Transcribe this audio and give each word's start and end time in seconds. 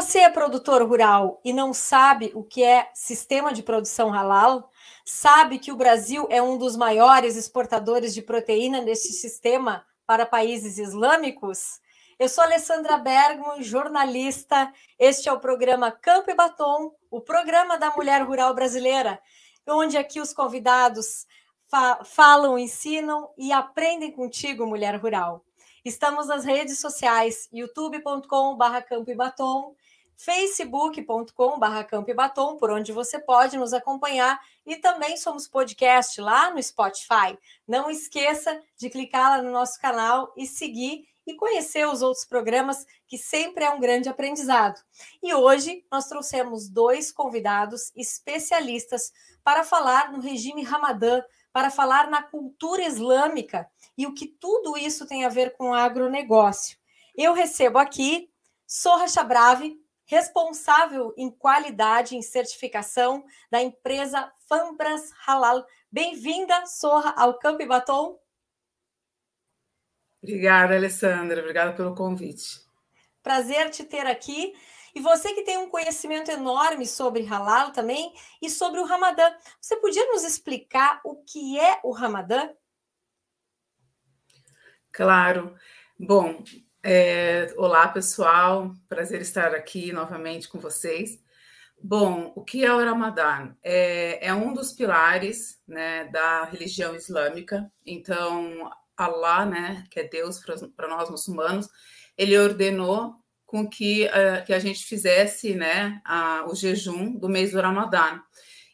Você 0.00 0.20
é 0.20 0.30
produtor 0.30 0.80
rural 0.84 1.40
e 1.44 1.52
não 1.52 1.74
sabe 1.74 2.30
o 2.32 2.44
que 2.44 2.62
é 2.62 2.88
sistema 2.94 3.52
de 3.52 3.64
produção 3.64 4.14
halal? 4.14 4.70
Sabe 5.04 5.58
que 5.58 5.72
o 5.72 5.76
Brasil 5.76 6.24
é 6.30 6.40
um 6.40 6.56
dos 6.56 6.76
maiores 6.76 7.34
exportadores 7.34 8.14
de 8.14 8.22
proteína 8.22 8.80
neste 8.80 9.08
sistema 9.08 9.84
para 10.06 10.24
países 10.24 10.78
islâmicos? 10.78 11.80
Eu 12.16 12.28
sou 12.28 12.44
Alessandra 12.44 12.96
Bergman, 12.96 13.60
jornalista. 13.60 14.72
Este 15.00 15.28
é 15.28 15.32
o 15.32 15.40
programa 15.40 15.90
Campo 15.90 16.30
e 16.30 16.34
Batom, 16.34 16.94
o 17.10 17.20
programa 17.20 17.76
da 17.76 17.90
mulher 17.90 18.22
rural 18.22 18.54
brasileira, 18.54 19.20
onde 19.66 19.98
aqui 19.98 20.20
os 20.20 20.32
convidados 20.32 21.26
fa 21.66 22.04
falam, 22.04 22.56
ensinam 22.56 23.30
e 23.36 23.50
aprendem 23.50 24.12
contigo, 24.12 24.64
mulher 24.64 24.94
rural. 24.94 25.44
Estamos 25.84 26.26
nas 26.26 26.44
redes 26.44 26.80
sociais, 26.80 27.48
youtube.com.br 27.52 28.80
Campo 28.88 29.10
e 29.10 29.14
Batom, 29.14 29.74
facebook.com.br 30.18 31.84
Campo 31.88 32.10
e 32.10 32.14
Batom, 32.14 32.56
por 32.56 32.72
onde 32.72 32.90
você 32.90 33.20
pode 33.20 33.56
nos 33.56 33.72
acompanhar, 33.72 34.40
e 34.66 34.74
também 34.76 35.16
somos 35.16 35.46
podcast 35.46 36.20
lá 36.20 36.52
no 36.52 36.60
Spotify. 36.60 37.38
Não 37.66 37.88
esqueça 37.88 38.60
de 38.76 38.90
clicar 38.90 39.30
lá 39.30 39.42
no 39.42 39.52
nosso 39.52 39.80
canal 39.80 40.32
e 40.36 40.44
seguir 40.44 41.06
e 41.24 41.36
conhecer 41.36 41.86
os 41.86 42.02
outros 42.02 42.24
programas, 42.24 42.84
que 43.06 43.16
sempre 43.16 43.64
é 43.64 43.70
um 43.70 43.78
grande 43.78 44.08
aprendizado. 44.08 44.80
E 45.22 45.32
hoje 45.32 45.84
nós 45.90 46.08
trouxemos 46.08 46.68
dois 46.68 47.12
convidados 47.12 47.92
especialistas 47.94 49.12
para 49.44 49.62
falar 49.62 50.10
no 50.10 50.20
regime 50.20 50.64
Ramadã, 50.64 51.22
para 51.52 51.70
falar 51.70 52.10
na 52.10 52.22
cultura 52.22 52.82
islâmica 52.82 53.70
e 53.96 54.06
o 54.06 54.14
que 54.14 54.26
tudo 54.26 54.76
isso 54.76 55.06
tem 55.06 55.24
a 55.24 55.28
ver 55.28 55.56
com 55.56 55.70
o 55.70 55.74
agronegócio. 55.74 56.76
Eu 57.14 57.32
recebo 57.34 57.78
aqui 57.78 58.30
Sorra 58.66 59.06
Chabrave, 59.06 59.80
responsável 60.08 61.12
em 61.18 61.30
qualidade 61.30 62.16
e 62.16 62.22
certificação 62.22 63.22
da 63.50 63.62
empresa 63.62 64.32
Fambras 64.48 65.12
Halal. 65.26 65.66
Bem-vinda, 65.92 66.64
Sorra, 66.64 67.14
ao 67.14 67.38
Campo 67.38 67.62
e 67.62 67.66
Batom. 67.66 68.18
Obrigada, 70.22 70.74
Alessandra. 70.74 71.40
Obrigada 71.40 71.74
pelo 71.74 71.94
convite. 71.94 72.66
Prazer 73.22 73.68
te 73.70 73.84
ter 73.84 74.06
aqui. 74.06 74.54
E 74.94 75.00
você 75.00 75.34
que 75.34 75.42
tem 75.42 75.58
um 75.58 75.68
conhecimento 75.68 76.30
enorme 76.30 76.86
sobre 76.86 77.22
halal 77.22 77.70
também 77.70 78.10
e 78.40 78.48
sobre 78.48 78.80
o 78.80 78.84
Ramadã, 78.84 79.30
você 79.60 79.76
podia 79.76 80.06
nos 80.06 80.24
explicar 80.24 81.02
o 81.04 81.16
que 81.16 81.60
é 81.60 81.80
o 81.84 81.92
Ramadã? 81.92 82.48
Claro. 84.90 85.54
Bom, 86.00 86.42
é, 86.82 87.52
olá 87.56 87.88
pessoal, 87.88 88.74
prazer 88.88 89.20
estar 89.20 89.54
aqui 89.54 89.92
novamente 89.92 90.48
com 90.48 90.58
vocês. 90.58 91.18
Bom, 91.80 92.32
o 92.34 92.44
que 92.44 92.64
é 92.64 92.72
o 92.72 92.78
Ramadã? 92.78 93.54
É, 93.62 94.26
é 94.28 94.34
um 94.34 94.52
dos 94.52 94.72
pilares 94.72 95.60
né, 95.66 96.04
da 96.06 96.44
religião 96.44 96.94
islâmica. 96.94 97.70
Então, 97.86 98.70
Allah, 98.96 99.46
né, 99.46 99.84
que 99.90 100.00
é 100.00 100.08
Deus 100.08 100.40
para 100.76 100.88
nós 100.88 101.10
muçulmanos, 101.10 101.68
ele 102.16 102.38
ordenou 102.38 103.14
com 103.46 103.68
que, 103.68 104.06
uh, 104.06 104.44
que 104.44 104.52
a 104.52 104.58
gente 104.58 104.84
fizesse 104.84 105.54
né, 105.54 106.02
o 106.48 106.54
jejum 106.54 107.14
do 107.14 107.28
mês 107.28 107.52
do 107.52 107.60
Ramadã. 107.60 108.20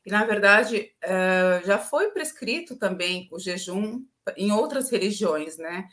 E, 0.04 0.10
na 0.10 0.24
verdade, 0.24 0.90
uh, 1.04 1.66
já 1.66 1.78
foi 1.78 2.10
prescrito 2.10 2.76
também 2.76 3.28
o 3.30 3.38
jejum 3.38 4.04
em 4.36 4.50
outras 4.50 4.90
religiões, 4.90 5.58
né? 5.58 5.88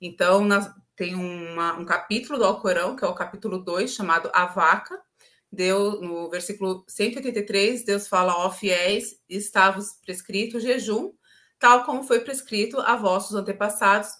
Então, 0.00 0.44
na, 0.44 0.74
tem 1.02 1.16
uma, 1.16 1.76
um 1.76 1.84
capítulo 1.84 2.38
do 2.38 2.44
Alcorão, 2.44 2.94
que 2.94 3.04
é 3.04 3.08
o 3.08 3.14
capítulo 3.14 3.58
2, 3.58 3.92
chamado 3.92 4.30
A 4.32 4.46
Vaca. 4.46 5.02
Deus, 5.50 6.00
no 6.00 6.30
versículo 6.30 6.84
183, 6.86 7.84
Deus 7.84 8.06
fala, 8.06 8.36
ó 8.36 8.48
fiéis, 8.52 9.20
está-vos 9.28 9.94
prescrito 10.04 10.60
jejum 10.60 11.12
tal 11.58 11.84
como 11.84 12.02
foi 12.02 12.20
prescrito 12.20 12.80
a 12.80 12.96
vossos 12.96 13.36
antepassados, 13.36 14.10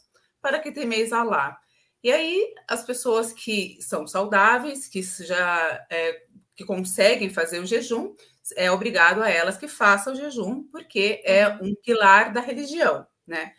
para 0.40 0.58
que 0.60 0.70
temeis 0.70 1.12
Alá. 1.12 1.56
E 2.02 2.10
aí, 2.10 2.52
as 2.68 2.84
pessoas 2.84 3.32
que 3.32 3.78
são 3.80 4.06
saudáveis, 4.06 4.88
que 4.88 5.02
já 5.02 5.86
é, 5.88 6.22
que 6.54 6.64
conseguem 6.64 7.30
fazer 7.30 7.60
o 7.60 7.66
jejum, 7.66 8.14
é 8.56 8.70
obrigado 8.70 9.22
a 9.22 9.28
elas 9.30 9.56
que 9.56 9.68
façam 9.68 10.12
o 10.12 10.16
jejum, 10.16 10.64
porque 10.64 11.20
é 11.24 11.48
um 11.48 11.74
pilar 11.76 12.32
da 12.32 12.40
religião, 12.40 13.06
né? 13.26 13.52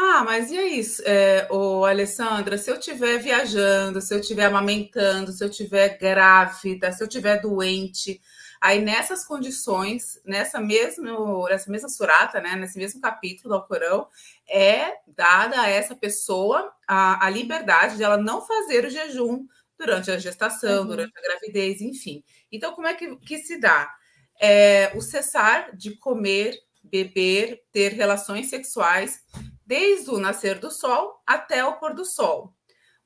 Ah, 0.00 0.22
mas 0.24 0.50
e 0.52 0.56
aí, 0.56 0.80
é, 1.04 1.48
ô 1.50 1.84
Alessandra, 1.84 2.56
se 2.56 2.70
eu 2.70 2.76
estiver 2.78 3.18
viajando, 3.18 4.00
se 4.00 4.14
eu 4.14 4.20
estiver 4.20 4.44
amamentando, 4.44 5.32
se 5.32 5.42
eu 5.42 5.48
estiver 5.48 5.98
grávida, 5.98 6.92
se 6.92 7.02
eu 7.02 7.08
estiver 7.08 7.40
doente, 7.40 8.20
Aí, 8.60 8.80
nessas 8.80 9.24
condições, 9.24 10.20
nessa 10.24 10.60
mesma, 10.60 11.48
nessa 11.48 11.70
mesma 11.70 11.88
surata, 11.88 12.40
né, 12.40 12.56
nesse 12.56 12.76
mesmo 12.76 13.00
capítulo 13.00 13.50
do 13.50 13.54
Alcorão, 13.54 14.08
é 14.48 14.94
dada 15.06 15.60
a 15.60 15.68
essa 15.68 15.94
pessoa 15.94 16.72
a, 16.86 17.24
a 17.24 17.30
liberdade 17.30 17.96
de 17.96 18.02
ela 18.02 18.16
não 18.16 18.44
fazer 18.44 18.84
o 18.84 18.90
jejum 18.90 19.46
durante 19.78 20.10
a 20.10 20.18
gestação, 20.18 20.82
uhum. 20.82 20.88
durante 20.88 21.16
a 21.16 21.22
gravidez, 21.22 21.80
enfim. 21.80 22.24
Então, 22.50 22.72
como 22.72 22.88
é 22.88 22.94
que, 22.94 23.16
que 23.18 23.38
se 23.38 23.60
dá? 23.60 23.94
É, 24.40 24.90
o 24.96 25.00
cessar 25.00 25.76
de 25.76 25.96
comer, 25.96 26.58
beber, 26.82 27.62
ter 27.70 27.92
relações 27.92 28.50
sexuais, 28.50 29.20
desde 29.68 30.10
o 30.10 30.18
nascer 30.18 30.58
do 30.58 30.70
sol 30.70 31.22
até 31.26 31.64
o 31.64 31.78
pôr 31.78 31.94
do 31.94 32.04
sol. 32.04 32.54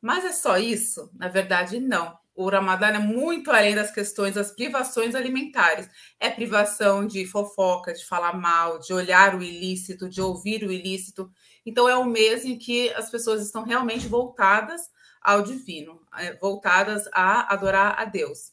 Mas 0.00 0.25
é 0.25 0.33
só 0.33 0.56
isso? 0.56 1.11
Na 1.15 1.28
verdade, 1.28 1.81
não 1.81 2.17
o 2.34 2.49
Ramadã 2.49 2.87
é 2.87 2.99
muito 2.99 3.50
além 3.50 3.75
das 3.75 3.91
questões 3.91 4.34
das 4.34 4.53
privações 4.53 5.15
alimentares. 5.15 5.89
É 6.19 6.31
privação 6.31 7.06
de 7.06 7.27
fofoca, 7.27 7.93
de 7.93 8.05
falar 8.06 8.33
mal, 8.33 8.78
de 8.78 8.93
olhar 8.93 9.34
o 9.34 9.43
ilícito, 9.43 10.09
de 10.09 10.21
ouvir 10.21 10.65
o 10.65 10.72
ilícito. 10.72 11.31
Então, 11.65 11.89
é 11.89 11.97
o 11.97 12.05
mês 12.05 12.45
em 12.45 12.59
que 12.59 12.91
as 12.95 13.11
pessoas 13.11 13.43
estão 13.43 13.65
realmente 13.65 14.09
voltadas 14.09 14.81
ao 15.21 15.43
divino, 15.43 16.01
é, 16.19 16.34
voltadas 16.39 17.09
a 17.12 17.53
adorar 17.53 17.95
a 17.99 18.05
Deus. 18.05 18.53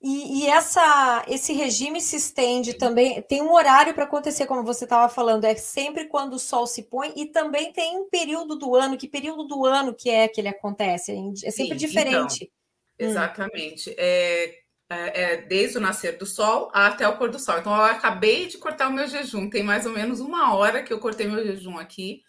E, 0.00 0.42
e, 0.44 0.46
essa, 0.46 1.24
esse 1.26 1.52
regime 1.52 2.00
se 2.00 2.16
estende 2.16 2.74
também. 2.74 3.20
Tem 3.22 3.42
um 3.42 3.52
horário 3.52 3.92
para 3.92 4.04
acontecer, 4.04 4.46
como 4.46 4.62
você 4.62 4.84
estava 4.84 5.08
falando, 5.12 5.44
é 5.44 5.56
sempre 5.56 6.06
quando 6.06 6.34
o 6.34 6.38
sol 6.38 6.68
se 6.68 6.84
põe, 6.84 7.12
e 7.16 7.26
também 7.26 7.72
tem 7.72 7.96
um 7.96 8.08
período 8.08 8.56
do 8.56 8.76
ano. 8.76 8.96
Que 8.96 9.08
período 9.08 9.44
do 9.44 9.66
ano 9.66 9.92
que 9.92 10.08
é 10.08 10.28
que 10.28 10.40
ele 10.40 10.48
acontece? 10.48 11.12
É 11.44 11.50
sempre 11.50 11.78
Sim, 11.78 11.86
diferente. 11.86 12.52
Então, 12.94 13.10
exatamente. 13.10 13.90
Hum. 13.90 13.94
É, 13.98 14.54
é, 14.90 15.22
é, 15.22 15.36
desde 15.42 15.78
o 15.78 15.80
nascer 15.80 16.16
do 16.16 16.24
sol 16.24 16.70
até 16.72 17.06
o 17.06 17.18
pôr 17.18 17.30
do 17.30 17.38
sol. 17.40 17.58
Então, 17.58 17.74
eu 17.74 17.82
acabei 17.82 18.46
de 18.46 18.56
cortar 18.56 18.88
o 18.88 18.92
meu 18.92 19.08
jejum. 19.08 19.50
Tem 19.50 19.64
mais 19.64 19.84
ou 19.84 19.92
menos 19.92 20.20
uma 20.20 20.54
hora 20.54 20.82
que 20.82 20.92
eu 20.92 21.00
cortei 21.00 21.26
meu 21.26 21.44
jejum 21.44 21.76
aqui. 21.76 22.22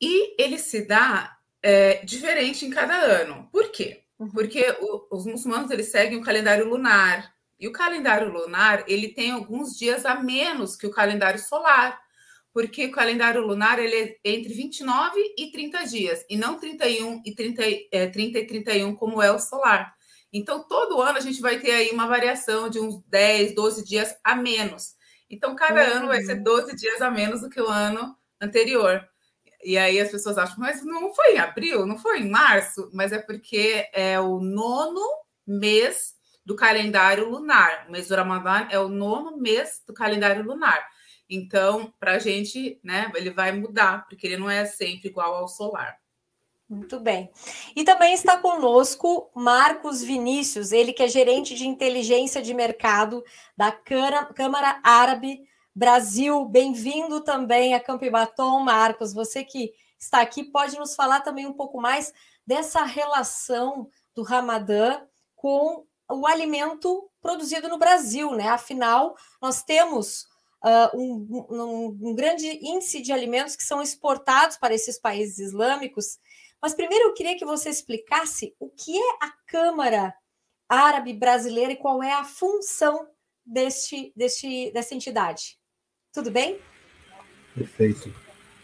E 0.00 0.40
ele 0.40 0.58
se 0.58 0.86
dá 0.86 1.36
é, 1.60 2.04
diferente 2.04 2.64
em 2.64 2.70
cada 2.70 2.94
ano. 2.94 3.48
Por 3.50 3.70
quê? 3.70 4.01
Uhum. 4.22 4.30
Porque 4.30 4.64
o, 4.80 5.06
os 5.10 5.26
muçulmanos 5.26 5.70
eles 5.70 5.90
seguem 5.90 6.18
o 6.18 6.22
calendário 6.22 6.68
lunar. 6.68 7.34
E 7.58 7.66
o 7.66 7.72
calendário 7.72 8.32
lunar, 8.32 8.84
ele 8.86 9.08
tem 9.08 9.32
alguns 9.32 9.76
dias 9.76 10.06
a 10.06 10.14
menos 10.14 10.76
que 10.76 10.86
o 10.86 10.90
calendário 10.90 11.40
solar. 11.40 12.00
Porque 12.52 12.86
o 12.86 12.92
calendário 12.92 13.44
lunar 13.44 13.78
ele 13.78 13.96
é 13.96 14.30
entre 14.30 14.52
29 14.52 15.34
e 15.38 15.50
30 15.50 15.84
dias, 15.84 16.24
e 16.28 16.36
não 16.36 16.58
31 16.58 17.22
e 17.24 17.34
30, 17.34 17.62
é, 17.90 18.06
30 18.08 18.38
e 18.38 18.46
31 18.46 18.94
como 18.94 19.22
é 19.22 19.32
o 19.32 19.38
solar. 19.38 19.94
Então, 20.30 20.66
todo 20.66 21.00
ano 21.00 21.16
a 21.18 21.20
gente 21.20 21.40
vai 21.40 21.58
ter 21.58 21.72
aí 21.72 21.90
uma 21.90 22.06
variação 22.06 22.68
de 22.68 22.78
uns 22.78 23.02
10, 23.08 23.54
12 23.54 23.84
dias 23.84 24.14
a 24.22 24.34
menos. 24.34 24.94
Então, 25.30 25.56
cada 25.56 25.82
uhum. 25.82 25.96
ano 25.96 26.06
vai 26.08 26.22
ser 26.22 26.36
12 26.36 26.76
dias 26.76 27.00
a 27.00 27.10
menos 27.10 27.40
do 27.40 27.48
que 27.48 27.60
o 27.60 27.68
ano 27.68 28.14
anterior. 28.40 29.02
E 29.62 29.78
aí 29.78 30.00
as 30.00 30.10
pessoas 30.10 30.38
acham, 30.38 30.56
mas 30.58 30.84
não 30.84 31.14
foi 31.14 31.34
em 31.34 31.38
abril, 31.38 31.86
não 31.86 31.96
foi 31.96 32.20
em 32.20 32.30
março, 32.30 32.90
mas 32.92 33.12
é 33.12 33.18
porque 33.18 33.88
é 33.92 34.18
o 34.18 34.40
nono 34.40 35.00
mês 35.46 36.14
do 36.44 36.56
calendário 36.56 37.28
lunar. 37.28 37.86
O 37.88 37.92
mês 37.92 38.08
do 38.08 38.16
Ramadã 38.16 38.66
é 38.70 38.78
o 38.78 38.88
nono 38.88 39.36
mês 39.36 39.82
do 39.86 39.94
calendário 39.94 40.44
lunar. 40.44 40.84
Então, 41.30 41.92
para 41.98 42.12
a 42.12 42.18
gente, 42.18 42.80
né, 42.82 43.10
ele 43.14 43.30
vai 43.30 43.52
mudar, 43.52 44.06
porque 44.08 44.26
ele 44.26 44.36
não 44.36 44.50
é 44.50 44.64
sempre 44.66 45.08
igual 45.08 45.34
ao 45.34 45.48
solar. 45.48 45.96
Muito 46.68 46.98
bem. 46.98 47.30
E 47.76 47.84
também 47.84 48.14
está 48.14 48.38
conosco 48.38 49.30
Marcos 49.34 50.02
Vinícius, 50.02 50.72
ele 50.72 50.92
que 50.92 51.02
é 51.02 51.08
gerente 51.08 51.54
de 51.54 51.66
inteligência 51.66 52.40
de 52.40 52.54
mercado 52.54 53.22
da 53.56 53.70
Câmara 53.70 54.80
Árabe 54.82 55.40
Brasil, 55.74 56.44
bem-vindo 56.44 57.22
também 57.22 57.72
a 57.74 57.80
Campo 57.80 58.08
Batom, 58.10 58.60
Marcos. 58.60 59.14
Você 59.14 59.42
que 59.42 59.72
está 59.98 60.20
aqui 60.20 60.44
pode 60.44 60.78
nos 60.78 60.94
falar 60.94 61.20
também 61.20 61.46
um 61.46 61.54
pouco 61.54 61.80
mais 61.80 62.12
dessa 62.46 62.84
relação 62.84 63.88
do 64.14 64.22
Ramadã 64.22 65.00
com 65.34 65.86
o 66.10 66.26
alimento 66.26 67.08
produzido 67.22 67.70
no 67.70 67.78
Brasil, 67.78 68.32
né? 68.32 68.48
Afinal, 68.48 69.16
nós 69.40 69.62
temos 69.62 70.24
uh, 70.62 70.94
um, 70.94 71.46
um, 71.50 71.98
um 72.10 72.14
grande 72.14 72.46
índice 72.62 73.00
de 73.00 73.10
alimentos 73.10 73.56
que 73.56 73.64
são 73.64 73.80
exportados 73.80 74.58
para 74.58 74.74
esses 74.74 74.98
países 74.98 75.38
islâmicos. 75.38 76.18
Mas 76.60 76.74
primeiro 76.74 77.06
eu 77.06 77.14
queria 77.14 77.38
que 77.38 77.46
você 77.46 77.70
explicasse 77.70 78.54
o 78.60 78.68
que 78.68 78.94
é 78.94 79.10
a 79.22 79.32
Câmara 79.46 80.14
Árabe 80.68 81.14
Brasileira 81.14 81.72
e 81.72 81.76
qual 81.76 82.02
é 82.02 82.12
a 82.12 82.24
função 82.24 83.08
deste, 83.42 84.12
deste, 84.14 84.70
dessa 84.72 84.94
entidade. 84.94 85.61
Tudo 86.12 86.30
bem? 86.30 86.58
Perfeito. 87.54 88.12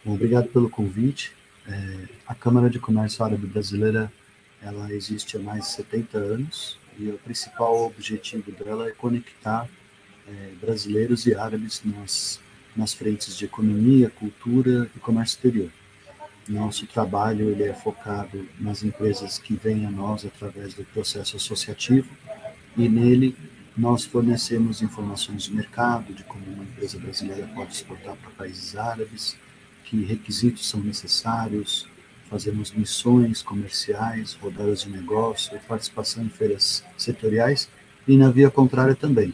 Obrigado 0.05 0.49
pelo 0.49 0.69
convite. 0.69 1.33
É, 1.67 2.09
a 2.27 2.35
Câmara 2.35 2.69
de 2.69 2.79
Comércio 2.79 3.25
Árabe 3.25 3.47
Brasileira 3.47 4.12
ela 4.62 4.93
existe 4.93 5.39
há 5.39 5.41
mais 5.41 5.65
de 5.65 5.71
70 5.71 6.19
anos 6.19 6.79
e 6.99 7.09
o 7.09 7.17
principal 7.17 7.87
objetivo 7.87 8.53
dela 8.53 8.87
é 8.89 8.91
conectar 8.91 9.67
é, 10.27 10.53
brasileiros 10.61 11.27
e 11.27 11.35
árabes 11.35 11.81
nas, 11.83 12.39
nas 12.77 12.93
frentes 12.93 13.35
de 13.35 13.47
economia, 13.47 14.11
cultura 14.11 14.91
e 14.94 14.99
comércio 14.99 15.37
exterior. 15.37 15.71
Nosso 16.47 16.87
trabalho 16.87 17.49
ele 17.49 17.62
é 17.62 17.73
focado 17.73 18.47
nas 18.61 18.83
empresas 18.83 19.39
que 19.39 19.55
vêm 19.55 19.87
a 19.87 19.91
nós 19.91 20.23
através 20.27 20.75
do 20.75 20.85
processo 20.85 21.37
associativo 21.37 22.11
e 22.77 22.91
nele 22.91 23.35
nós 23.79 24.05
fornecemos 24.05 24.83
informações 24.83 25.45
de 25.45 25.55
mercado, 25.55 26.13
de 26.13 26.25
como 26.25 26.45
uma 26.47 26.65
empresa 26.65 26.99
brasileira 26.99 27.49
pode 27.55 27.73
exportar 27.73 28.17
para 28.17 28.31
países 28.33 28.75
árabes, 28.75 29.37
que 29.85 30.03
requisitos 30.03 30.69
são 30.69 30.81
necessários, 30.81 31.87
fazemos 32.29 32.73
missões 32.73 33.41
comerciais, 33.41 34.35
rodadas 34.35 34.83
de 34.83 34.91
negócio, 34.91 35.59
participação 35.69 36.25
em 36.25 36.29
feiras 36.29 36.85
setoriais 36.97 37.71
e 38.07 38.17
na 38.17 38.29
via 38.31 38.51
contrária 38.51 38.97
também. 38.97 39.33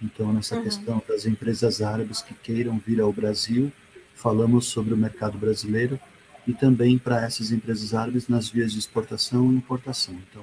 Então, 0.00 0.32
nessa 0.32 0.56
uhum. 0.56 0.62
questão 0.62 1.02
das 1.06 1.26
empresas 1.26 1.82
árabes 1.82 2.22
que 2.22 2.32
queiram 2.32 2.78
vir 2.78 2.98
ao 2.98 3.12
Brasil, 3.12 3.70
falamos 4.14 4.64
sobre 4.66 4.94
o 4.94 4.96
mercado 4.96 5.36
brasileiro 5.36 6.00
e 6.46 6.54
também 6.54 6.96
para 6.96 7.22
essas 7.22 7.52
empresas 7.52 7.92
árabes 7.92 8.26
nas 8.26 8.48
vias 8.48 8.72
de 8.72 8.78
exportação 8.78 9.52
e 9.52 9.56
importação. 9.56 10.14
Então, 10.30 10.42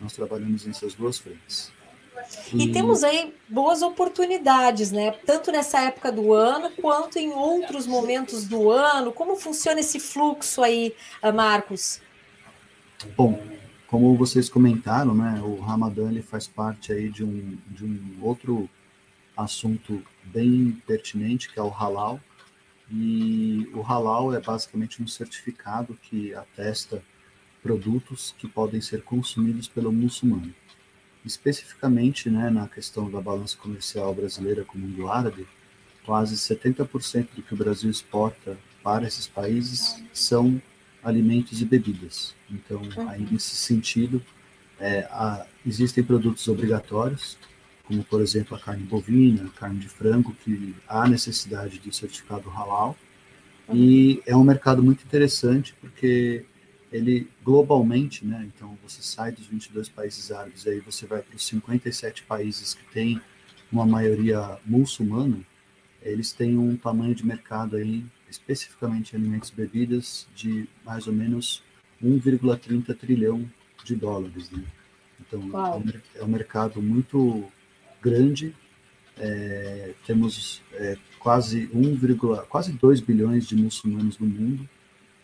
nós 0.00 0.12
trabalhamos 0.12 0.64
nessas 0.64 0.94
duas 0.94 1.18
frentes. 1.18 1.72
E, 2.52 2.64
e 2.64 2.72
temos 2.72 3.02
aí 3.02 3.34
boas 3.48 3.82
oportunidades, 3.82 4.92
né? 4.92 5.12
Tanto 5.26 5.50
nessa 5.50 5.80
época 5.80 6.10
do 6.12 6.32
ano 6.32 6.70
quanto 6.70 7.18
em 7.18 7.30
outros 7.32 7.86
momentos 7.86 8.46
do 8.46 8.70
ano. 8.70 9.12
Como 9.12 9.36
funciona 9.36 9.80
esse 9.80 9.98
fluxo 9.98 10.62
aí, 10.62 10.94
ah, 11.22 11.32
Marcos? 11.32 12.00
Bom, 13.16 13.42
como 13.86 14.16
vocês 14.16 14.48
comentaram, 14.48 15.14
né? 15.14 15.40
O 15.42 15.60
Ramadã 15.60 16.08
ele 16.08 16.22
faz 16.22 16.46
parte 16.46 16.92
aí 16.92 17.08
de 17.08 17.24
um, 17.24 17.58
de 17.68 17.84
um 17.84 18.18
outro 18.22 18.68
assunto 19.36 20.02
bem 20.22 20.80
pertinente 20.86 21.52
que 21.52 21.58
é 21.58 21.62
o 21.62 21.68
halal 21.68 22.20
e 22.90 23.68
o 23.74 23.80
halal 23.80 24.32
é 24.32 24.40
basicamente 24.40 25.02
um 25.02 25.06
certificado 25.06 25.98
que 26.02 26.34
atesta 26.34 27.02
produtos 27.62 28.34
que 28.38 28.46
podem 28.46 28.80
ser 28.80 29.02
consumidos 29.02 29.66
pelo 29.66 29.90
muçulmano. 29.90 30.54
Especificamente 31.24 32.28
né, 32.28 32.50
na 32.50 32.68
questão 32.68 33.10
da 33.10 33.20
balança 33.20 33.56
comercial 33.56 34.14
brasileira 34.14 34.64
com 34.64 34.76
o 34.76 34.80
mundo 34.80 35.08
árabe, 35.08 35.46
quase 36.04 36.36
70% 36.36 37.28
do 37.34 37.42
que 37.42 37.54
o 37.54 37.56
Brasil 37.56 37.90
exporta 37.90 38.58
para 38.82 39.06
esses 39.06 39.26
países 39.26 40.02
são 40.12 40.60
alimentos 41.02 41.60
e 41.60 41.64
bebidas. 41.64 42.34
Então, 42.50 42.82
aí 43.08 43.26
nesse 43.30 43.54
sentido, 43.54 44.22
é, 44.78 45.06
existem 45.66 46.04
produtos 46.04 46.46
obrigatórios, 46.48 47.38
como 47.84 48.02
por 48.04 48.20
exemplo 48.20 48.56
a 48.56 48.60
carne 48.60 48.82
bovina, 48.82 49.44
a 49.44 49.58
carne 49.58 49.78
de 49.78 49.88
frango, 49.88 50.34
que 50.44 50.74
há 50.88 51.08
necessidade 51.08 51.78
de 51.78 51.94
certificado 51.94 52.48
halal. 52.48 52.96
Uhum. 53.68 53.76
E 53.76 54.22
é 54.26 54.36
um 54.36 54.44
mercado 54.44 54.82
muito 54.82 55.04
interessante 55.04 55.74
porque 55.80 56.44
ele 56.94 57.28
globalmente, 57.42 58.24
né? 58.24 58.48
Então 58.54 58.78
você 58.80 59.02
sai 59.02 59.32
dos 59.32 59.46
22 59.46 59.88
países 59.88 60.30
árabes, 60.30 60.64
aí 60.64 60.78
você 60.78 61.04
vai 61.06 61.22
para 61.22 61.34
os 61.34 61.44
57 61.44 62.22
países 62.22 62.72
que 62.72 62.84
têm 62.92 63.20
uma 63.72 63.84
maioria 63.84 64.60
muçulmana, 64.64 65.40
eles 66.00 66.32
têm 66.32 66.56
um 66.56 66.76
tamanho 66.76 67.12
de 67.12 67.26
mercado 67.26 67.74
aí, 67.74 68.06
especificamente 68.30 69.16
alimentos 69.16 69.48
e 69.48 69.54
bebidas, 69.56 70.28
de 70.36 70.68
mais 70.84 71.08
ou 71.08 71.12
menos 71.12 71.64
1,30 72.00 72.96
trilhão 72.96 73.50
de 73.82 73.96
dólares, 73.96 74.48
né? 74.50 74.62
Então 75.20 75.40
é 76.14 76.22
um 76.22 76.28
mercado 76.28 76.80
muito 76.80 77.44
grande. 78.00 78.54
É, 79.16 79.94
temos 80.06 80.62
é, 80.74 80.96
quase 81.18 81.68
1, 81.74 81.98
quase 82.48 82.72
2 82.72 83.00
bilhões 83.00 83.48
de 83.48 83.56
muçulmanos 83.56 84.16
no 84.16 84.26
mundo. 84.26 84.68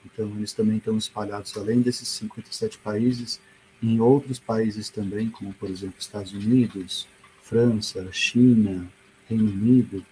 Então, 0.05 0.31
eles 0.37 0.53
também 0.53 0.79
estão 0.79 0.97
espalhados, 0.97 1.57
além 1.57 1.81
desses 1.81 2.09
57 2.09 2.79
países, 2.79 3.41
em 3.83 4.01
outros 4.01 4.39
países 4.39 4.91
também, 4.91 5.31
como, 5.31 5.53
por 5.55 5.71
exemplo, 5.71 5.97
Estados 5.99 6.33
Unidos, 6.33 7.07
França, 7.43 8.07
China, 8.13 8.91
Reino 9.29 9.51
Unido. 9.51 10.05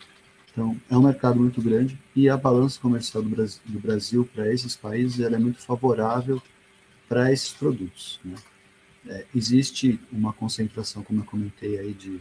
Então, 0.50 0.76
é 0.90 0.96
um 0.96 1.02
mercado 1.02 1.38
muito 1.38 1.62
grande 1.62 1.99
e 2.17 2.29
a 2.29 2.37
balança 2.37 2.81
comercial 2.81 3.23
do 3.23 3.29
Brasil, 3.29 3.61
Brasil 3.67 4.29
para 4.35 4.52
esses 4.52 4.75
países 4.75 5.20
é 5.20 5.38
muito 5.38 5.61
favorável 5.61 6.43
para 7.08 7.32
esses 7.32 7.50
produtos. 7.50 8.19
Né? 8.25 8.35
É, 9.06 9.25
existe 9.35 10.00
uma 10.11 10.32
concentração, 10.32 11.02
como 11.02 11.20
eu 11.20 11.25
comentei 11.25 11.79
aí, 11.79 11.93
de 11.93 12.20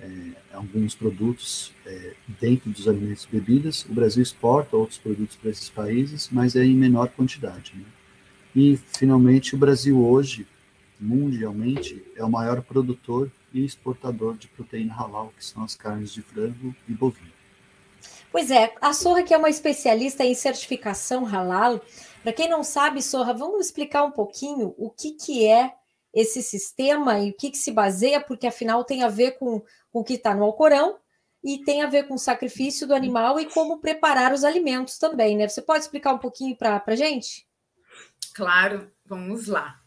é, 0.00 0.30
alguns 0.52 0.94
produtos 0.94 1.72
é, 1.86 2.14
dentro 2.40 2.70
dos 2.70 2.86
alimentos 2.86 3.24
e 3.24 3.36
bebidas. 3.36 3.84
O 3.84 3.92
Brasil 3.92 4.22
exporta 4.22 4.76
outros 4.76 4.98
produtos 4.98 5.36
para 5.36 5.50
esses 5.50 5.68
países, 5.68 6.28
mas 6.30 6.56
é 6.56 6.64
em 6.64 6.74
menor 6.74 7.08
quantidade. 7.08 7.74
Né? 7.76 7.84
E, 8.54 8.76
finalmente, 8.76 9.54
o 9.54 9.58
Brasil 9.58 10.04
hoje, 10.04 10.46
mundialmente, 11.00 12.04
é 12.16 12.24
o 12.24 12.30
maior 12.30 12.62
produtor 12.62 13.30
e 13.52 13.64
exportador 13.64 14.36
de 14.36 14.48
proteína 14.48 14.94
halal, 14.94 15.32
que 15.36 15.44
são 15.44 15.62
as 15.62 15.74
carnes 15.74 16.12
de 16.12 16.22
frango 16.22 16.74
e 16.88 16.92
bovino. 16.92 17.32
Pois 18.30 18.50
é, 18.50 18.74
a 18.80 18.92
Sorra, 18.92 19.22
que 19.22 19.32
é 19.32 19.38
uma 19.38 19.48
especialista 19.48 20.24
em 20.24 20.34
certificação 20.34 21.24
halal, 21.24 21.80
para 22.22 22.32
quem 22.32 22.48
não 22.48 22.62
sabe, 22.62 23.02
Sorra, 23.02 23.32
vamos 23.32 23.66
explicar 23.66 24.04
um 24.04 24.10
pouquinho 24.10 24.74
o 24.76 24.90
que, 24.90 25.12
que 25.12 25.46
é 25.46 25.72
esse 26.18 26.42
sistema 26.42 27.20
e 27.20 27.30
o 27.30 27.34
que, 27.34 27.50
que 27.52 27.56
se 27.56 27.70
baseia, 27.70 28.20
porque 28.20 28.48
afinal 28.48 28.82
tem 28.82 29.04
a 29.04 29.08
ver 29.08 29.38
com, 29.38 29.62
o 29.92 30.02
que 30.02 30.14
está 30.14 30.34
no 30.34 30.42
Alcorão 30.42 30.98
e 31.44 31.64
tem 31.64 31.82
a 31.82 31.86
ver 31.86 32.08
com 32.08 32.14
o 32.14 32.18
sacrifício 32.18 32.88
do 32.88 32.94
animal 32.94 33.38
e 33.38 33.46
como 33.46 33.78
preparar 33.78 34.32
os 34.32 34.42
alimentos 34.42 34.98
também, 34.98 35.36
né? 35.36 35.46
Você 35.46 35.62
pode 35.62 35.84
explicar 35.84 36.12
um 36.12 36.18
pouquinho 36.18 36.56
para 36.56 36.82
a 36.84 36.96
gente? 36.96 37.46
Claro, 38.34 38.90
vamos 39.06 39.46
lá. 39.46 39.80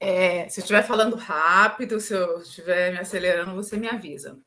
É, 0.00 0.48
se 0.48 0.60
eu 0.60 0.62
estiver 0.62 0.82
falando 0.82 1.16
rápido, 1.16 2.00
se 2.00 2.14
eu 2.14 2.38
estiver 2.38 2.92
me 2.92 2.98
acelerando, 2.98 3.54
você 3.54 3.76
me 3.76 3.88
avisa. 3.88 4.38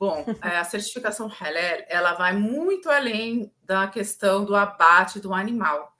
Bom, 0.00 0.24
é, 0.42 0.56
a 0.56 0.64
certificação 0.64 1.28
Halal, 1.28 1.84
ela 1.88 2.14
vai 2.14 2.34
muito 2.34 2.88
além 2.88 3.52
da 3.62 3.86
questão 3.86 4.46
do 4.46 4.56
abate 4.56 5.20
do 5.20 5.34
animal. 5.34 5.93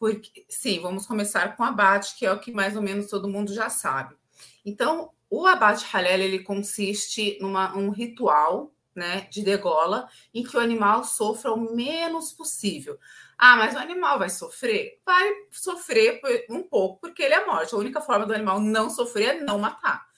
Porque, 0.00 0.46
sim, 0.48 0.80
vamos 0.80 1.06
começar 1.06 1.54
com 1.54 1.62
o 1.62 1.66
abate, 1.66 2.16
que 2.16 2.24
é 2.24 2.32
o 2.32 2.40
que 2.40 2.50
mais 2.50 2.74
ou 2.74 2.80
menos 2.80 3.08
todo 3.08 3.28
mundo 3.28 3.52
já 3.52 3.68
sabe. 3.68 4.16
Então, 4.64 5.10
o 5.28 5.46
abate 5.46 5.84
halal 5.94 6.12
ele 6.12 6.38
consiste 6.38 7.38
numa 7.38 7.76
um 7.76 7.90
ritual, 7.90 8.72
né, 8.96 9.28
de 9.30 9.42
degola, 9.42 10.08
em 10.32 10.42
que 10.42 10.56
o 10.56 10.60
animal 10.60 11.04
sofra 11.04 11.52
o 11.52 11.76
menos 11.76 12.32
possível. 12.32 12.98
Ah, 13.36 13.56
mas 13.56 13.74
o 13.74 13.78
animal 13.78 14.18
vai 14.18 14.30
sofrer? 14.30 15.00
Vai 15.04 15.30
sofrer 15.50 16.18
um 16.48 16.62
pouco, 16.62 16.98
porque 17.00 17.22
ele 17.22 17.34
é 17.34 17.44
morte. 17.44 17.74
A 17.74 17.78
única 17.78 18.00
forma 18.00 18.24
do 18.24 18.34
animal 18.34 18.58
não 18.58 18.88
sofrer 18.88 19.36
é 19.36 19.40
não 19.40 19.58
matar. 19.58 20.09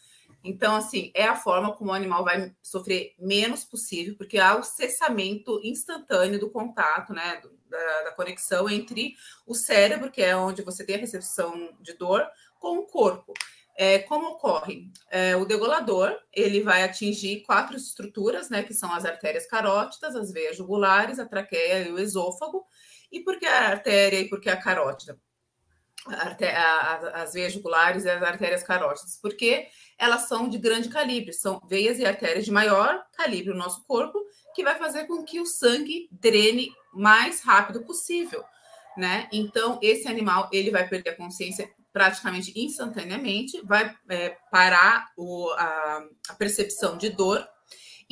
Então, 0.44 0.74
assim, 0.74 1.12
é 1.14 1.24
a 1.24 1.36
forma 1.36 1.72
como 1.72 1.90
o 1.90 1.94
animal 1.94 2.24
vai 2.24 2.52
sofrer 2.60 3.14
menos 3.18 3.64
possível, 3.64 4.16
porque 4.16 4.38
há 4.38 4.56
o 4.56 4.62
cessamento 4.62 5.60
instantâneo 5.62 6.40
do 6.40 6.50
contato, 6.50 7.12
né, 7.12 7.40
da, 7.68 8.02
da, 8.02 8.12
conexão 8.12 8.68
entre 8.68 9.14
o 9.46 9.54
cérebro, 9.54 10.10
que 10.10 10.20
é 10.20 10.36
onde 10.36 10.62
você 10.62 10.84
tem 10.84 10.96
a 10.96 10.98
recepção 10.98 11.70
de 11.80 11.92
dor, 11.94 12.26
com 12.58 12.78
o 12.78 12.86
corpo. 12.86 13.32
É, 13.76 14.00
como 14.00 14.32
ocorre? 14.32 14.90
É, 15.10 15.34
o 15.36 15.46
degolador 15.46 16.16
ele 16.32 16.60
vai 16.60 16.82
atingir 16.82 17.42
quatro 17.42 17.76
estruturas, 17.76 18.50
né, 18.50 18.62
que 18.62 18.74
são 18.74 18.92
as 18.92 19.04
artérias 19.04 19.46
carótidas, 19.46 20.14
as 20.14 20.32
veias 20.32 20.56
jugulares, 20.56 21.18
a 21.18 21.26
traqueia 21.26 21.88
e 21.88 21.92
o 21.92 21.98
esôfago. 21.98 22.66
E 23.10 23.20
por 23.20 23.38
que 23.38 23.46
a 23.46 23.68
artéria 23.68 24.20
e 24.20 24.28
por 24.28 24.40
que 24.40 24.50
a 24.50 24.56
carótida? 24.56 25.18
As 26.06 27.32
veias 27.32 27.52
jugulares 27.52 28.04
e 28.04 28.10
as 28.10 28.22
artérias 28.22 28.62
carótidas, 28.62 29.18
porque 29.20 29.68
elas 29.98 30.22
são 30.22 30.48
de 30.48 30.58
grande 30.58 30.88
calibre, 30.88 31.32
são 31.32 31.60
veias 31.68 31.98
e 31.98 32.04
artérias 32.04 32.44
de 32.44 32.50
maior 32.50 33.04
calibre 33.16 33.52
no 33.52 33.58
nosso 33.58 33.84
corpo, 33.84 34.18
que 34.54 34.64
vai 34.64 34.76
fazer 34.76 35.06
com 35.06 35.22
que 35.24 35.40
o 35.40 35.46
sangue 35.46 36.08
drene 36.10 36.70
mais 36.92 37.40
rápido 37.42 37.84
possível, 37.84 38.44
né? 38.96 39.28
Então, 39.32 39.78
esse 39.80 40.08
animal, 40.08 40.48
ele 40.52 40.70
vai 40.70 40.88
perder 40.88 41.10
a 41.10 41.16
consciência 41.16 41.70
praticamente 41.92 42.52
instantaneamente, 42.58 43.60
vai 43.64 43.94
é, 44.08 44.36
parar 44.50 45.08
o, 45.16 45.50
a, 45.50 46.04
a 46.30 46.34
percepção 46.34 46.96
de 46.96 47.10
dor, 47.10 47.46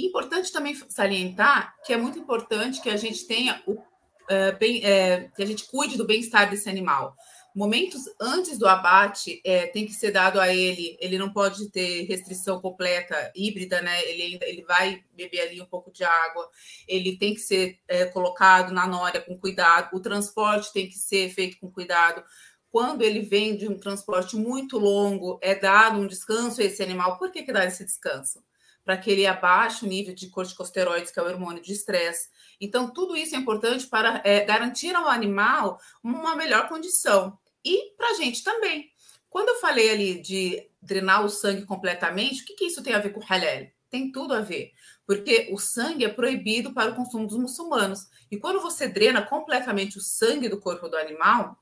Importante 0.05 0.53
também 0.53 0.75
salientar 0.89 1.75
que 1.85 1.93
é 1.93 1.97
muito 1.97 2.19
importante 2.19 2.81
que 2.81 2.91
a 2.91 2.97
gente 2.97 3.27
tenha 3.27 3.63
o 3.67 3.73
uh, 3.73 4.59
bem, 4.59 4.85
é, 4.85 5.31
que 5.35 5.43
a 5.43 5.47
gente 5.47 5.67
cuide 5.67 5.97
do 5.97 6.07
bem-estar 6.07 6.49
desse 6.49 6.69
animal. 6.69 7.15
Momentos 7.55 8.05
antes 8.21 8.59
do 8.59 8.67
abate 8.67 9.41
é, 9.45 9.67
tem 9.67 9.87
que 9.87 9.93
ser 9.93 10.13
dado 10.13 10.41
a 10.41 10.55
ele, 10.55 10.97
ele 11.01 11.19
não 11.19 11.33
pode 11.33 11.71
ter 11.71 12.03
restrição 12.05 12.61
completa 12.61 13.33
híbrida, 13.35 13.81
né? 13.81 14.03
Ele 14.09 14.39
ele 14.43 14.63
vai 14.63 15.03
beber 15.13 15.41
ali 15.41 15.61
um 15.61 15.67
pouco 15.67 15.91
de 15.91 16.05
água, 16.05 16.49
ele 16.87 17.17
tem 17.17 17.35
que 17.35 17.41
ser 17.41 17.79
é, 17.89 18.07
colocado 18.07 18.73
na 18.73 18.87
nória 18.87 19.21
com 19.21 19.39
cuidado, 19.39 19.95
o 19.95 20.01
transporte 20.01 20.73
tem 20.73 20.89
que 20.89 20.99
ser 20.99 21.31
feito 21.31 21.59
com 21.59 21.71
cuidado. 21.71 22.23
Quando 22.71 23.03
ele 23.03 23.21
vem 23.21 23.57
de 23.57 23.69
um 23.69 23.79
transporte 23.79 24.37
muito 24.37 24.79
longo, 24.79 25.39
é 25.43 25.55
dado 25.55 25.99
um 25.99 26.07
descanso 26.07 26.61
a 26.61 26.65
esse 26.65 26.83
animal. 26.83 27.19
Por 27.19 27.33
que, 27.33 27.43
que 27.43 27.53
dá 27.53 27.65
esse 27.65 27.85
descanso? 27.85 28.41
para 28.85 28.97
que 28.97 29.11
ele 29.11 29.27
abaixe 29.27 29.85
o 29.85 29.89
nível 29.89 30.15
de 30.15 30.29
corticosteroides, 30.29 31.11
que 31.11 31.21
é 31.21 31.23
o 31.23 31.27
hormônio 31.27 31.63
de 31.63 31.73
estresse. 31.73 32.29
Então, 32.61 32.93
tudo 32.93 33.17
isso 33.17 33.35
é 33.35 33.39
importante 33.39 33.87
para 33.87 34.21
é, 34.25 34.45
garantir 34.45 34.95
ao 34.95 35.09
animal 35.09 35.81
uma 36.03 36.37
melhor 36.37 36.69
condição. 36.69 37.39
E 37.65 37.93
para 37.97 38.11
a 38.11 38.15
gente 38.15 38.45
também. 38.45 38.91
Quando 39.29 39.49
eu 39.49 39.61
falei 39.61 39.91
ali 39.91 40.21
de 40.21 40.69
drenar 40.83 41.25
o 41.25 41.31
sangue 41.31 41.65
completamente, 41.65 42.43
o 42.43 42.45
que, 42.45 42.55
que 42.55 42.65
isso 42.67 42.83
tem 42.83 42.95
a 42.95 42.99
ver 42.99 43.11
com 43.11 43.21
o 43.21 43.25
halal? 43.25 43.67
Tem 43.89 44.13
tudo 44.13 44.35
a 44.35 44.41
ver, 44.41 44.73
porque 45.05 45.49
o 45.53 45.59
sangue 45.59 46.05
é 46.05 46.09
proibido 46.09 46.73
para 46.73 46.93
o 46.93 46.95
consumo 46.95 47.27
dos 47.27 47.37
muçulmanos. 47.37 48.07
E 48.31 48.37
quando 48.37 48.61
você 48.61 48.87
drena 48.87 49.23
completamente 49.23 49.99
o 49.99 50.01
sangue 50.01 50.49
do 50.49 50.61
corpo 50.61 50.89
do 50.89 50.97
animal, 50.97 51.59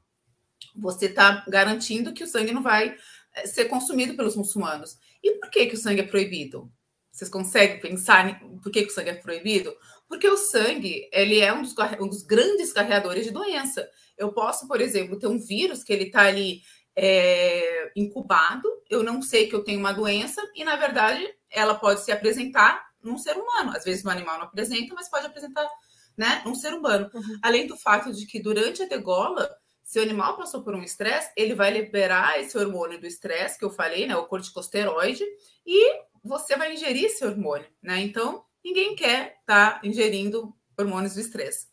você 0.77 1.07
está 1.07 1.45
garantindo 1.49 2.13
que 2.13 2.25
o 2.25 2.27
sangue 2.27 2.53
não 2.53 2.63
vai 2.63 2.97
é, 3.35 3.47
ser 3.47 3.67
consumido 3.67 4.15
pelos 4.15 4.37
muçulmanos. 4.37 4.99
E 5.23 5.33
por 5.33 5.51
que, 5.51 5.67
que 5.67 5.75
o 5.75 5.79
sangue 5.79 6.01
é 6.01 6.07
proibido? 6.07 6.71
Vocês 7.19 7.31
conseguem 7.31 7.81
pensar 7.81 8.41
por 8.63 8.71
que, 8.71 8.85
que 8.85 8.93
o 8.93 8.95
sangue 8.95 9.11
é 9.11 9.15
proibido? 9.15 9.77
Porque 10.09 10.29
o 10.29 10.37
sangue 10.37 11.11
ele 11.13 11.41
é 11.41 11.53
um 11.53 11.63
dos, 11.63 11.75
um 12.01 12.07
dos 12.07 12.23
grandes 12.23 12.73
carreadores 12.73 13.25
de 13.25 13.33
doença. 13.33 13.91
Eu 14.17 14.33
posso, 14.33 14.69
por 14.69 14.81
exemplo, 14.81 15.19
ter 15.19 15.27
um 15.27 15.37
vírus 15.37 15.83
que 15.83 15.93
ele 15.93 16.05
está 16.05 16.23
ali 16.23 16.63
é, 16.95 17.91
incubado, 17.97 18.69
eu 18.89 19.03
não 19.03 19.21
sei 19.21 19.49
que 19.49 19.55
eu 19.57 19.65
tenho 19.65 19.81
uma 19.81 19.93
doença, 19.93 20.41
e 20.55 20.63
na 20.63 20.77
verdade 20.77 21.29
ela 21.51 21.75
pode 21.75 22.05
se 22.05 22.13
apresentar 22.13 22.87
num 23.03 23.19
ser 23.19 23.37
humano. 23.37 23.73
Às 23.77 23.83
vezes 23.83 24.05
no 24.05 24.13
animal 24.13 24.39
não 24.39 24.45
apresenta, 24.45 24.95
mas 24.95 25.11
pode 25.11 25.27
apresentar 25.27 25.69
né, 26.17 26.41
num 26.45 26.55
ser 26.55 26.73
humano. 26.73 27.11
Uhum. 27.13 27.39
Além 27.43 27.67
do 27.67 27.77
fato 27.77 28.13
de 28.13 28.27
que 28.27 28.41
durante 28.41 28.85
a 28.85 28.87
degola, 28.87 29.51
se 29.83 29.99
o 29.99 30.03
animal 30.03 30.37
passou 30.37 30.63
por 30.63 30.75
um 30.75 30.83
estresse, 30.85 31.33
ele 31.37 31.55
vai 31.57 31.73
liberar 31.73 32.39
esse 32.39 32.57
hormônio 32.57 33.01
do 33.01 33.07
estresse 33.09 33.59
que 33.59 33.65
eu 33.65 33.71
falei, 33.71 34.07
né, 34.07 34.15
o 34.15 34.27
corticosteroide, 34.27 35.25
e 35.67 36.08
você 36.23 36.57
vai 36.57 36.75
ingerir 36.75 37.05
esse 37.05 37.25
hormônio, 37.25 37.69
né? 37.83 38.01
Então, 38.01 38.45
ninguém 38.65 38.95
quer 38.95 39.39
estar 39.41 39.81
tá 39.81 39.87
ingerindo 39.87 40.55
hormônios 40.77 41.15
do 41.15 41.21
estresse. 41.21 41.67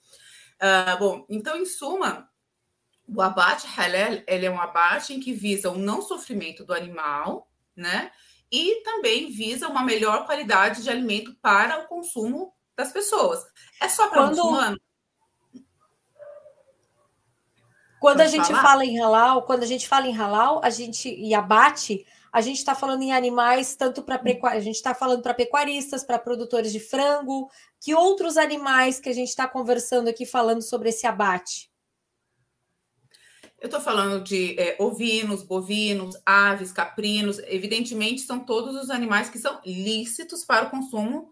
Uh, 0.56 0.98
bom, 0.98 1.26
então, 1.30 1.58
em 1.58 1.66
suma, 1.66 2.30
o 3.08 3.22
abate 3.22 3.68
halal 3.68 4.24
ele 4.28 4.46
é 4.46 4.52
um 4.52 4.60
abate 4.60 5.14
em 5.14 5.20
que 5.20 5.34
visa 5.34 5.70
o 5.70 5.78
não 5.78 6.02
sofrimento 6.02 6.64
do 6.66 6.74
animal, 6.74 7.50
né? 7.76 8.12
E 8.52 8.82
também 8.84 9.30
visa 9.32 9.68
uma 9.68 9.84
melhor 9.84 10.26
qualidade 10.26 10.84
de 10.84 10.90
alimento 10.90 11.36
para 11.42 11.80
o 11.80 11.88
consumo 11.88 12.54
das 12.76 12.92
pessoas. 12.92 13.46
É 13.82 13.90
só 13.90 14.08
para 14.08 14.24
Quando... 14.24 14.36
muçulmano? 14.36 14.80
Quando 18.00 18.18
Pode 18.18 18.30
a 18.30 18.32
gente 18.32 18.48
falar? 18.48 18.62
fala 18.62 18.86
em 18.86 19.00
halal, 19.00 19.44
quando 19.44 19.64
a 19.64 19.66
gente 19.66 19.88
fala 19.88 20.08
em 20.08 20.16
halal, 20.16 20.62
a 20.64 20.70
gente 20.70 21.10
e 21.10 21.34
abate, 21.34 22.06
a 22.36 22.42
gente 22.42 22.58
está 22.58 22.76
falando 22.76 23.02
em 23.02 23.14
animais 23.14 23.78
tanto 23.78 24.04
para 24.04 24.22
a 24.50 24.60
gente 24.60 24.76
está 24.76 24.94
falando 24.94 25.22
para 25.22 25.34
pecuaristas, 25.34 26.04
para 26.04 26.20
produtores 26.20 26.74
de 26.74 26.82
frango, 26.82 27.50
que 27.80 27.96
outros 27.96 28.36
animais 28.36 29.00
que 29.00 29.08
a 29.08 29.14
gente 29.14 29.30
está 29.30 29.48
conversando 29.48 30.10
aqui 30.10 30.26
falando 30.26 30.62
sobre 30.62 30.90
esse 30.90 31.08
abate? 31.08 31.72
Eu 33.58 33.68
estou 33.68 33.80
falando 33.80 34.22
de 34.22 34.54
é, 34.60 34.76
ovinos, 34.80 35.44
bovinos, 35.44 36.18
aves, 36.26 36.74
caprinos. 36.74 37.40
Evidentemente, 37.46 38.24
são 38.24 38.42
todos 38.46 38.76
os 38.76 38.90
animais 38.90 39.30
que 39.30 39.40
são 39.40 39.62
lícitos 39.66 40.44
para 40.44 40.68
o 40.68 40.70
consumo 40.70 41.32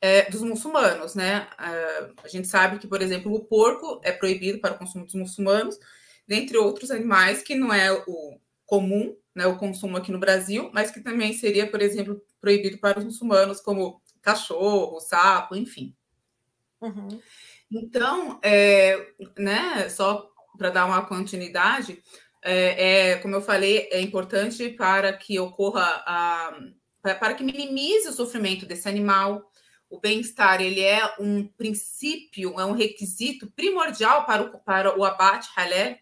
é, 0.00 0.28
dos 0.28 0.42
muçulmanos, 0.42 1.14
né? 1.14 1.46
É, 1.56 2.10
a 2.24 2.26
gente 2.26 2.48
sabe 2.48 2.80
que, 2.80 2.88
por 2.88 3.00
exemplo, 3.00 3.32
o 3.32 3.44
porco 3.44 4.00
é 4.02 4.10
proibido 4.10 4.58
para 4.58 4.74
o 4.74 4.78
consumo 4.78 5.04
dos 5.04 5.14
muçulmanos, 5.14 5.78
dentre 6.26 6.58
outros 6.58 6.90
animais 6.90 7.42
que 7.42 7.54
não 7.54 7.72
é 7.72 7.92
o 7.92 8.40
comum 8.66 9.16
né, 9.34 9.46
o 9.46 9.56
consumo 9.56 9.96
aqui 9.96 10.12
no 10.12 10.18
Brasil, 10.18 10.70
mas 10.72 10.90
que 10.90 11.00
também 11.00 11.32
seria, 11.32 11.70
por 11.70 11.80
exemplo, 11.80 12.22
proibido 12.40 12.78
para 12.78 12.98
os 12.98 13.04
muçulmanos, 13.04 13.60
como 13.60 14.00
cachorro, 14.20 15.00
sapo, 15.00 15.56
enfim. 15.56 15.94
Uhum. 16.80 17.20
Então, 17.70 18.38
é, 18.42 19.14
né, 19.38 19.88
só 19.88 20.28
para 20.58 20.70
dar 20.70 20.84
uma 20.84 21.06
continuidade, 21.06 22.02
é, 22.42 23.10
é, 23.10 23.16
como 23.16 23.34
eu 23.34 23.40
falei, 23.40 23.88
é 23.90 24.00
importante 24.00 24.68
para 24.70 25.12
que 25.12 25.38
ocorra 25.38 26.02
a, 26.06 26.58
para 27.02 27.34
que 27.34 27.42
minimize 27.42 28.08
o 28.08 28.12
sofrimento 28.12 28.66
desse 28.66 28.88
animal. 28.88 29.50
O 29.88 30.00
bem-estar 30.00 30.60
ele 30.60 30.80
é 30.80 31.02
um 31.18 31.46
princípio, 31.46 32.58
é 32.58 32.64
um 32.64 32.72
requisito 32.72 33.50
primordial 33.52 34.24
para 34.24 34.42
o, 34.42 34.58
para 34.60 34.98
o 34.98 35.04
abate 35.04 35.48
halal 35.56 35.96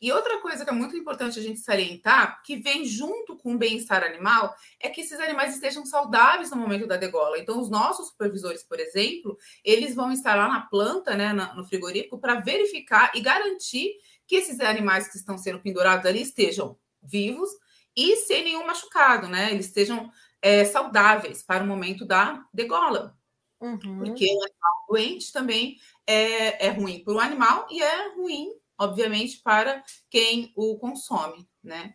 e 0.00 0.12
outra 0.12 0.40
coisa 0.40 0.64
que 0.64 0.70
é 0.70 0.74
muito 0.74 0.96
importante 0.96 1.38
a 1.38 1.42
gente 1.42 1.60
salientar, 1.60 2.42
que 2.42 2.56
vem 2.56 2.84
junto 2.84 3.36
com 3.36 3.54
o 3.54 3.58
bem-estar 3.58 4.02
animal, 4.02 4.54
é 4.78 4.88
que 4.90 5.00
esses 5.00 5.18
animais 5.18 5.54
estejam 5.54 5.86
saudáveis 5.86 6.50
no 6.50 6.56
momento 6.56 6.86
da 6.86 6.96
degola. 6.96 7.38
Então, 7.38 7.58
os 7.58 7.70
nossos 7.70 8.08
supervisores, 8.08 8.62
por 8.62 8.78
exemplo, 8.78 9.38
eles 9.64 9.94
vão 9.94 10.12
estar 10.12 10.34
lá 10.34 10.48
na 10.48 10.60
planta, 10.60 11.14
né, 11.16 11.32
no 11.32 11.64
frigorífico, 11.64 12.18
para 12.18 12.40
verificar 12.40 13.10
e 13.14 13.20
garantir 13.20 13.94
que 14.26 14.36
esses 14.36 14.60
animais 14.60 15.08
que 15.08 15.16
estão 15.16 15.38
sendo 15.38 15.60
pendurados 15.60 16.04
ali 16.04 16.22
estejam 16.22 16.76
vivos 17.02 17.48
e 17.96 18.16
sem 18.16 18.44
nenhum 18.44 18.66
machucado, 18.66 19.28
né? 19.28 19.50
Eles 19.52 19.66
estejam 19.66 20.10
é, 20.42 20.64
saudáveis 20.64 21.42
para 21.42 21.64
o 21.64 21.66
momento 21.66 22.04
da 22.04 22.44
degola. 22.52 23.16
Uhum. 23.60 23.98
Porque 23.98 24.26
o 24.26 24.42
animal 24.42 24.86
doente 24.90 25.32
também 25.32 25.78
é, 26.06 26.66
é 26.66 26.70
ruim 26.70 27.02
para 27.02 27.14
o 27.14 27.20
animal 27.20 27.66
e 27.70 27.82
é 27.82 28.14
ruim 28.14 28.50
obviamente, 28.78 29.40
para 29.42 29.82
quem 30.10 30.52
o 30.54 30.76
consome, 30.78 31.48
né? 31.62 31.94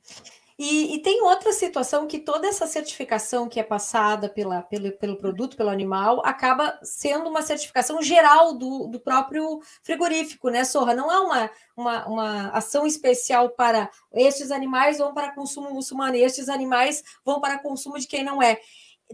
E, 0.64 0.94
e, 0.94 1.02
tem 1.02 1.24
outra 1.24 1.52
situação 1.52 2.06
que 2.06 2.20
toda 2.20 2.48
essa 2.48 2.68
certificação 2.68 3.50
que 3.50 3.60
é 3.60 3.64
passada 3.64 4.30
pela, 4.30 4.62
pelo, 4.62 4.92
pelo 4.92 5.18
produto, 5.18 5.58
pelo 5.58 5.72
animal, 5.72 6.22
acaba 6.24 6.80
sendo 6.84 7.28
uma 7.28 7.42
certificação 7.42 8.00
geral 8.00 8.54
do, 8.54 8.86
do 8.86 9.00
próprio 9.00 9.60
frigorífico, 9.82 10.50
né, 10.50 10.64
Sorra? 10.64 10.94
Não 10.94 11.12
é 11.12 11.20
uma, 11.20 11.52
uma, 11.76 12.08
uma 12.08 12.50
ação 12.50 12.86
especial 12.86 13.50
para 13.50 13.90
estes 14.14 14.52
animais 14.52 15.00
vão 15.00 15.16
para 15.16 15.34
consumo 15.34 15.74
muçulmano, 15.74 16.16
estes 16.16 16.48
animais 16.48 17.02
vão 17.26 17.42
para 17.42 17.58
consumo 17.58 17.98
de 17.98 18.06
quem 18.06 18.24
não 18.24 18.40
é. 18.40 18.60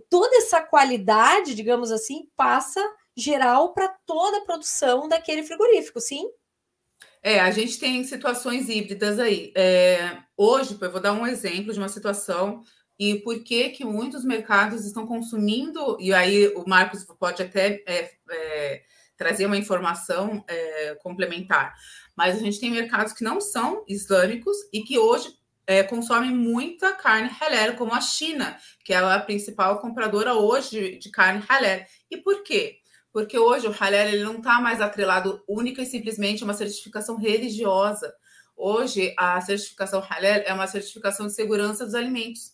Toda 0.10 0.36
essa 0.36 0.62
qualidade, 0.62 1.56
digamos 1.56 1.94
assim, 1.94 2.28
passa 2.36 2.82
geral 3.16 3.74
para 3.74 3.88
toda 4.06 4.40
a 4.40 4.46
produção 4.46 5.08
daquele 5.08 5.44
frigorífico, 5.44 6.02
sim? 6.02 6.30
É, 7.24 7.40
a 7.40 7.52
gente 7.52 7.80
tem 7.80 8.04
situações 8.04 8.70
híbridas 8.70 9.20
aí. 9.20 9.52
É, 9.56 10.18
hoje, 10.36 10.78
eu 10.80 10.92
vou 10.92 11.02
dar 11.02 11.14
um 11.14 11.26
exemplo 11.26 11.74
de 11.74 11.80
uma 11.80 11.90
situação 11.90 12.64
e 13.00 13.16
por 13.16 13.44
que 13.44 13.70
que 13.70 13.86
muitos 13.86 14.24
mercados 14.24 14.86
estão 14.86 15.06
consumindo, 15.06 15.98
e 16.00 16.14
aí 16.14 16.48
o 16.56 16.68
Marcos 16.68 17.04
pode 17.20 17.44
até 17.44 17.84
é, 17.86 18.12
é, 18.32 18.82
trazer 19.16 19.46
uma 19.46 19.58
informação 19.58 20.44
é, 20.48 20.96
complementar, 20.96 21.76
mas 22.16 22.36
a 22.36 22.40
gente 22.40 22.60
tem 22.60 22.72
mercados 22.72 23.14
que 23.14 23.24
não 23.24 23.40
são 23.40 23.84
islâmicos 23.88 24.58
e 24.74 24.82
que 24.82 24.98
hoje 24.98 25.30
é, 25.68 25.84
consomem 25.84 26.32
muita 26.32 26.94
carne 26.94 27.30
halal, 27.30 27.76
como 27.76 27.94
a 27.94 28.02
China, 28.02 28.58
que 28.84 28.94
é 28.94 28.98
a 28.98 29.20
principal 29.20 29.80
compradora 29.80 30.34
hoje 30.34 30.98
de 30.98 31.12
carne 31.12 31.44
halal. 31.48 31.86
E 32.10 32.18
por 32.18 32.42
quê? 32.42 32.78
Porque 33.18 33.40
hoje 33.40 33.66
o 33.66 33.72
halal 33.72 34.08
ele 34.08 34.24
não 34.24 34.38
está 34.38 34.62
mais 34.62 34.80
atrelado 34.80 35.44
única 35.48 35.82
e 35.82 35.88
simplesmente 35.88 36.44
a 36.44 36.46
uma 36.46 36.54
certificação 36.54 37.18
religiosa. 37.18 38.14
Hoje 38.56 39.12
a 39.18 39.42
certificação 39.42 40.02
halal 40.02 40.44
é 40.46 40.54
uma 40.54 40.68
certificação 40.68 41.26
de 41.26 41.34
segurança 41.34 41.84
dos 41.84 41.96
alimentos, 41.96 42.54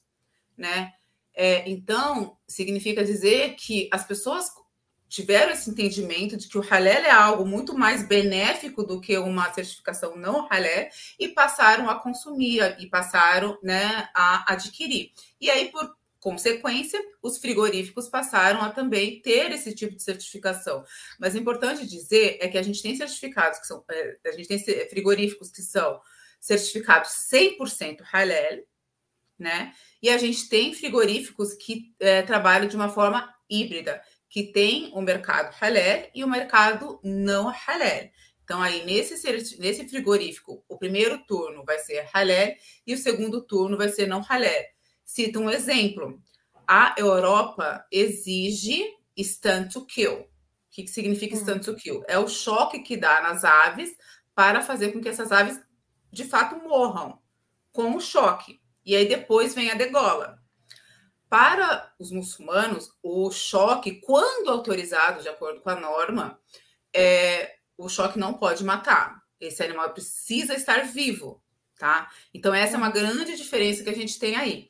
né? 0.58 0.94
É, 1.34 1.70
então 1.70 2.38
significa 2.48 3.04
dizer 3.04 3.58
que 3.58 3.90
as 3.92 4.06
pessoas 4.06 4.46
tiveram 5.10 5.52
esse 5.52 5.70
entendimento 5.70 6.38
de 6.38 6.48
que 6.48 6.58
o 6.58 6.62
halal 6.62 6.88
é 6.88 7.12
algo 7.12 7.46
muito 7.46 7.78
mais 7.78 8.08
benéfico 8.08 8.86
do 8.86 9.02
que 9.02 9.18
uma 9.18 9.52
certificação 9.52 10.16
não 10.16 10.48
halal 10.50 10.88
e 11.20 11.28
passaram 11.28 11.90
a 11.90 12.00
consumir 12.00 12.78
e 12.80 12.88
passaram 12.88 13.60
né, 13.62 14.08
a 14.16 14.54
adquirir. 14.54 15.12
E 15.42 15.50
aí, 15.50 15.70
por 15.70 15.94
consequência, 16.24 17.04
os 17.22 17.38
frigoríficos 17.38 18.08
passaram 18.08 18.62
a 18.62 18.70
também 18.70 19.22
ter 19.22 19.52
esse 19.52 19.76
tipo 19.76 19.94
de 19.94 20.02
certificação. 20.02 20.86
Mas 21.20 21.36
importante 21.36 21.86
dizer 21.86 22.38
é 22.40 22.48
que 22.48 22.58
a 22.58 22.62
gente 22.62 22.82
tem 22.82 22.96
certificados 22.96 23.60
que 23.60 23.68
são, 23.68 23.84
é, 23.92 24.18
a 24.26 24.32
gente 24.32 24.48
tem 24.48 24.88
frigoríficos 24.88 25.52
que 25.52 25.62
são 25.62 26.00
certificados 26.40 27.10
100% 27.30 28.04
halal, 28.14 28.64
né? 29.38 29.74
E 30.02 30.10
a 30.10 30.18
gente 30.18 30.48
tem 30.48 30.74
frigoríficos 30.74 31.54
que 31.56 31.94
é, 32.00 32.22
trabalham 32.22 32.70
de 32.70 32.76
uma 32.78 32.88
forma 32.88 33.30
híbrida, 33.50 34.02
que 34.30 34.44
tem 34.44 34.92
o 34.94 35.02
mercado 35.02 35.54
halal 35.60 36.10
e 36.16 36.24
o 36.24 36.30
mercado 36.30 37.02
não 37.04 37.50
halal. 37.50 38.10
Então, 38.46 38.62
aí, 38.62 38.86
nesse, 38.86 39.16
nesse 39.60 39.90
frigorífico, 39.90 40.64
o 40.70 40.78
primeiro 40.78 41.18
turno 41.26 41.66
vai 41.66 41.80
ser 41.80 42.08
halal 42.14 42.54
e 42.88 42.94
o 42.94 42.98
segundo 42.98 43.42
turno 43.42 43.78
vai 43.78 43.90
ser 43.90 44.08
não 44.08 44.22
halal. 44.22 44.73
Cito 45.06 45.40
um 45.40 45.50
exemplo. 45.50 46.22
A 46.68 46.96
Europa 46.98 47.86
exige 47.92 48.84
stand 49.18 49.70
to 49.70 49.86
kill. 49.86 50.22
O 50.22 50.28
que, 50.72 50.88
significa 50.88 51.36
stand 51.36 51.60
to 51.60 51.76
kill? 51.76 52.04
É 52.08 52.18
o 52.18 52.28
choque 52.28 52.80
que 52.80 52.98
dá 52.98 53.22
nas 53.22 53.44
aves 53.44 53.96
para 54.34 54.62
fazer 54.62 54.92
com 54.92 55.02
que 55.02 55.10
essas 55.10 55.32
aves, 55.32 55.60
de 56.12 56.24
fato, 56.24 56.56
morram 56.68 57.20
com 57.72 57.96
o 57.96 58.02
choque. 58.02 58.60
E 58.86 58.96
aí 58.96 59.08
depois 59.08 59.54
vem 59.54 59.72
a 59.72 59.76
degola. 59.76 60.40
Para 61.30 61.92
os 61.98 62.12
muçulmanos, 62.12 62.92
o 63.02 63.32
choque, 63.32 64.02
quando 64.02 64.50
autorizado 64.50 65.22
de 65.22 65.30
acordo 65.30 65.62
com 65.62 65.70
a 65.70 65.80
norma, 65.80 66.40
é, 66.96 67.56
o 67.78 67.90
choque 67.90 68.20
não 68.20 68.36
pode 68.36 68.64
matar. 68.64 69.22
Esse 69.40 69.64
animal 69.64 69.92
precisa 69.92 70.54
estar 70.54 70.86
vivo, 70.86 71.44
tá? 71.78 72.10
Então, 72.34 72.54
essa 72.54 72.76
é 72.76 72.78
uma 72.78 72.92
grande 72.92 73.36
diferença 73.36 73.84
que 73.84 73.90
a 73.90 73.96
gente 73.96 74.20
tem 74.20 74.36
aí. 74.36 74.70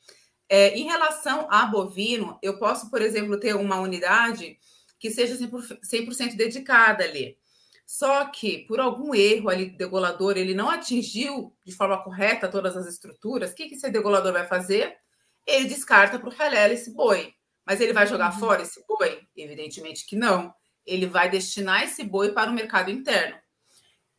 É, 0.56 0.78
em 0.78 0.84
relação 0.84 1.48
a 1.50 1.66
bovino, 1.66 2.38
eu 2.40 2.60
posso, 2.60 2.88
por 2.92 3.02
exemplo, 3.02 3.40
ter 3.40 3.56
uma 3.56 3.80
unidade 3.80 4.60
que 5.00 5.10
seja 5.10 5.36
100% 5.36 6.36
dedicada 6.36 7.04
ali. 7.04 7.40
Só 7.88 8.26
que, 8.26 8.60
por 8.68 8.80
algum 8.80 9.16
erro 9.16 9.50
ali 9.50 9.72
do 9.72 9.78
degolador, 9.78 10.38
ele 10.38 10.54
não 10.54 10.70
atingiu 10.70 11.58
de 11.66 11.74
forma 11.74 12.04
correta 12.04 12.48
todas 12.48 12.78
as 12.78 12.86
estruturas, 12.86 13.52
o 13.52 13.56
que, 13.56 13.68
que 13.68 13.74
esse 13.74 13.90
degolador 13.90 14.32
vai 14.32 14.46
fazer? 14.46 14.96
Ele 15.44 15.66
descarta 15.66 16.20
para 16.20 16.30
o 16.30 16.36
halal 16.38 16.70
esse 16.70 16.94
boi. 16.94 17.34
Mas 17.66 17.82
ele 17.82 17.92
vai 17.92 18.06
jogar 18.06 18.32
uhum. 18.32 18.40
fora 18.40 18.62
esse 18.62 18.86
boi? 18.88 19.22
Evidentemente 19.36 20.06
que 20.06 20.16
não 20.16 20.54
ele 20.86 21.08
vai 21.08 21.32
destinar 21.32 21.84
esse 21.84 22.04
boi 22.04 22.32
para 22.32 22.52
o 22.52 22.54
mercado 22.54 22.92
interno 22.92 23.38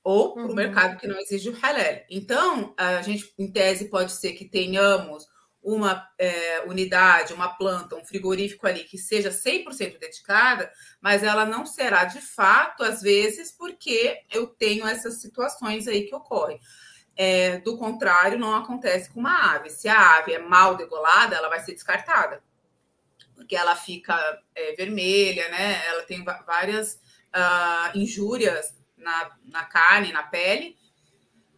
ou 0.02 0.34
para 0.34 0.42
o 0.42 0.48
uhum. 0.48 0.54
mercado 0.54 0.98
que 0.98 1.06
não 1.06 1.16
exige 1.20 1.48
o 1.48 1.56
halal. 1.62 2.00
Então, 2.10 2.74
a 2.76 3.00
gente, 3.02 3.32
em 3.38 3.52
tese, 3.52 3.88
pode 3.88 4.10
ser 4.10 4.32
que 4.32 4.44
tenhamos 4.44 5.32
uma 5.64 6.06
é, 6.18 6.61
unidade, 6.66 7.33
uma 7.33 7.49
planta, 7.49 7.97
um 7.97 8.04
frigorífico 8.04 8.66
ali 8.66 8.85
que 8.85 8.99
seja 8.99 9.30
100% 9.30 9.99
dedicada, 9.99 10.71
mas 11.00 11.23
ela 11.23 11.47
não 11.47 11.64
será 11.64 12.04
de 12.04 12.21
fato, 12.21 12.85
às 12.85 13.00
vezes, 13.00 13.50
porque 13.50 14.21
eu 14.30 14.47
tenho 14.47 14.87
essas 14.87 15.23
situações 15.23 15.88
aí 15.88 16.02
que 16.02 16.14
ocorrem. 16.14 16.61
É, 17.16 17.59
do 17.59 17.78
contrário, 17.78 18.38
não 18.38 18.54
acontece 18.54 19.09
com 19.11 19.21
uma 19.21 19.54
ave. 19.54 19.71
Se 19.71 19.88
a 19.88 20.18
ave 20.18 20.35
é 20.35 20.38
mal 20.38 20.76
degolada, 20.76 21.35
ela 21.35 21.49
vai 21.49 21.61
ser 21.61 21.73
descartada 21.73 22.42
porque 23.35 23.56
ela 23.56 23.75
fica 23.75 24.16
é, 24.54 24.75
vermelha, 24.75 25.49
né? 25.49 25.85
Ela 25.88 26.04
tem 26.04 26.25
várias 26.47 26.94
uh, 27.35 27.99
injúrias 27.99 28.75
na, 28.97 29.37
na 29.44 29.64
carne, 29.64 30.12
na 30.12 30.23
pele 30.23 30.76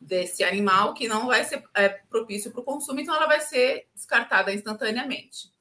desse 0.01 0.45
animal 0.45 0.95
que 0.95 1.09
não 1.09 1.27
vai 1.27 1.45
ser 1.45 1.63
é, 1.75 1.89
propício 1.89 2.51
para 2.51 2.61
o 2.61 2.65
consumo, 2.65 3.01
então 3.01 3.15
ela 3.15 3.27
vai 3.27 3.41
ser 3.41 3.89
descartada 3.95 4.53
instantaneamente. 4.53 5.56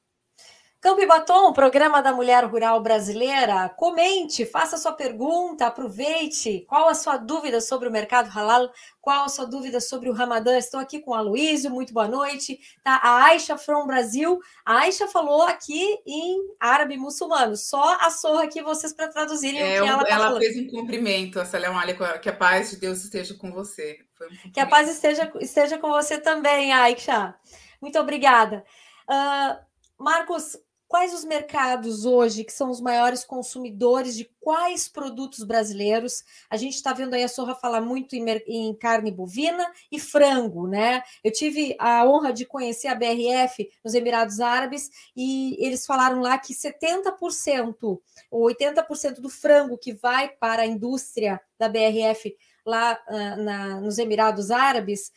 Campo 0.86 1.00
e 1.00 1.06
Batom, 1.06 1.52
programa 1.52 2.00
da 2.00 2.12
Mulher 2.12 2.44
Rural 2.44 2.80
Brasileira. 2.80 3.68
Comente, 3.70 4.46
faça 4.46 4.76
sua 4.76 4.92
pergunta, 4.92 5.66
aproveite. 5.66 6.64
Qual 6.68 6.88
a 6.88 6.94
sua 6.94 7.16
dúvida 7.16 7.60
sobre 7.60 7.88
o 7.88 7.90
mercado 7.90 8.30
halal? 8.30 8.70
Qual 9.00 9.24
a 9.24 9.28
sua 9.28 9.46
dúvida 9.46 9.80
sobre 9.80 10.08
o 10.08 10.12
Ramadã? 10.12 10.56
Estou 10.56 10.78
aqui 10.78 11.00
com 11.00 11.12
a 11.12 11.20
Luísio, 11.20 11.72
muito 11.72 11.92
boa 11.92 12.06
noite. 12.06 12.60
Tá 12.84 13.00
a 13.02 13.24
Aisha 13.24 13.58
from 13.58 13.84
Brasil. 13.84 14.38
A 14.64 14.82
Aisha 14.82 15.08
falou 15.08 15.42
aqui 15.42 15.98
em 16.06 16.38
árabe 16.60 16.96
muçulmano. 16.96 17.56
Só 17.56 17.98
a 18.00 18.08
sorra 18.08 18.44
aqui 18.44 18.62
vocês 18.62 18.92
para 18.92 19.08
traduzirem 19.08 19.60
é, 19.60 19.80
o 19.80 19.82
que 19.82 19.90
ela 19.90 20.04
tá 20.04 20.14
Ela 20.14 20.38
fez 20.38 20.56
um 20.56 20.68
cumprimento, 20.68 21.40
Assalamu 21.40 21.80
alaikum, 21.80 22.04
que 22.22 22.28
a 22.28 22.32
paz 22.32 22.70
de 22.70 22.76
Deus 22.76 23.02
esteja 23.02 23.34
com 23.34 23.50
você. 23.50 23.98
Um 24.46 24.52
que 24.52 24.60
a 24.60 24.66
paz 24.66 24.88
esteja, 24.88 25.32
esteja 25.40 25.78
com 25.78 25.88
você 25.88 26.20
também, 26.20 26.72
Aisha. 26.72 27.34
Muito 27.82 27.98
obrigada. 27.98 28.64
Uh, 29.10 29.66
Marcos, 29.98 30.56
Quais 30.88 31.12
os 31.12 31.24
mercados 31.24 32.04
hoje 32.04 32.44
que 32.44 32.52
são 32.52 32.70
os 32.70 32.80
maiores 32.80 33.24
consumidores 33.24 34.16
de 34.16 34.30
quais 34.40 34.88
produtos 34.88 35.42
brasileiros? 35.42 36.22
A 36.48 36.56
gente 36.56 36.74
está 36.74 36.92
vendo 36.92 37.14
aí 37.14 37.24
a 37.24 37.28
Sorra 37.28 37.56
falar 37.56 37.80
muito 37.80 38.14
em, 38.14 38.24
em, 38.46 38.72
carne 38.72 39.10
bovina 39.10 39.66
e 39.90 39.98
frango, 39.98 40.68
né? 40.68 41.02
Eu 41.24 41.32
tive 41.32 41.74
a 41.80 42.06
honra 42.06 42.32
de 42.32 42.46
conhecer 42.46 42.86
a 42.86 42.94
BRF 42.94 43.68
nos 43.84 43.94
Emirados 43.94 44.38
Árabes 44.38 44.88
e 45.16 45.56
eles 45.58 45.84
falaram 45.84 46.20
lá 46.20 46.38
que 46.38 46.54
70% 46.54 48.00
ou 48.30 48.46
80% 48.48 49.14
do 49.14 49.28
frango 49.28 49.76
que 49.76 49.92
vai 49.92 50.28
para 50.28 50.62
a 50.62 50.66
indústria 50.66 51.40
da 51.58 51.68
BRF 51.68 52.36
lá 52.64 52.98
uh, 53.08 53.42
na, 53.42 53.80
nos 53.80 53.98
Emirados 53.98 54.52
Árabes 54.52 55.10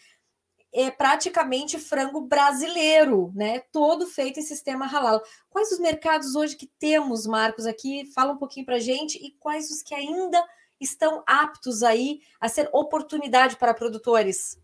é 0.73 0.91
praticamente 0.91 1.79
frango 1.79 2.21
brasileiro, 2.21 3.31
né? 3.35 3.59
Todo 3.71 4.05
feito 4.05 4.39
em 4.39 4.43
sistema 4.43 4.85
halal. 4.85 5.21
Quais 5.49 5.71
os 5.71 5.79
mercados 5.79 6.35
hoje 6.35 6.55
que 6.55 6.67
temos, 6.79 7.25
Marcos, 7.25 7.65
aqui? 7.65 8.05
Fala 8.13 8.33
um 8.33 8.37
pouquinho 8.37 8.65
para 8.65 8.79
gente 8.79 9.17
e 9.17 9.31
quais 9.39 9.69
os 9.71 9.81
que 9.81 9.95
ainda 9.95 10.43
estão 10.79 11.23
aptos 11.25 11.83
aí 11.83 12.21
a 12.39 12.47
ser 12.47 12.69
oportunidade 12.71 13.57
para 13.57 13.73
produtores? 13.73 14.59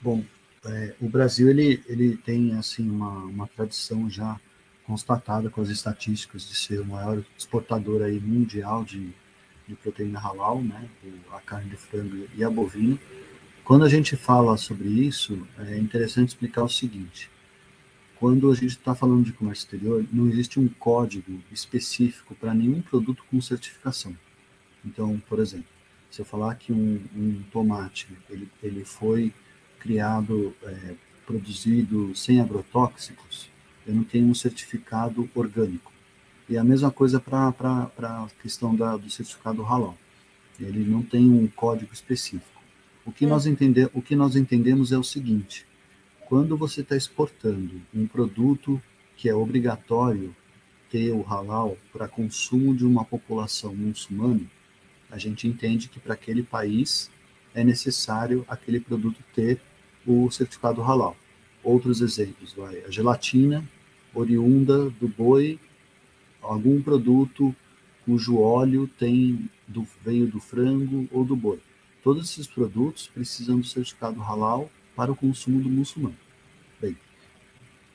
Bom, 0.00 0.22
é, 0.66 0.94
o 1.00 1.08
Brasil 1.08 1.48
ele, 1.48 1.82
ele 1.86 2.16
tem 2.16 2.56
assim 2.56 2.88
uma, 2.88 3.24
uma 3.24 3.48
tradição 3.48 4.08
já 4.08 4.38
constatada 4.86 5.48
com 5.48 5.60
as 5.60 5.68
estatísticas 5.68 6.48
de 6.48 6.54
ser 6.54 6.80
o 6.80 6.84
maior 6.84 7.24
exportador 7.38 8.02
aí 8.02 8.20
mundial 8.20 8.84
de, 8.84 9.14
de 9.66 9.74
proteína 9.76 10.20
halal, 10.20 10.60
né? 10.60 10.88
A 11.32 11.40
carne 11.40 11.70
de 11.70 11.76
frango 11.76 12.28
e 12.34 12.44
a 12.44 12.50
bovina 12.50 12.98
quando 13.64 13.84
a 13.84 13.88
gente 13.88 14.16
fala 14.16 14.56
sobre 14.56 14.88
isso, 14.88 15.46
é 15.58 15.78
interessante 15.78 16.30
explicar 16.30 16.64
o 16.64 16.68
seguinte: 16.68 17.30
quando 18.16 18.50
a 18.50 18.54
gente 18.54 18.76
está 18.76 18.94
falando 18.94 19.24
de 19.24 19.32
comércio 19.32 19.64
exterior, 19.64 20.04
não 20.12 20.28
existe 20.28 20.60
um 20.60 20.68
código 20.68 21.40
específico 21.50 22.34
para 22.34 22.54
nenhum 22.54 22.80
produto 22.80 23.24
com 23.30 23.40
certificação. 23.40 24.16
Então, 24.84 25.20
por 25.28 25.38
exemplo, 25.38 25.66
se 26.10 26.20
eu 26.20 26.24
falar 26.24 26.56
que 26.56 26.72
um, 26.72 27.00
um 27.16 27.42
tomate 27.50 28.08
ele, 28.28 28.48
ele 28.62 28.84
foi 28.84 29.32
criado, 29.78 30.54
é, 30.62 30.94
produzido 31.26 32.14
sem 32.14 32.40
agrotóxicos, 32.40 33.48
eu 33.86 33.94
não 33.94 34.04
tenho 34.04 34.26
um 34.26 34.34
certificado 34.34 35.28
orgânico. 35.34 35.92
E 36.48 36.56
a 36.56 36.62
mesma 36.62 36.90
coisa 36.90 37.18
para 37.18 37.48
a 37.98 38.28
questão 38.40 38.74
da, 38.74 38.96
do 38.96 39.08
certificado 39.10 39.62
halal. 39.62 39.96
Ele 40.60 40.84
não 40.84 41.02
tem 41.02 41.30
um 41.30 41.46
código 41.48 41.92
específico. 41.92 42.51
O 43.04 43.10
que, 43.10 43.26
nós 43.26 43.46
o 43.92 44.02
que 44.02 44.14
nós 44.14 44.36
entendemos 44.36 44.92
é 44.92 44.98
o 44.98 45.02
seguinte: 45.02 45.66
quando 46.28 46.56
você 46.56 46.82
está 46.82 46.96
exportando 46.96 47.82
um 47.92 48.06
produto 48.06 48.80
que 49.16 49.28
é 49.28 49.34
obrigatório 49.34 50.34
ter 50.90 51.10
o 51.10 51.22
halal 51.22 51.76
para 51.92 52.06
consumo 52.06 52.74
de 52.74 52.84
uma 52.84 53.04
população 53.04 53.74
muçulmana, 53.74 54.42
a 55.10 55.18
gente 55.18 55.48
entende 55.48 55.88
que 55.88 55.98
para 55.98 56.14
aquele 56.14 56.42
país 56.42 57.10
é 57.54 57.64
necessário 57.64 58.44
aquele 58.48 58.78
produto 58.78 59.22
ter 59.34 59.60
o 60.06 60.30
certificado 60.30 60.80
halal. 60.80 61.16
Outros 61.62 62.00
exemplos, 62.00 62.52
vai, 62.54 62.82
a 62.84 62.90
gelatina 62.90 63.64
oriunda 64.14 64.90
do 64.90 65.08
boi, 65.08 65.58
algum 66.40 66.80
produto 66.82 67.54
cujo 68.04 68.38
óleo 68.38 68.88
tem 68.98 69.48
do 69.66 69.86
veio 70.04 70.26
do 70.26 70.40
frango 70.40 71.08
ou 71.12 71.24
do 71.24 71.36
boi. 71.36 71.60
Todos 72.02 72.30
esses 72.30 72.46
produtos 72.46 73.06
precisam 73.06 73.60
do 73.60 73.66
certificado 73.66 74.20
halal 74.20 74.70
para 74.96 75.12
o 75.12 75.16
consumo 75.16 75.60
do 75.60 75.68
muçulmano. 75.68 76.16
Bem, 76.80 76.96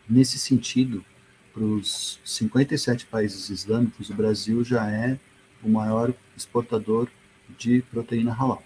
nesse 0.10 0.40
sentido, 0.40 1.04
para 1.54 1.64
os 1.64 2.20
57 2.24 3.06
países 3.08 3.50
islâmicos, 3.50 4.10
o 4.10 4.14
Brasil 4.14 4.64
já 4.64 4.90
é 4.90 5.20
o 5.64 5.70
maior 5.70 6.14
exportador 6.36 7.10
de 7.58 7.82
proteína 7.92 8.32
halal. 8.32 8.64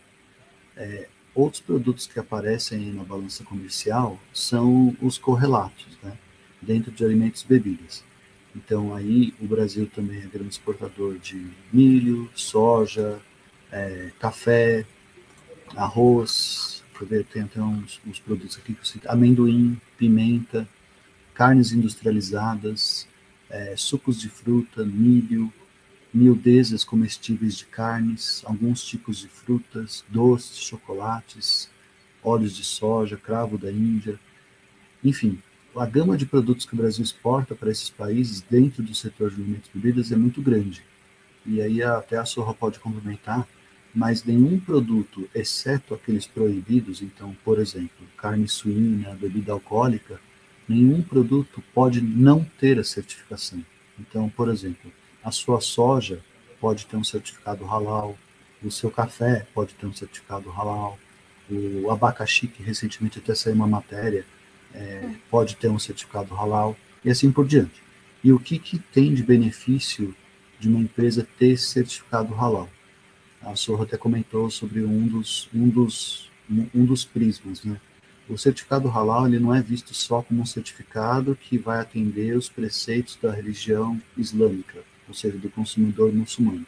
É, 0.75 1.07
outros 1.33 1.61
produtos 1.61 2.05
que 2.05 2.19
aparecem 2.19 2.93
na 2.93 3.03
balança 3.03 3.43
comercial 3.43 4.19
são 4.33 4.95
os 5.01 5.17
correlatos, 5.17 5.97
né, 6.03 6.17
dentro 6.61 6.91
de 6.91 7.03
alimentos 7.03 7.41
e 7.41 7.47
bebidas. 7.47 8.03
Então, 8.55 8.93
aí 8.93 9.33
o 9.39 9.47
Brasil 9.47 9.87
também 9.87 10.19
é 10.19 10.27
grande 10.27 10.49
exportador 10.49 11.17
de 11.17 11.49
milho, 11.71 12.29
soja, 12.35 13.19
é, 13.71 14.11
café, 14.19 14.85
arroz, 15.75 16.83
deixa 16.89 17.03
eu 17.03 17.07
ver, 17.07 17.25
tem 17.25 17.41
até 17.43 17.61
uns, 17.61 17.99
uns 18.05 18.19
produtos 18.19 18.57
aqui 18.57 18.73
que 18.73 18.81
eu 18.81 18.85
cito, 18.85 19.09
amendoim, 19.09 19.79
pimenta, 19.97 20.67
carnes 21.33 21.71
industrializadas, 21.71 23.07
é, 23.49 23.75
sucos 23.75 24.19
de 24.19 24.29
fruta, 24.29 24.85
milho, 24.85 25.51
miudezas 26.13 26.83
comestíveis 26.83 27.55
de 27.55 27.65
carnes, 27.65 28.41
alguns 28.45 28.83
tipos 28.83 29.19
de 29.19 29.27
frutas, 29.27 30.03
doces, 30.09 30.57
chocolates, 30.57 31.69
óleos 32.23 32.55
de 32.55 32.63
soja, 32.63 33.17
cravo 33.17 33.57
da 33.57 33.71
Índia, 33.71 34.19
enfim, 35.03 35.41
a 35.75 35.85
gama 35.85 36.17
de 36.17 36.25
produtos 36.25 36.65
que 36.65 36.73
o 36.73 36.77
Brasil 36.77 37.03
exporta 37.03 37.55
para 37.55 37.71
esses 37.71 37.89
países 37.89 38.41
dentro 38.41 38.83
do 38.83 38.93
setor 38.93 39.29
de 39.29 39.41
alimentos 39.41 39.69
e 39.73 39.77
bebidas 39.77 40.11
é 40.11 40.17
muito 40.17 40.41
grande. 40.41 40.83
E 41.45 41.61
aí 41.61 41.81
até 41.81 42.17
a 42.17 42.25
Sorra 42.25 42.53
pode 42.53 42.79
complementar, 42.79 43.47
mas 43.93 44.23
nenhum 44.23 44.59
produto, 44.59 45.29
exceto 45.35 45.93
aqueles 45.93 46.25
proibidos, 46.25 47.01
então, 47.01 47.35
por 47.43 47.59
exemplo, 47.59 48.07
carne 48.17 48.47
suína, 48.47 49.15
bebida 49.15 49.51
alcoólica, 49.51 50.19
nenhum 50.67 51.01
produto 51.01 51.61
pode 51.73 52.01
não 52.01 52.43
ter 52.57 52.79
a 52.79 52.83
certificação. 52.83 53.63
Então, 53.99 54.29
por 54.29 54.49
exemplo, 54.49 54.91
a 55.23 55.31
sua 55.31 55.59
soja 55.59 56.21
pode 56.59 56.85
ter 56.85 56.95
um 56.95 57.03
certificado 57.03 57.65
halal, 57.65 58.17
o 58.63 58.71
seu 58.71 58.89
café 58.89 59.45
pode 59.53 59.73
ter 59.73 59.85
um 59.85 59.93
certificado 59.93 60.49
halal, 60.49 60.97
o 61.49 61.91
abacaxi, 61.91 62.47
que 62.47 62.63
recentemente 62.63 63.19
até 63.19 63.35
saiu 63.35 63.55
uma 63.55 63.67
matéria, 63.67 64.25
é, 64.73 65.09
pode 65.29 65.57
ter 65.57 65.67
um 65.67 65.79
certificado 65.79 66.33
halal, 66.33 66.77
e 67.03 67.09
assim 67.09 67.31
por 67.31 67.45
diante. 67.45 67.81
E 68.23 68.31
o 68.31 68.39
que, 68.39 68.57
que 68.57 68.79
tem 68.79 69.13
de 69.13 69.23
benefício 69.23 70.15
de 70.59 70.69
uma 70.69 70.79
empresa 70.79 71.27
ter 71.37 71.57
certificado 71.57 72.33
halal? 72.35 72.69
A 73.43 73.55
Sorra 73.55 73.83
até 73.83 73.97
comentou 73.97 74.49
sobre 74.49 74.83
um 74.83 75.07
dos, 75.07 75.49
um 75.53 75.67
dos, 75.67 76.29
um 76.49 76.85
dos 76.85 77.03
prismas, 77.03 77.63
né? 77.63 77.79
O 78.29 78.37
certificado 78.37 78.87
halal 78.87 79.27
ele 79.27 79.39
não 79.39 79.53
é 79.53 79.61
visto 79.61 79.93
só 79.93 80.21
como 80.21 80.41
um 80.41 80.45
certificado 80.45 81.35
que 81.35 81.57
vai 81.57 81.81
atender 81.81 82.37
os 82.37 82.47
preceitos 82.47 83.17
da 83.21 83.31
religião 83.31 84.01
islâmica, 84.15 84.79
ou 85.07 85.13
seja, 85.13 85.37
do 85.37 85.49
consumidor 85.49 86.13
muçulmano. 86.13 86.65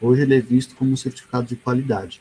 Hoje 0.00 0.22
ele 0.22 0.36
é 0.36 0.40
visto 0.40 0.74
como 0.74 0.92
um 0.92 0.96
certificado 0.96 1.46
de 1.46 1.56
qualidade. 1.56 2.20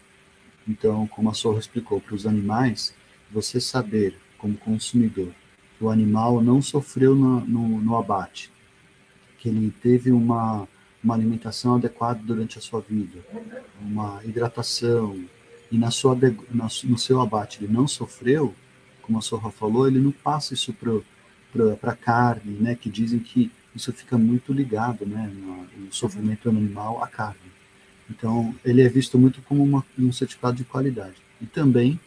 Então, 0.68 1.08
como 1.08 1.30
a 1.30 1.34
Sorra 1.34 1.60
explicou 1.60 2.00
para 2.00 2.16
os 2.16 2.26
animais, 2.26 2.94
você 3.32 3.60
saber, 3.60 4.16
como 4.38 4.58
consumidor, 4.58 5.32
que 5.78 5.84
o 5.84 5.90
animal 5.90 6.42
não 6.42 6.62
sofreu 6.62 7.16
no, 7.16 7.42
no, 7.42 7.82
no 7.82 7.98
abate, 7.98 8.52
que 9.38 9.50
ele 9.50 9.74
teve 9.82 10.12
uma, 10.12 10.68
uma 11.08 11.16
alimentação 11.16 11.76
adequada 11.76 12.20
durante 12.22 12.60
a 12.60 12.62
sua 12.62 12.82
vida, 12.82 13.20
uma 13.80 14.22
hidratação, 14.26 15.18
e 15.72 15.78
na 15.78 15.90
sua, 15.90 16.18
no 16.84 16.98
seu 16.98 17.22
abate 17.22 17.64
ele 17.64 17.72
não 17.72 17.88
sofreu, 17.88 18.54
como 19.02 19.18
a 19.18 19.22
Sorra 19.22 19.50
falou, 19.50 19.88
ele 19.88 20.00
não 20.00 20.12
passa 20.12 20.54
isso 20.54 20.74
para 20.74 21.92
a 21.92 21.96
carne, 21.96 22.58
né, 22.60 22.76
que 22.76 22.90
dizem 22.90 23.20
que 23.20 23.50
isso 23.74 23.94
fica 23.94 24.18
muito 24.18 24.52
ligado, 24.52 25.06
né, 25.06 25.32
no, 25.34 25.66
sofrimento 25.92 26.50
animal 26.50 27.02
à 27.02 27.08
carne. 27.08 27.40
Então, 28.10 28.54
ele 28.66 28.82
é 28.82 28.90
visto 28.90 29.18
muito 29.18 29.42
como 29.44 29.64
uma, 29.64 29.86
um 29.98 30.12
certificado 30.12 30.58
de 30.58 30.66
qualidade. 30.66 31.16
E 31.42 31.46
também, 31.46 31.98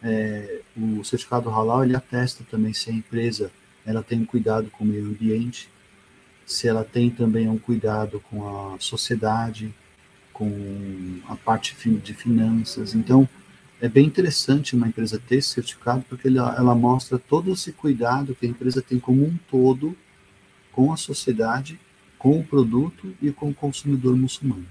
é, 0.00 0.60
o 0.76 1.02
certificado 1.02 1.50
halal, 1.50 1.82
ele 1.82 1.96
atesta 1.96 2.44
também 2.48 2.72
se 2.72 2.88
a 2.88 2.92
empresa 2.92 3.50
ela 3.84 4.02
tem 4.02 4.24
cuidado 4.24 4.70
com 4.70 4.84
o 4.84 4.86
meio 4.86 5.06
ambiente, 5.06 5.68
se 6.46 6.68
ela 6.68 6.84
tem 6.84 7.10
também 7.10 7.48
um 7.48 7.58
cuidado 7.58 8.22
com 8.30 8.74
a 8.74 8.78
sociedade, 8.78 9.74
com 10.32 11.18
a 11.28 11.34
parte 11.34 11.74
de 11.98 12.14
finanças. 12.14 12.94
Então, 12.94 13.28
é 13.80 13.88
bem 13.88 14.06
interessante 14.06 14.76
uma 14.76 14.86
empresa 14.86 15.18
ter 15.18 15.36
esse 15.36 15.48
certificado, 15.48 16.04
porque 16.08 16.28
ela, 16.28 16.54
ela 16.56 16.74
mostra 16.74 17.18
todo 17.18 17.52
esse 17.52 17.72
cuidado 17.72 18.34
que 18.34 18.46
a 18.46 18.48
empresa 18.48 18.80
tem 18.80 19.00
como 19.00 19.24
um 19.24 19.36
todo 19.50 19.96
com 20.70 20.92
a 20.92 20.96
sociedade, 20.96 21.80
com 22.16 22.38
o 22.38 22.44
produto 22.44 23.12
e 23.20 23.32
com 23.32 23.50
o 23.50 23.54
consumidor 23.54 24.16
muçulmano. 24.16 24.66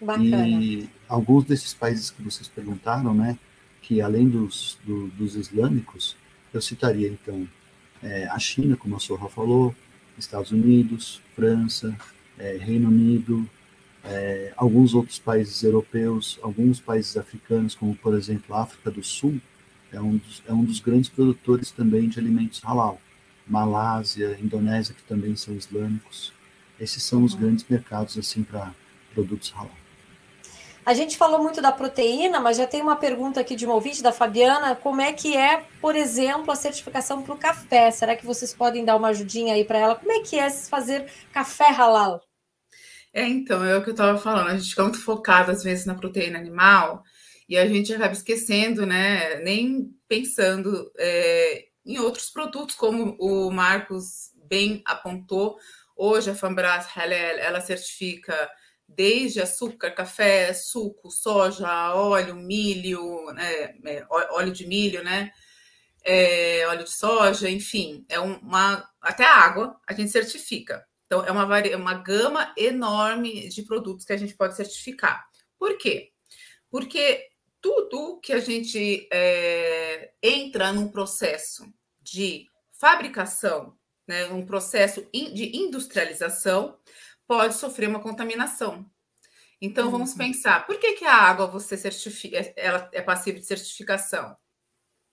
Bacana. 0.00 0.46
E 0.46 0.88
alguns 1.08 1.44
desses 1.44 1.72
países 1.72 2.10
que 2.10 2.22
vocês 2.22 2.46
perguntaram, 2.48 3.14
né, 3.14 3.38
que 3.80 4.00
além 4.00 4.28
dos, 4.28 4.78
do, 4.84 5.08
dos 5.08 5.34
islâmicos, 5.34 6.16
eu 6.52 6.60
citaria 6.60 7.08
então 7.08 7.48
é, 8.02 8.26
a 8.28 8.38
China, 8.38 8.76
como 8.76 8.96
a 8.96 9.00
Sorra 9.00 9.28
falou, 9.28 9.74
Estados 10.18 10.50
Unidos, 10.50 11.20
França, 11.34 11.96
é, 12.38 12.56
Reino 12.56 12.88
Unido, 12.88 13.48
é, 14.04 14.52
alguns 14.56 14.94
outros 14.94 15.18
países 15.18 15.62
europeus, 15.62 16.38
alguns 16.42 16.80
países 16.80 17.16
africanos, 17.16 17.74
como 17.74 17.94
por 17.94 18.14
exemplo 18.14 18.54
a 18.54 18.62
África 18.62 18.90
do 18.90 19.02
Sul, 19.02 19.40
é 19.92 20.00
um 20.00 20.16
dos, 20.16 20.42
é 20.46 20.52
um 20.52 20.64
dos 20.64 20.80
grandes 20.80 21.08
produtores 21.08 21.70
também 21.70 22.08
de 22.08 22.18
alimentos 22.18 22.60
halal. 22.60 23.00
Malásia, 23.46 24.38
Indonésia, 24.40 24.94
que 24.94 25.02
também 25.04 25.34
são 25.34 25.54
islâmicos. 25.54 26.32
Esses 26.78 27.02
são 27.02 27.24
os 27.24 27.32
uhum. 27.32 27.40
grandes 27.40 27.64
mercados 27.68 28.18
assim 28.18 28.42
para 28.42 28.74
produtos 29.14 29.50
halal. 29.50 29.74
A 30.88 30.94
gente 30.94 31.18
falou 31.18 31.42
muito 31.42 31.60
da 31.60 31.70
proteína, 31.70 32.40
mas 32.40 32.56
já 32.56 32.66
tem 32.66 32.80
uma 32.80 32.96
pergunta 32.96 33.38
aqui 33.38 33.54
de 33.54 33.66
uma 33.66 33.74
ouvinte, 33.74 34.02
da 34.02 34.10
Fabiana. 34.10 34.74
Como 34.74 35.02
é 35.02 35.12
que 35.12 35.36
é, 35.36 35.62
por 35.82 35.94
exemplo, 35.94 36.50
a 36.50 36.56
certificação 36.56 37.22
para 37.22 37.34
o 37.34 37.38
café? 37.38 37.90
Será 37.90 38.16
que 38.16 38.24
vocês 38.24 38.54
podem 38.54 38.86
dar 38.86 38.96
uma 38.96 39.08
ajudinha 39.08 39.52
aí 39.52 39.66
para 39.66 39.78
ela? 39.78 39.96
Como 39.96 40.10
é 40.10 40.20
que 40.20 40.38
é 40.38 40.48
fazer 40.48 41.04
café 41.30 41.68
halal? 41.68 42.22
É, 43.12 43.22
então, 43.22 43.62
é 43.62 43.76
o 43.76 43.82
que 43.82 43.90
eu 43.90 43.92
estava 43.92 44.16
falando. 44.16 44.48
A 44.48 44.56
gente 44.56 44.70
fica 44.70 44.82
muito 44.82 45.04
focado, 45.04 45.50
às 45.50 45.62
vezes, 45.62 45.84
na 45.84 45.94
proteína 45.94 46.38
animal 46.38 47.02
e 47.46 47.58
a 47.58 47.66
gente 47.66 47.92
acaba 47.92 48.14
esquecendo, 48.14 48.86
né? 48.86 49.34
Nem 49.42 49.90
pensando 50.08 50.90
é, 50.98 51.66
em 51.84 51.98
outros 51.98 52.30
produtos, 52.30 52.74
como 52.74 53.14
o 53.20 53.50
Marcos 53.50 54.30
bem 54.48 54.80
apontou. 54.86 55.58
Hoje, 55.94 56.30
a 56.30 56.34
Fambras 56.34 56.86
Halal, 56.86 57.36
ela 57.40 57.60
certifica 57.60 58.48
desde 58.88 59.42
açúcar, 59.42 59.90
café, 59.90 60.54
suco, 60.54 61.10
soja, 61.10 61.94
óleo, 61.94 62.34
milho, 62.34 63.30
né, 63.32 63.74
é, 63.84 64.06
óleo 64.08 64.52
de 64.52 64.66
milho, 64.66 65.04
né, 65.04 65.30
é, 66.02 66.66
óleo 66.66 66.84
de 66.84 66.90
soja, 66.90 67.50
enfim, 67.50 68.04
é 68.08 68.18
uma 68.18 68.88
até 69.00 69.24
água 69.24 69.78
a 69.86 69.92
gente 69.92 70.10
certifica. 70.10 70.86
Então 71.06 71.24
é 71.24 71.30
uma 71.30 71.44
uma 71.76 71.94
gama 71.94 72.52
enorme 72.56 73.48
de 73.48 73.62
produtos 73.62 74.04
que 74.04 74.12
a 74.12 74.16
gente 74.16 74.34
pode 74.34 74.56
certificar. 74.56 75.26
Por 75.58 75.76
quê? 75.78 76.12
Porque 76.70 77.28
tudo 77.60 78.20
que 78.20 78.32
a 78.32 78.40
gente 78.40 79.08
é, 79.12 80.12
entra 80.22 80.72
num 80.72 80.88
processo 80.88 81.64
de 82.00 82.46
fabricação, 82.72 83.76
né, 84.06 84.26
um 84.26 84.44
processo 84.46 85.06
de 85.12 85.56
industrialização, 85.56 86.78
pode 87.28 87.54
sofrer 87.54 87.88
uma 87.88 88.00
contaminação. 88.00 88.90
Então 89.60 89.86
uhum. 89.86 89.92
vamos 89.92 90.14
pensar, 90.14 90.66
por 90.66 90.78
que, 90.78 90.94
que 90.94 91.04
a 91.04 91.14
água 91.14 91.46
você 91.46 91.76
certifica, 91.76 92.52
ela 92.56 92.88
é 92.92 93.02
passível 93.02 93.40
de 93.40 93.46
certificação? 93.46 94.34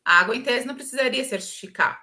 A 0.04 0.20
água 0.20 0.36
em 0.36 0.42
tese 0.42 0.66
não 0.66 0.76
precisaria 0.76 1.24
certificar, 1.26 2.02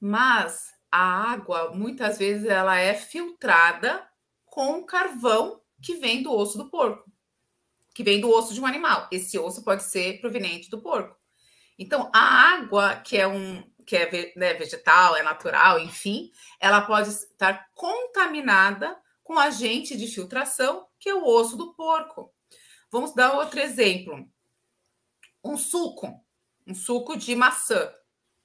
mas 0.00 0.72
a 0.90 1.32
água 1.32 1.70
muitas 1.74 2.18
vezes 2.18 2.46
ela 2.46 2.78
é 2.78 2.94
filtrada 2.94 4.06
com 4.46 4.84
carvão 4.84 5.60
que 5.80 5.94
vem 5.96 6.22
do 6.22 6.32
osso 6.32 6.58
do 6.58 6.70
porco, 6.70 7.10
que 7.94 8.02
vem 8.02 8.20
do 8.20 8.30
osso 8.30 8.52
de 8.52 8.60
um 8.60 8.66
animal. 8.66 9.06
Esse 9.12 9.38
osso 9.38 9.62
pode 9.62 9.84
ser 9.84 10.20
proveniente 10.20 10.70
do 10.70 10.80
porco. 10.80 11.16
Então 11.78 12.10
a 12.12 12.54
água 12.54 12.96
que 12.96 13.16
é 13.16 13.28
um 13.28 13.62
que 13.86 13.96
é 13.96 14.34
né, 14.36 14.52
vegetal, 14.52 15.16
é 15.16 15.22
natural, 15.22 15.78
enfim, 15.78 16.30
ela 16.60 16.82
pode 16.82 17.08
estar 17.08 17.70
contaminada 17.74 18.94
com 19.28 19.38
agente 19.38 19.94
de 19.94 20.06
filtração, 20.06 20.86
que 20.98 21.10
é 21.10 21.14
o 21.14 21.22
osso 21.22 21.54
do 21.54 21.74
porco. 21.74 22.32
Vamos 22.90 23.14
dar 23.14 23.34
outro 23.34 23.60
exemplo. 23.60 24.26
Um 25.44 25.54
suco, 25.58 26.18
um 26.66 26.74
suco 26.74 27.14
de 27.14 27.36
maçã. 27.36 27.92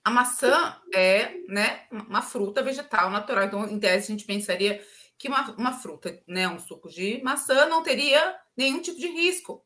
A 0.03 0.11
maçã 0.11 0.77
é 0.93 1.37
né, 1.47 1.87
uma 1.89 2.21
fruta 2.21 2.61
vegetal 2.61 3.09
natural. 3.09 3.45
Então, 3.45 3.65
em 3.65 3.79
tese, 3.79 4.11
a 4.11 4.11
gente 4.13 4.25
pensaria 4.25 4.85
que 5.17 5.29
uma, 5.29 5.55
uma 5.55 5.71
fruta, 5.71 6.21
né, 6.27 6.49
um 6.49 6.59
suco 6.59 6.89
de 6.89 7.23
maçã, 7.23 7.65
não 7.67 7.81
teria 7.81 8.37
nenhum 8.57 8.81
tipo 8.81 8.99
de 8.99 9.07
risco. 9.07 9.65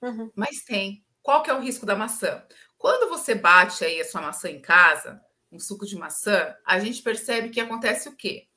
Uhum. 0.00 0.32
Mas 0.34 0.64
tem. 0.64 1.04
Qual 1.20 1.42
que 1.42 1.50
é 1.50 1.54
o 1.54 1.60
risco 1.60 1.84
da 1.84 1.94
maçã? 1.94 2.42
Quando 2.78 3.10
você 3.10 3.34
bate 3.34 3.84
aí 3.84 4.00
a 4.00 4.04
sua 4.06 4.22
maçã 4.22 4.48
em 4.48 4.62
casa, 4.62 5.20
um 5.52 5.58
suco 5.58 5.84
de 5.84 5.94
maçã, 5.94 6.56
a 6.64 6.78
gente 6.78 7.02
percebe 7.02 7.50
que 7.50 7.60
acontece 7.60 8.08
o 8.08 8.16
quê? 8.16 8.48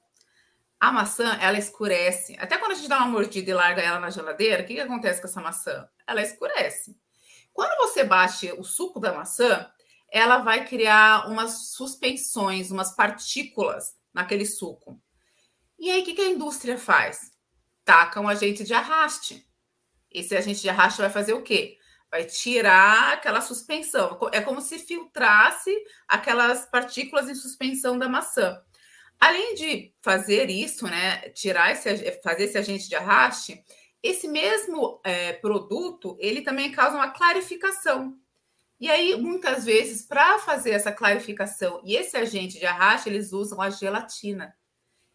A 0.80 0.92
maçã, 0.92 1.38
ela 1.42 1.58
escurece. 1.58 2.36
Até 2.40 2.58
quando 2.58 2.74
a 2.74 2.76
gente 2.76 2.88
dá 2.88 2.98
uma 2.98 3.08
mordida 3.08 3.50
e 3.50 3.54
larga 3.54 3.82
ela 3.82 4.00
na 4.00 4.10
geladeira, 4.10 4.64
o 4.64 4.66
que, 4.66 4.76
que 4.76 4.80
acontece 4.80 5.20
com 5.20 5.28
essa 5.28 5.42
maçã? 5.42 5.88
Ela 6.06 6.22
escurece. 6.22 6.96
Quando 7.52 7.76
você 7.78 8.04
bate 8.04 8.52
o 8.52 8.64
suco 8.64 9.00
da 9.00 9.14
maçã, 9.14 9.68
ela 10.10 10.38
vai 10.38 10.66
criar 10.66 11.28
umas 11.28 11.70
suspensões, 11.72 12.70
umas 12.70 12.96
partículas 12.96 13.96
naquele 14.14 14.46
suco. 14.46 15.02
E 15.80 15.90
aí, 15.90 16.02
o 16.02 16.06
que, 16.06 16.14
que 16.14 16.22
a 16.22 16.30
indústria 16.30 16.78
faz? 16.78 17.32
Taca 17.84 18.22
um 18.22 18.28
agente 18.28 18.64
de 18.64 18.74
arraste. 18.74 19.48
Esse 20.12 20.36
agente 20.36 20.62
de 20.62 20.70
arraste 20.70 21.02
vai 21.02 21.10
fazer 21.10 21.34
o 21.34 21.44
quê? 21.44 21.78
Vai 22.10 22.26
tirar 22.26 23.14
aquela 23.14 23.42
suspensão. 23.42 24.18
É 24.32 24.42
como 24.42 24.62
se 24.62 24.80
filtrasse 24.80 25.76
aquelas 26.08 26.66
partículas 26.68 27.28
em 27.28 27.36
suspensão 27.36 27.98
da 27.98 28.08
maçã. 28.08 28.62
Além 29.20 29.56
de 29.56 29.94
fazer 30.02 30.50
isso, 30.50 30.86
né, 30.86 31.30
tirar 31.30 31.72
esse, 31.72 32.12
fazer 32.22 32.44
esse 32.44 32.58
agente 32.58 32.88
de 32.88 32.96
arraste, 32.96 33.64
esse 34.02 34.28
mesmo 34.28 35.02
é, 35.04 35.34
produto 35.34 36.16
ele 36.20 36.42
também 36.42 36.72
causa 36.72 36.96
uma 36.96 37.10
clarificação. 37.10 38.16
E 38.80 38.92
aí, 38.92 39.16
muitas 39.20 39.66
vezes, 39.66 40.06
para 40.06 40.38
fazer 40.40 40.72
essa 40.72 40.92
clarificação 40.92 41.82
e 41.84 41.96
esse 41.96 42.16
agente 42.16 42.60
de 42.60 42.66
arraste, 42.66 43.10
eles 43.10 43.34
usam 43.34 43.60
a 43.60 43.72
gelatina. 43.72 44.56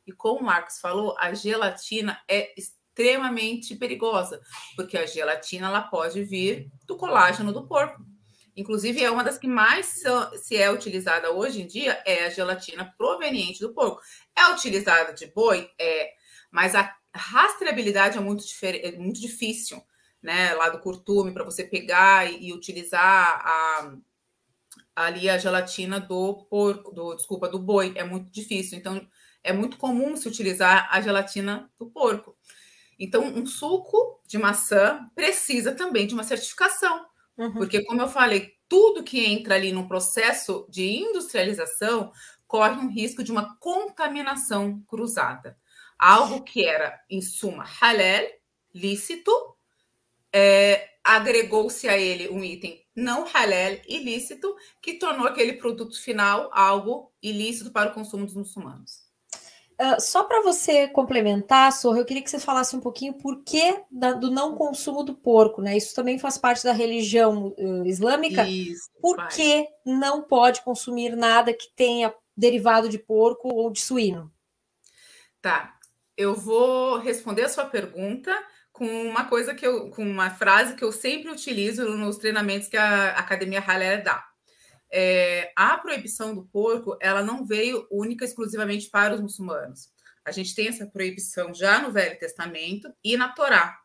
E 0.05 0.13
como 0.13 0.41
o 0.41 0.45
Marcos 0.45 0.81
falou, 0.81 1.15
a 1.17 1.33
gelatina 1.33 2.21
é 2.29 2.53
extremamente 2.59 3.77
perigosa, 3.77 4.41
porque 4.75 4.99
a 4.99 5.07
gelatina 5.07 5.69
ela 5.69 5.83
pode 5.83 6.25
vir 6.25 6.69
do 6.87 6.97
colágeno 6.97 7.53
do 7.53 7.67
porco. 7.67 8.05
Inclusive, 8.57 9.03
é 9.03 9.11
uma 9.11 9.25
das 9.25 9.39
que 9.39 9.47
mais 9.47 10.03
se 10.43 10.57
é 10.57 10.71
utilizada 10.71 11.31
hoje 11.33 11.63
em 11.63 11.67
dia 11.67 12.03
é 12.05 12.27
a 12.27 12.31
gelatina 12.31 12.93
proveniente 12.99 13.61
do 13.61 13.73
porco. 13.73 14.01
É 14.37 14.47
utilizada 14.53 15.13
de 15.13 15.27
boi? 15.27 15.71
É, 15.79 16.13
mas 16.51 16.75
a 16.75 16.95
rastreabilidade 17.15 18.19
é 18.19 18.21
muito, 18.21 18.45
é 18.63 18.93
muito 18.93 19.21
difícil, 19.21 19.83
né? 20.23 20.53
Lá 20.55 20.69
do 20.69 20.81
curtume, 20.81 21.33
para 21.33 21.45
você 21.45 21.65
pegar 21.65 22.31
e, 22.31 22.49
e 22.49 22.53
utilizar 22.53 23.41
a, 23.45 23.97
ali 24.95 25.31
a 25.31 25.39
gelatina 25.39 25.99
do 25.99 26.45
porco, 26.51 26.93
do, 26.93 27.15
desculpa, 27.15 27.49
do 27.49 27.59
boi, 27.59 27.93
é 27.97 28.05
muito 28.05 28.31
difícil. 28.31 28.79
Então, 28.79 29.07
é 29.43 29.53
muito 29.53 29.77
comum 29.77 30.17
se 30.17 30.29
utilizar 30.29 30.89
a 30.91 31.01
gelatina 31.01 31.71
do 31.79 31.91
porco. 31.91 32.37
Então, 32.99 33.25
um 33.25 33.45
suco 33.47 34.21
de 34.27 34.39
maçã 34.39 35.11
precisa 35.15 35.73
também 35.73 36.07
de 36.07 36.15
uma 36.15 36.23
certificação, 36.23 37.05
uhum. 37.37 37.53
porque, 37.53 37.85
como 37.85 38.03
eu 38.03 38.09
falei, 38.09 38.55
tudo 38.69 39.03
que 39.03 39.25
entra 39.25 39.55
ali 39.55 39.73
no 39.73 39.87
processo 39.87 40.67
de 40.71 40.85
industrialização 40.85 42.13
corre 42.47 42.77
um 42.81 42.91
risco 42.91 43.23
de 43.23 43.33
uma 43.33 43.57
contaminação 43.57 44.83
cruzada. 44.87 45.59
Algo 45.99 46.43
que 46.43 46.65
era, 46.65 47.01
em 47.09 47.23
suma, 47.23 47.65
halal, 47.65 48.25
lícito, 48.75 49.31
é, 50.33 50.97
agregou-se 51.05 51.89
a 51.89 51.99
ele 51.99 52.29
um 52.29 52.43
item 52.43 52.83
não 52.95 53.25
halal, 53.25 53.79
ilícito, 53.89 54.55
que 54.81 54.95
tornou 54.95 55.27
aquele 55.27 55.55
produto 55.55 56.01
final 56.01 56.51
algo 56.53 57.13
ilícito 57.23 57.71
para 57.71 57.91
o 57.91 57.95
consumo 57.95 58.27
dos 58.27 58.35
muçulmanos. 58.35 59.02
Uh, 59.83 60.01
só 60.01 60.23
para 60.23 60.41
você 60.43 60.87
complementar, 60.87 61.73
Sorra, 61.73 61.99
eu 61.99 62.05
queria 62.05 62.23
que 62.23 62.31
você 62.31 62.39
falasse 62.39 62.77
um 62.77 62.81
pouquinho 62.81 63.15
por 63.15 63.43
que 63.43 63.83
da, 63.91 64.13
do 64.13 64.31
não 64.31 64.55
consumo 64.55 65.03
do 65.03 65.13
porco, 65.13 65.61
né? 65.61 65.77
Isso 65.77 65.93
também 65.93 66.21
faz 66.21 66.39
parte 66.39 66.63
da 66.63 66.73
religião 66.73 67.49
uh, 67.59 67.85
islâmica. 67.85 68.49
Isso, 68.49 68.89
por 69.01 69.17
faz. 69.17 69.35
que 69.35 69.67
não 69.85 70.23
pode 70.23 70.63
consumir 70.63 71.17
nada 71.17 71.53
que 71.53 71.67
tenha 71.75 72.15
derivado 72.37 72.89
de 72.89 72.97
porco 72.97 73.49
ou 73.53 73.73
de 73.73 73.81
suíno? 73.81 74.33
Tá. 75.41 75.77
Eu 76.17 76.33
vou 76.37 76.99
responder 76.99 77.43
a 77.43 77.49
sua 77.49 77.65
pergunta 77.65 78.33
com 78.73 78.87
uma 78.87 79.25
coisa 79.25 79.53
que 79.53 79.67
eu, 79.67 79.91
com 79.91 80.05
uma 80.05 80.31
frase 80.31 80.77
que 80.77 80.85
eu 80.85 80.93
sempre 80.93 81.29
utilizo 81.29 81.89
nos 81.97 82.19
treinamentos 82.19 82.69
que 82.69 82.77
a 82.77 83.19
Academia 83.19 83.61
Haller 83.61 84.05
dá 84.05 84.32
é, 84.93 85.53
a 85.57 85.79
proibição 85.79 86.35
do 86.35 86.45
porco 86.45 86.97
ela 87.01 87.23
não 87.23 87.47
veio 87.47 87.87
única 87.91 88.25
exclusivamente 88.25 88.91
para 88.91 89.15
os 89.15 89.21
muçulmanos. 89.21 89.91
A 90.25 90.31
gente 90.31 90.55
tem 90.55 90.69
essa 90.69 90.87
proibição 90.87 91.53
já 91.55 91.81
no 91.81 91.91
Velho 91.91 92.19
Testamento 92.19 92.93
e 93.03 93.17
na 93.17 93.31
Torá. 93.31 93.79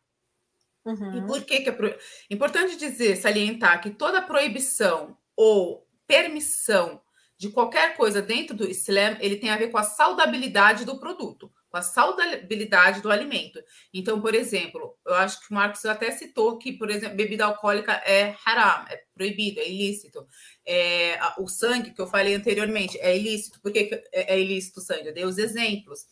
Uhum. 0.86 1.18
E 1.18 1.28
por 1.28 1.44
que, 1.44 1.62
que 1.62 1.70
é 1.70 1.72
pro... 1.72 1.98
importante 2.30 2.76
dizer, 2.78 3.16
salientar 3.16 3.82
que 3.82 3.90
toda 3.90 4.22
proibição 4.22 5.18
ou 5.36 5.88
permissão 6.06 7.02
de 7.38 7.50
qualquer 7.50 7.96
coisa 7.96 8.22
dentro 8.22 8.56
do 8.56 8.68
Islã, 8.68 9.18
ele 9.20 9.38
tem 9.38 9.50
a 9.50 9.58
ver 9.58 9.70
com 9.70 9.78
a 9.78 9.84
saudabilidade 9.84 10.86
do 10.86 11.00
produto 11.00 11.52
com 11.70 11.78
a 11.78 11.82
saudabilidade 11.82 13.02
do 13.02 13.12
alimento. 13.12 13.62
Então, 13.94 14.22
por 14.22 14.34
exemplo, 14.34 14.98
eu 15.06 15.16
acho 15.16 15.40
que 15.42 15.52
o 15.52 15.56
Marcos 15.56 15.86
até 15.86 16.12
citou 16.12 16.58
que, 16.58 16.74
por 16.74 16.90
exemplo, 16.90 17.18
bebida 17.18 17.46
alcoólica 17.46 17.94
é 18.06 18.36
haram, 18.46 18.88
é 18.88 19.02
proibido, 19.14 19.60
é 19.60 19.70
ilícito. 19.70 20.26
É, 20.66 21.20
o 21.38 21.48
sangue, 21.48 21.92
que 21.92 22.02
eu 22.02 22.08
falei 22.08 22.36
anteriormente, 22.36 22.98
é 23.00 23.18
ilícito. 23.18 23.60
Por 23.62 23.72
que 23.72 23.90
é, 24.14 24.36
é 24.36 24.40
ilícito 24.40 24.80
o 24.80 24.84
sangue? 24.84 25.08
Eu 25.08 25.14
dei 25.14 25.26
os 25.26 25.38
exemplos. 25.38 26.06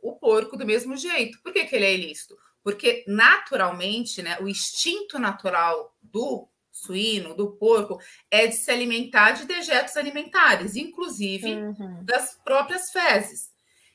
O 0.00 0.16
porco, 0.16 0.56
do 0.56 0.66
mesmo 0.66 0.96
jeito. 0.96 1.40
Por 1.42 1.52
que, 1.52 1.64
que 1.64 1.76
ele 1.76 1.84
é 1.84 1.94
ilícito? 1.94 2.36
Porque, 2.62 3.04
naturalmente, 3.06 4.22
né, 4.22 4.38
o 4.40 4.48
instinto 4.48 5.18
natural 5.18 5.94
do 6.00 6.48
suíno, 6.70 7.34
do 7.34 7.52
porco, 7.52 8.00
é 8.30 8.46
de 8.46 8.54
se 8.54 8.70
alimentar 8.70 9.32
de 9.32 9.44
dejetos 9.44 9.96
alimentares, 9.96 10.74
inclusive 10.74 11.54
uhum. 11.54 12.02
das 12.02 12.38
próprias 12.42 12.90
fezes. 12.90 13.51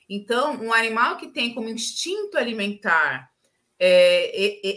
Então, 0.09 0.55
um 0.55 0.73
animal 0.73 1.17
que 1.17 1.27
tem 1.27 1.53
como 1.53 1.69
instinto 1.69 2.37
alimentar 2.37 3.29
é, 3.79 4.31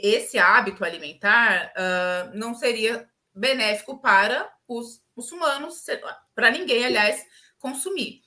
esse 0.07 0.39
hábito 0.39 0.85
alimentar 0.85 1.73
uh, 1.73 2.37
não 2.37 2.55
seria 2.55 3.09
benéfico 3.35 3.99
para 3.99 4.51
os, 4.69 5.03
os 5.17 5.33
humanos, 5.33 5.85
para 6.35 6.51
ninguém, 6.51 6.85
aliás, 6.85 7.25
consumir. 7.59 8.23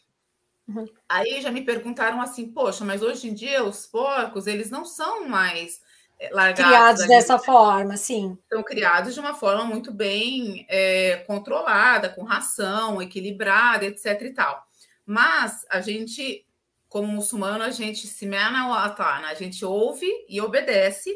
Uhum. 0.68 0.86
Aí 1.08 1.42
já 1.42 1.52
me 1.52 1.62
perguntaram 1.62 2.22
assim, 2.22 2.52
poxa, 2.52 2.84
mas 2.84 3.02
hoje 3.02 3.30
em 3.30 3.34
dia 3.34 3.64
os 3.64 3.86
porcos 3.86 4.48
eles 4.48 4.72
não 4.72 4.86
são 4.86 5.28
mais 5.28 5.82
é, 6.20 6.30
largados. 6.34 6.66
Criados 6.66 7.02
ali, 7.02 7.10
dessa 7.10 7.38
forma, 7.38 7.98
sim. 7.98 8.38
São 8.52 8.64
criados 8.64 9.14
de 9.14 9.20
uma 9.20 9.34
forma 9.34 9.66
muito 9.66 9.92
bem 9.92 10.66
é, 10.70 11.18
controlada, 11.28 12.10
com 12.10 12.24
ração, 12.24 13.02
equilibrada, 13.02 13.86
etc. 13.86 14.22
e 14.22 14.34
tal. 14.34 14.66
Mas 15.06 15.66
a 15.70 15.82
gente 15.82 16.48
como 16.94 17.08
muçulmano, 17.08 17.64
a 17.64 17.72
gente 17.72 18.06
se 18.06 18.30
atana, 18.36 19.30
a 19.30 19.34
gente 19.34 19.66
ouve 19.66 20.08
e 20.30 20.40
obedece, 20.40 21.10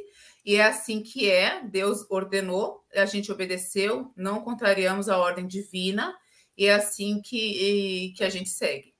e 0.43 0.55
é 0.55 0.65
assim 0.65 1.03
que 1.03 1.29
é, 1.29 1.61
Deus 1.65 2.03
ordenou, 2.09 2.83
a 2.95 3.05
gente 3.05 3.31
obedeceu, 3.31 4.11
não 4.17 4.41
contrariamos 4.41 5.07
a 5.07 5.19
ordem 5.19 5.45
divina, 5.45 6.17
e 6.57 6.65
é 6.65 6.73
assim 6.73 7.21
que, 7.21 8.11
que 8.17 8.23
a 8.23 8.29
gente 8.29 8.49
segue. 8.49 8.91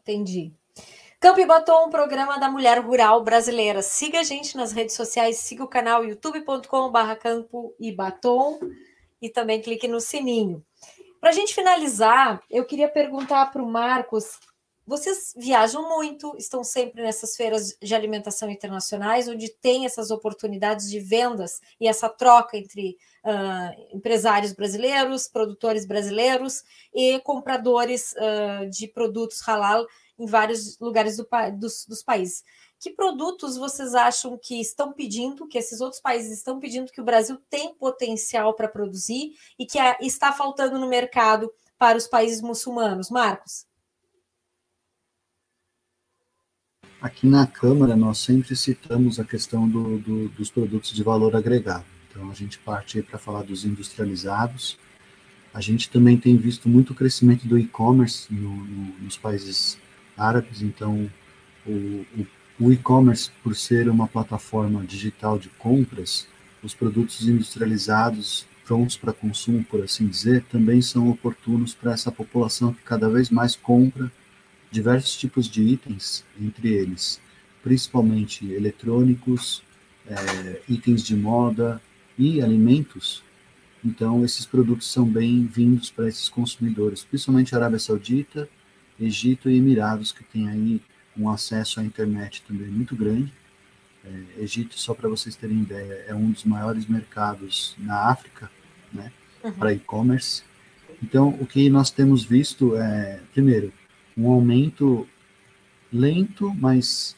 Entendi. 0.00 0.54
Campo 1.20 1.40
e 1.40 1.46
Batom, 1.46 1.88
um 1.88 1.90
programa 1.90 2.38
da 2.38 2.50
mulher 2.50 2.78
rural 2.78 3.22
brasileira. 3.22 3.82
Siga 3.82 4.20
a 4.20 4.24
gente 4.24 4.56
nas 4.56 4.72
redes 4.72 4.96
sociais, 4.96 5.36
siga 5.36 5.62
o 5.62 5.68
canal 5.68 6.02
youtube.com.br 6.02 7.14
Campo 7.20 7.76
e 7.78 7.92
Batom 7.92 8.58
e 9.20 9.28
também 9.28 9.60
clique 9.60 9.86
no 9.86 10.00
sininho. 10.00 10.64
Para 11.20 11.28
a 11.28 11.34
gente 11.34 11.54
finalizar, 11.54 12.40
eu 12.50 12.64
queria 12.64 12.88
perguntar 12.88 13.52
para 13.52 13.62
o 13.62 13.70
Marcos 13.70 14.38
vocês 14.86 15.34
viajam 15.36 15.88
muito, 15.88 16.36
estão 16.38 16.62
sempre 16.62 17.02
nessas 17.02 17.34
feiras 17.34 17.76
de 17.82 17.94
alimentação 17.94 18.48
internacionais, 18.48 19.26
onde 19.26 19.48
tem 19.48 19.84
essas 19.84 20.12
oportunidades 20.12 20.88
de 20.88 21.00
vendas 21.00 21.60
e 21.80 21.88
essa 21.88 22.08
troca 22.08 22.56
entre 22.56 22.96
uh, 23.24 23.96
empresários 23.96 24.52
brasileiros, 24.52 25.26
produtores 25.26 25.84
brasileiros 25.84 26.62
e 26.94 27.18
compradores 27.20 28.14
uh, 28.14 28.70
de 28.70 28.86
produtos 28.86 29.40
halal 29.40 29.84
em 30.16 30.24
vários 30.24 30.78
lugares 30.78 31.16
do, 31.16 31.26
dos, 31.58 31.84
dos 31.86 32.02
países. 32.04 32.44
Que 32.78 32.90
produtos 32.90 33.56
vocês 33.56 33.92
acham 33.92 34.38
que 34.38 34.60
estão 34.60 34.92
pedindo, 34.92 35.48
que 35.48 35.58
esses 35.58 35.80
outros 35.80 36.00
países 36.00 36.38
estão 36.38 36.60
pedindo, 36.60 36.92
que 36.92 37.00
o 37.00 37.04
Brasil 37.04 37.38
tem 37.50 37.74
potencial 37.74 38.54
para 38.54 38.68
produzir 38.68 39.32
e 39.58 39.66
que 39.66 39.80
a, 39.80 39.98
está 40.00 40.32
faltando 40.32 40.78
no 40.78 40.86
mercado 40.86 41.52
para 41.76 41.98
os 41.98 42.06
países 42.06 42.40
muçulmanos? 42.40 43.10
Marcos? 43.10 43.65
Aqui 47.00 47.26
na 47.26 47.46
Câmara, 47.46 47.94
nós 47.94 48.18
sempre 48.18 48.56
citamos 48.56 49.20
a 49.20 49.24
questão 49.24 49.68
do, 49.68 49.98
do, 49.98 50.28
dos 50.30 50.50
produtos 50.50 50.92
de 50.92 51.02
valor 51.02 51.36
agregado. 51.36 51.84
Então, 52.08 52.30
a 52.30 52.34
gente 52.34 52.58
parte 52.58 53.02
para 53.02 53.18
falar 53.18 53.42
dos 53.42 53.66
industrializados. 53.66 54.78
A 55.52 55.60
gente 55.60 55.90
também 55.90 56.16
tem 56.16 56.36
visto 56.36 56.68
muito 56.68 56.94
crescimento 56.94 57.46
do 57.46 57.58
e-commerce 57.58 58.32
no, 58.32 58.56
no, 58.56 58.94
nos 59.00 59.16
países 59.18 59.78
árabes. 60.16 60.62
Então, 60.62 61.10
o, 61.66 62.06
o 62.58 62.72
e-commerce, 62.72 63.30
por 63.42 63.54
ser 63.54 63.90
uma 63.90 64.08
plataforma 64.08 64.82
digital 64.82 65.38
de 65.38 65.50
compras, 65.50 66.26
os 66.62 66.74
produtos 66.74 67.28
industrializados 67.28 68.46
prontos 68.64 68.96
para 68.96 69.12
consumo, 69.12 69.62
por 69.62 69.84
assim 69.84 70.08
dizer, 70.08 70.42
também 70.50 70.82
são 70.82 71.08
oportunos 71.10 71.74
para 71.74 71.92
essa 71.92 72.10
população 72.10 72.72
que 72.72 72.82
cada 72.82 73.08
vez 73.08 73.30
mais 73.30 73.54
compra 73.54 74.10
diversos 74.76 75.16
tipos 75.16 75.48
de 75.48 75.62
itens, 75.62 76.22
entre 76.38 76.68
eles 76.68 77.18
principalmente 77.62 78.46
eletrônicos, 78.52 79.62
é, 80.06 80.60
itens 80.68 81.02
de 81.02 81.16
moda 81.16 81.80
e 82.16 82.40
alimentos. 82.40 83.24
Então, 83.84 84.24
esses 84.24 84.44
produtos 84.44 84.86
são 84.92 85.04
bem-vindos 85.04 85.90
para 85.90 86.06
esses 86.06 86.28
consumidores, 86.28 87.02
principalmente 87.02 87.56
Arábia 87.56 87.78
Saudita, 87.78 88.48
Egito 89.00 89.50
e 89.50 89.56
Emirados, 89.56 90.12
que 90.12 90.22
tem 90.22 90.48
aí 90.48 90.80
um 91.16 91.28
acesso 91.28 91.80
à 91.80 91.84
internet 91.84 92.44
também 92.46 92.68
muito 92.68 92.94
grande. 92.94 93.32
É, 94.04 94.42
Egito, 94.42 94.78
só 94.78 94.92
para 94.94 95.08
vocês 95.08 95.34
terem 95.34 95.62
ideia, 95.62 96.04
é 96.06 96.14
um 96.14 96.30
dos 96.30 96.44
maiores 96.44 96.86
mercados 96.86 97.74
na 97.78 98.10
África, 98.10 98.50
né, 98.92 99.10
uhum. 99.42 99.52
para 99.52 99.72
e-commerce. 99.72 100.44
Então, 101.02 101.30
o 101.40 101.46
que 101.46 101.68
nós 101.70 101.90
temos 101.90 102.24
visto 102.24 102.76
é, 102.76 103.20
primeiro, 103.32 103.72
um 104.16 104.30
aumento 104.30 105.06
lento, 105.92 106.52
mas 106.54 107.16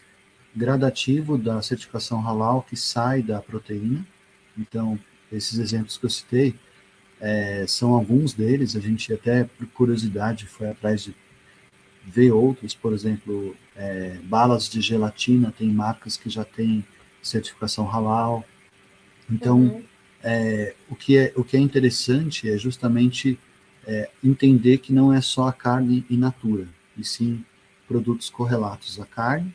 gradativo 0.54 1.38
da 1.38 1.62
certificação 1.62 2.20
halal 2.20 2.62
que 2.62 2.76
sai 2.76 3.22
da 3.22 3.40
proteína. 3.40 4.06
Então, 4.56 4.98
esses 5.30 5.58
exemplos 5.58 5.96
que 5.96 6.06
eu 6.06 6.10
citei, 6.10 6.54
é, 7.20 7.64
são 7.66 7.94
alguns 7.94 8.32
deles, 8.32 8.76
a 8.76 8.80
gente 8.80 9.12
até, 9.12 9.44
por 9.44 9.66
curiosidade, 9.68 10.46
foi 10.46 10.68
atrás 10.68 11.04
de 11.04 11.14
ver 12.06 12.32
outros, 12.32 12.74
por 12.74 12.92
exemplo, 12.92 13.54
é, 13.76 14.18
balas 14.24 14.68
de 14.68 14.80
gelatina, 14.80 15.52
tem 15.56 15.68
marcas 15.68 16.16
que 16.16 16.30
já 16.30 16.44
têm 16.44 16.84
certificação 17.22 17.86
halal. 17.86 18.44
Então, 19.30 19.60
uhum. 19.60 19.82
é, 20.22 20.74
o, 20.88 20.96
que 20.96 21.18
é, 21.18 21.32
o 21.36 21.44
que 21.44 21.56
é 21.56 21.60
interessante 21.60 22.48
é 22.48 22.56
justamente 22.56 23.38
é, 23.86 24.10
entender 24.22 24.78
que 24.78 24.92
não 24.92 25.12
é 25.12 25.20
só 25.20 25.48
a 25.48 25.52
carne 25.52 26.04
in 26.08 26.16
natura, 26.16 26.66
e 26.98 27.04
sim 27.04 27.44
produtos 27.86 28.28
correlatos 28.28 29.00
à 29.00 29.06
carne 29.06 29.54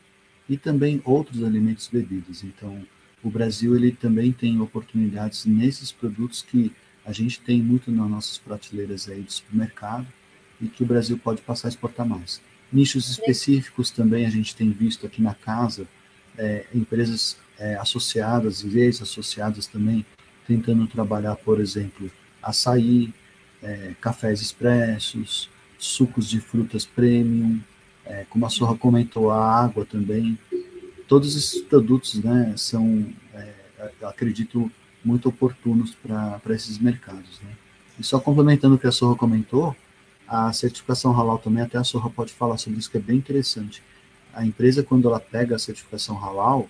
e 0.50 0.58
também 0.58 1.02
outros 1.06 1.44
alimentos 1.44 1.88
bebidos. 1.88 2.44
Então, 2.44 2.86
o 3.24 3.30
Brasil 3.30 3.76
ele 3.76 3.92
também 3.92 4.32
tem 4.32 4.60
oportunidades 4.60 5.46
nesses 5.46 5.92
produtos 5.92 6.42
que 6.42 6.74
a 7.06 7.12
gente 7.12 7.40
tem 7.40 7.62
muito 7.62 7.92
nas 7.92 8.10
nossas 8.10 8.38
prateleiras 8.38 9.08
aí 9.10 9.22
do 9.22 9.32
supermercado 9.32 10.08
e 10.62 10.68
que 10.68 10.84
o 10.84 10.86
Brasil 10.86 11.18
pode 11.18 11.42
passar 11.42 11.68
a 11.68 11.70
exportar 11.70 12.08
mais. 12.08 12.42
Nichos 12.72 13.10
específicos 13.10 13.92
também 13.92 14.26
a 14.26 14.30
gente 14.30 14.56
tem 14.56 14.72
visto 14.72 15.06
aqui 15.06 15.22
na 15.22 15.34
casa, 15.34 15.88
é, 16.38 16.66
empresas 16.74 17.38
é, 17.60 17.76
associadas 17.76 18.64
e 18.64 18.80
ex-associadas 18.80 19.68
também 19.68 20.06
tentando 20.48 20.88
trabalhar, 20.88 21.36
por 21.36 21.60
exemplo, 21.60 22.12
açaí, 22.42 23.14
é, 23.62 23.94
cafés 24.02 24.42
expressos, 24.42 25.50
sucos 25.86 26.30
de 26.30 26.40
frutas 26.40 26.86
premium, 26.86 27.60
é, 28.06 28.26
como 28.30 28.46
a 28.46 28.50
Sorra 28.50 28.76
comentou, 28.76 29.32
a 29.32 29.64
água 29.64 29.86
também. 29.86 30.38
Todos 31.08 31.36
esses 31.36 31.62
produtos 31.62 32.16
né, 32.16 32.54
são, 32.56 33.06
é, 33.34 33.54
acredito, 34.04 34.72
muito 35.04 35.28
oportunos 35.30 35.96
para 35.96 36.54
esses 36.56 36.78
mercados. 36.78 37.40
Né? 37.42 37.52
E 38.00 38.04
só 38.04 38.20
complementando 38.20 38.76
o 38.76 38.80
que 38.80 38.88
a 38.88 38.92
Sorra 38.92 39.16
comentou, 39.16 39.76
a 40.28 40.52
certificação 40.54 41.12
halal 41.12 41.38
também, 41.38 41.64
até 41.64 41.78
a 41.78 41.84
Sorra 41.84 42.10
pode 42.10 42.34
falar 42.34 42.58
sobre 42.58 42.80
isso, 42.80 42.90
que 42.90 42.98
é 42.98 43.02
bem 43.02 43.18
interessante. 43.18 43.84
A 44.34 44.46
empresa, 44.46 44.84
quando 44.84 45.08
ela 45.08 45.20
pega 45.20 45.56
a 45.56 45.60
certificação 45.60 46.16
halal, 46.16 46.70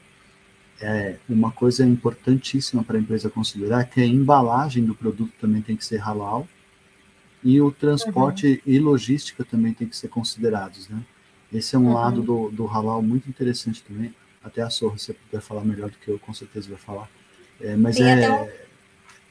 é, 0.81 1.17
uma 1.29 1.51
coisa 1.51 1.85
importantíssima 1.85 2.83
para 2.83 2.97
a 2.97 2.99
empresa 2.99 3.29
considerar 3.29 3.85
que 3.85 4.01
a 4.01 4.05
embalagem 4.05 4.83
do 4.83 4.95
produto 4.95 5.31
também 5.39 5.61
tem 5.61 5.77
que 5.77 5.85
ser 5.85 5.97
halal 5.97 6.47
e 7.43 7.59
o 7.61 7.71
transporte 7.71 8.61
uhum. 8.65 8.73
e 8.73 8.79
logística 8.79 9.43
também 9.43 9.73
tem 9.73 9.87
que 9.87 9.97
ser 9.97 10.07
considerados, 10.07 10.87
né? 10.89 11.03
Esse 11.51 11.75
é 11.75 11.79
um 11.79 11.87
uhum. 11.87 11.93
lado 11.93 12.21
do, 12.21 12.49
do 12.49 12.65
halal 12.65 13.01
muito 13.01 13.29
interessante 13.29 13.83
também. 13.83 14.13
Até 14.43 14.61
a 14.61 14.69
Sorra, 14.69 14.97
se 14.97 15.13
puder 15.13 15.41
falar 15.41 15.63
melhor 15.63 15.89
do 15.89 15.97
que 15.97 16.09
eu, 16.09 16.19
com 16.19 16.33
certeza 16.33 16.69
vai 16.69 16.77
falar. 16.77 17.09
É, 17.61 17.75
mas 17.75 17.99
é, 17.99 18.29
um... 18.29 18.49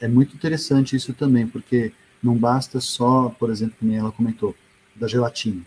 é 0.00 0.08
muito 0.08 0.34
interessante 0.34 0.94
isso 0.94 1.12
também, 1.12 1.46
porque 1.46 1.92
não 2.22 2.36
basta 2.36 2.80
só, 2.80 3.28
por 3.30 3.50
exemplo, 3.50 3.76
como 3.78 3.92
ela 3.92 4.12
comentou, 4.12 4.54
da 4.94 5.08
gelatina. 5.08 5.62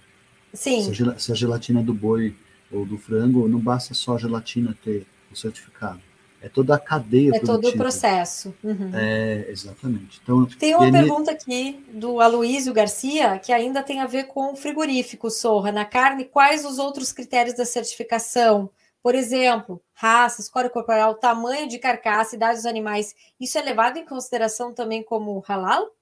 Sim. 0.53 0.93
Se 0.93 1.03
a, 1.03 1.19
se 1.19 1.31
a 1.31 1.35
gelatina 1.35 1.81
é 1.81 1.83
do 1.83 1.93
boi 1.93 2.33
ou 2.71 2.85
do 2.85 2.97
frango, 2.97 3.47
não 3.47 3.59
basta 3.59 3.93
só 3.93 4.15
a 4.15 4.17
gelatina 4.19 4.75
ter 4.83 5.05
o 5.31 5.35
certificado. 5.35 5.99
É 6.45 6.49
toda 6.49 6.75
a 6.75 6.79
cadeia 6.79 7.31
É 7.33 7.39
todo 7.39 7.67
o 7.67 7.75
processo. 7.75 8.53
Uhum. 8.63 8.91
É, 8.93 9.47
exatamente. 9.49 10.21
Então, 10.21 10.45
tem 10.45 10.75
uma 10.75 10.91
pergunta 10.91 11.31
aqui 11.31 11.83
do 11.91 12.21
Aloísio 12.21 12.71
Garcia, 12.71 13.39
que 13.39 13.51
ainda 13.51 13.81
tem 13.81 13.99
a 13.99 14.05
ver 14.05 14.25
com 14.25 14.55
frigorífico, 14.55 15.31
Sorra. 15.31 15.71
Na 15.71 15.85
carne, 15.85 16.23
quais 16.23 16.63
os 16.63 16.77
outros 16.77 17.11
critérios 17.11 17.55
da 17.55 17.65
certificação? 17.65 18.69
Por 19.01 19.15
exemplo, 19.15 19.81
raça, 19.95 20.39
escória 20.39 20.69
corporal, 20.69 21.15
tamanho 21.15 21.67
de 21.67 21.79
carcaça, 21.79 22.35
idade 22.35 22.57
dos 22.57 22.67
animais. 22.67 23.15
Isso 23.39 23.57
é 23.57 23.63
levado 23.63 23.97
em 23.97 24.05
consideração 24.05 24.71
também 24.71 25.01
como 25.01 25.43
halal? 25.49 25.95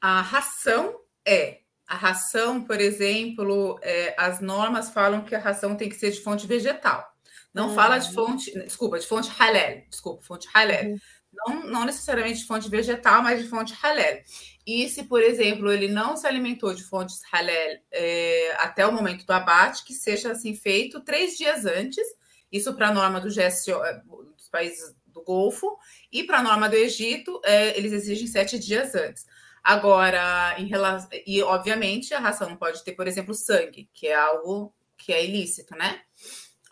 A 0.00 0.20
ração 0.22 0.96
é. 1.24 1.58
A 1.86 1.94
ração, 1.94 2.64
por 2.64 2.80
exemplo, 2.80 3.78
é, 3.80 4.12
as 4.18 4.40
normas 4.40 4.90
falam 4.90 5.20
que 5.20 5.36
a 5.36 5.38
ração 5.38 5.76
tem 5.76 5.88
que 5.88 5.94
ser 5.94 6.10
de 6.10 6.20
fonte 6.20 6.48
vegetal. 6.48 7.14
Não 7.52 7.74
fala 7.74 7.98
de 7.98 8.12
fonte, 8.12 8.52
desculpa, 8.60 8.98
de 8.98 9.06
fonte 9.06 9.30
halal, 9.30 9.82
desculpa, 9.88 10.22
fonte 10.22 10.48
halal. 10.54 10.84
Uhum. 10.84 10.98
Não, 11.32 11.66
não 11.66 11.84
necessariamente 11.84 12.40
de 12.40 12.46
fonte 12.46 12.68
vegetal, 12.68 13.22
mas 13.22 13.42
de 13.42 13.48
fonte 13.48 13.74
halal. 13.82 14.18
E 14.66 14.88
se, 14.88 15.04
por 15.04 15.22
exemplo, 15.22 15.72
ele 15.72 15.88
não 15.88 16.16
se 16.16 16.26
alimentou 16.26 16.74
de 16.74 16.84
fontes 16.84 17.20
halal 17.32 17.78
é, 17.90 18.54
até 18.58 18.86
o 18.86 18.92
momento 18.92 19.24
do 19.24 19.32
abate, 19.32 19.84
que 19.84 19.94
seja 19.94 20.32
assim 20.32 20.54
feito 20.54 21.00
três 21.00 21.36
dias 21.36 21.64
antes, 21.64 22.06
isso 22.50 22.74
para 22.74 22.88
a 22.88 22.94
norma 22.94 23.20
do 23.20 23.28
GSO, 23.28 23.82
é, 23.84 24.02
dos 24.36 24.48
países 24.50 24.94
do 25.06 25.22
Golfo, 25.22 25.78
e 26.12 26.24
para 26.24 26.38
a 26.38 26.42
norma 26.42 26.68
do 26.68 26.76
Egito, 26.76 27.40
é, 27.44 27.76
eles 27.78 27.92
exigem 27.92 28.26
sete 28.26 28.58
dias 28.58 28.94
antes. 28.94 29.26
Agora, 29.62 30.54
em 30.58 30.66
relação. 30.66 31.10
E, 31.26 31.42
obviamente, 31.42 32.14
a 32.14 32.20
ração 32.20 32.48
não 32.48 32.56
pode 32.56 32.82
ter, 32.84 32.92
por 32.92 33.06
exemplo, 33.06 33.34
sangue, 33.34 33.88
que 33.92 34.06
é 34.06 34.14
algo 34.14 34.72
que 34.96 35.12
é 35.12 35.24
ilícito, 35.24 35.74
né? 35.76 36.00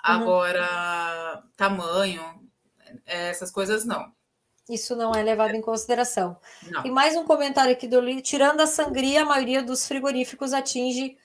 Uhum. 0.06 0.14
Agora, 0.14 1.34
uhum. 1.36 1.50
tamanho, 1.56 2.48
essas 3.04 3.50
coisas 3.50 3.84
não. 3.84 4.14
Isso 4.68 4.96
não 4.96 5.14
é 5.14 5.22
levado 5.22 5.54
em 5.54 5.60
consideração. 5.60 6.36
Não. 6.70 6.84
E 6.84 6.90
mais 6.90 7.16
um 7.16 7.24
comentário 7.24 7.72
aqui 7.72 7.86
do 7.86 8.00
Lili. 8.00 8.20
Tirando 8.20 8.60
a 8.60 8.66
sangria, 8.66 9.22
a 9.22 9.24
maioria 9.24 9.62
dos 9.62 9.86
frigoríficos 9.86 10.52
atinge 10.52 11.16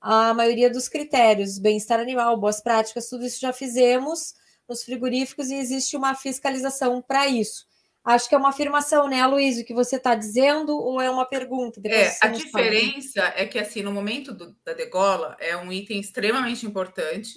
a 0.00 0.34
maioria 0.34 0.68
dos 0.68 0.88
critérios. 0.88 1.58
Bem-estar 1.58 2.00
animal, 2.00 2.36
boas 2.36 2.60
práticas, 2.60 3.08
tudo 3.08 3.24
isso 3.24 3.40
já 3.40 3.52
fizemos 3.52 4.34
nos 4.68 4.82
frigoríficos 4.82 5.48
e 5.48 5.54
existe 5.54 5.96
uma 5.96 6.14
fiscalização 6.14 7.00
para 7.00 7.26
isso. 7.26 7.66
Acho 8.04 8.28
que 8.28 8.34
é 8.34 8.38
uma 8.38 8.50
afirmação, 8.50 9.08
né, 9.08 9.26
Luiz, 9.26 9.58
o 9.58 9.64
que 9.64 9.74
você 9.74 9.96
está 9.96 10.14
dizendo, 10.14 10.76
ou 10.76 11.00
é 11.00 11.10
uma 11.10 11.26
pergunta? 11.26 11.80
É, 11.84 12.16
a 12.22 12.28
diferença 12.28 13.20
fala. 13.20 13.34
é 13.36 13.46
que, 13.46 13.58
assim, 13.58 13.82
no 13.82 13.92
momento 13.92 14.32
do, 14.32 14.56
da 14.64 14.72
degola, 14.72 15.36
é 15.38 15.56
um 15.56 15.70
item 15.70 16.00
extremamente 16.00 16.64
importante, 16.64 17.34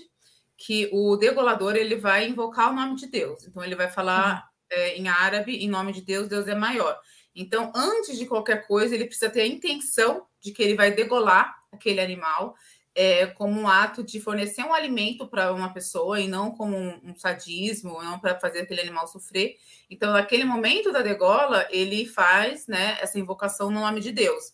que 0.65 0.89
o 0.91 1.15
degolador 1.15 1.75
ele 1.75 1.95
vai 1.95 2.27
invocar 2.27 2.71
o 2.71 2.75
nome 2.75 2.95
de 2.95 3.07
Deus. 3.07 3.45
Então 3.47 3.63
ele 3.63 3.75
vai 3.75 3.89
falar 3.89 4.35
uhum. 4.35 4.77
é, 4.77 4.97
em 4.97 5.07
árabe, 5.07 5.55
em 5.57 5.69
nome 5.69 5.91
de 5.91 6.01
Deus, 6.01 6.27
Deus 6.27 6.47
é 6.47 6.55
maior. 6.55 6.99
Então, 7.35 7.71
antes 7.73 8.17
de 8.17 8.25
qualquer 8.25 8.67
coisa, 8.67 8.93
ele 8.93 9.05
precisa 9.05 9.29
ter 9.29 9.41
a 9.41 9.47
intenção 9.47 10.25
de 10.39 10.51
que 10.51 10.61
ele 10.61 10.75
vai 10.75 10.91
degolar 10.91 11.55
aquele 11.71 12.01
animal 12.01 12.55
é, 12.93 13.25
como 13.27 13.59
um 13.59 13.67
ato 13.67 14.03
de 14.03 14.19
fornecer 14.19 14.63
um 14.63 14.73
alimento 14.73 15.27
para 15.27 15.53
uma 15.53 15.73
pessoa 15.73 16.19
e 16.19 16.27
não 16.27 16.51
como 16.51 16.75
um, 16.75 16.99
um 17.03 17.15
sadismo, 17.15 18.03
não 18.03 18.19
para 18.19 18.39
fazer 18.39 18.59
aquele 18.59 18.81
animal 18.81 19.07
sofrer. 19.07 19.55
Então, 19.89 20.11
naquele 20.11 20.43
momento 20.43 20.91
da 20.91 21.01
degola, 21.01 21.65
ele 21.71 22.05
faz 22.05 22.67
né, 22.67 22.97
essa 22.99 23.17
invocação 23.17 23.71
no 23.71 23.79
nome 23.79 24.01
de 24.01 24.11
Deus. 24.11 24.53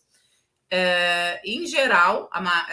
É, 0.70 1.40
em 1.44 1.66
geral, 1.66 2.28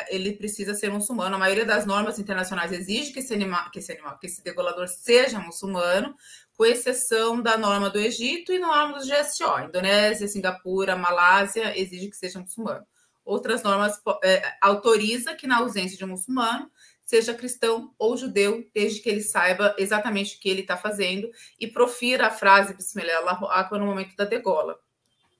ele 0.09 0.33
precisa 0.33 0.73
ser 0.73 0.89
muçulmano. 0.89 1.35
A 1.35 1.39
maioria 1.39 1.65
das 1.65 1.85
normas 1.85 2.19
internacionais 2.19 2.71
exige 2.71 3.13
que 3.13 3.19
esse 3.19 3.33
animal, 3.33 3.71
que 3.71 3.79
esse, 3.79 3.91
animal, 3.91 4.17
que 4.19 4.27
esse 4.27 4.43
degolador 4.43 4.87
seja 4.87 5.39
muçulmano, 5.39 6.15
com 6.57 6.65
exceção 6.65 7.41
da 7.41 7.57
norma 7.57 7.89
do 7.89 7.99
Egito 7.99 8.51
e 8.51 8.59
norma 8.59 8.99
do 8.99 9.05
GSO. 9.05 9.59
Indonésia, 9.67 10.27
Singapura, 10.27 10.95
Malásia 10.95 11.77
exige 11.77 12.09
que 12.09 12.17
seja 12.17 12.39
muçulmano. 12.39 12.85
Outras 13.23 13.63
normas 13.63 13.99
é, 14.23 14.41
autoriza 14.61 15.33
que 15.33 15.47
na 15.47 15.57
ausência 15.57 15.97
de 15.97 16.05
um 16.05 16.09
muçulmano 16.09 16.69
seja 17.01 17.33
cristão 17.33 17.93
ou 17.97 18.17
judeu, 18.17 18.67
desde 18.73 18.99
que 18.99 19.09
ele 19.09 19.21
saiba 19.21 19.75
exatamente 19.77 20.35
o 20.35 20.39
que 20.39 20.49
ele 20.49 20.61
está 20.61 20.75
fazendo 20.75 21.29
e 21.59 21.67
profira 21.67 22.27
a 22.27 22.31
frase 22.31 22.73
Bismillah 22.73 23.67
no 23.71 23.85
momento 23.85 24.15
da 24.15 24.25
degola. 24.25 24.79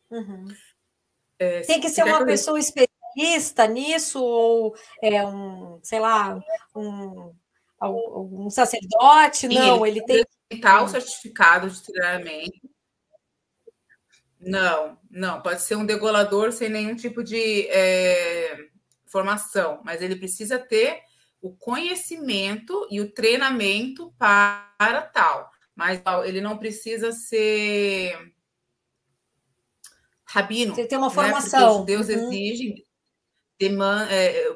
Uhum. 0.09 0.47
É, 1.37 1.61
Tem 1.61 1.79
que 1.79 1.89
ser 1.89 2.03
uma 2.03 2.25
pessoa 2.25 2.59
especialista 2.59 3.67
nisso, 3.67 4.23
ou 4.23 4.75
é 5.01 5.25
um, 5.25 5.79
sei 5.83 5.99
lá, 5.99 6.39
um, 6.75 7.33
um 7.81 8.49
sacerdote? 8.49 9.47
Não, 9.47 9.85
ele, 9.85 9.99
ele 10.07 10.25
tem 10.49 10.59
que 10.59 10.67
o 10.67 10.87
certificado 10.87 11.69
de 11.69 11.83
treinamento. 11.83 12.69
Não, 14.39 14.97
não, 15.09 15.41
pode 15.41 15.61
ser 15.63 15.75
um 15.75 15.85
degolador 15.85 16.51
sem 16.51 16.69
nenhum 16.69 16.95
tipo 16.95 17.23
de 17.23 17.67
é, 17.67 18.55
formação, 19.05 19.81
mas 19.83 20.01
ele 20.01 20.15
precisa 20.15 20.59
ter 20.59 21.01
o 21.41 21.55
conhecimento 21.55 22.87
e 22.91 23.01
o 23.01 23.11
treinamento 23.11 24.13
para 24.17 25.01
tal. 25.13 25.49
Mas 25.75 26.01
ele 26.25 26.41
não 26.41 26.57
precisa 26.57 27.11
ser 27.11 28.34
rabino. 30.35 30.75
Você 30.75 30.85
tem 30.85 30.97
uma 30.97 31.09
formação. 31.09 31.79
Né? 31.79 31.85
Deus 31.85 32.09
uhum. 32.09 32.31
exige 32.31 32.85
é, 34.09 34.49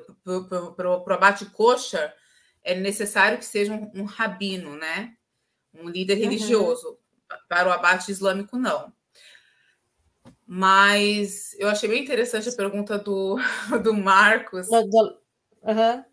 para 0.76 0.90
o 0.90 1.14
abate 1.14 1.46
coxa 1.46 2.14
é 2.62 2.76
necessário 2.76 3.38
que 3.38 3.46
seja 3.46 3.74
um, 3.74 3.90
um 3.96 4.04
rabino, 4.04 4.76
né? 4.76 5.16
Um 5.74 5.88
líder 5.88 6.16
uhum. 6.16 6.24
religioso. 6.24 7.00
Para 7.48 7.70
o 7.70 7.72
abate 7.72 8.12
islâmico, 8.12 8.58
não. 8.58 8.92
Mas 10.46 11.56
eu 11.60 11.70
achei 11.70 11.88
bem 11.88 12.04
interessante 12.04 12.50
a 12.50 12.56
pergunta 12.56 12.98
do, 12.98 13.38
do 13.84 13.94
Marcos. 13.94 14.68
Uhum. 15.62 16.04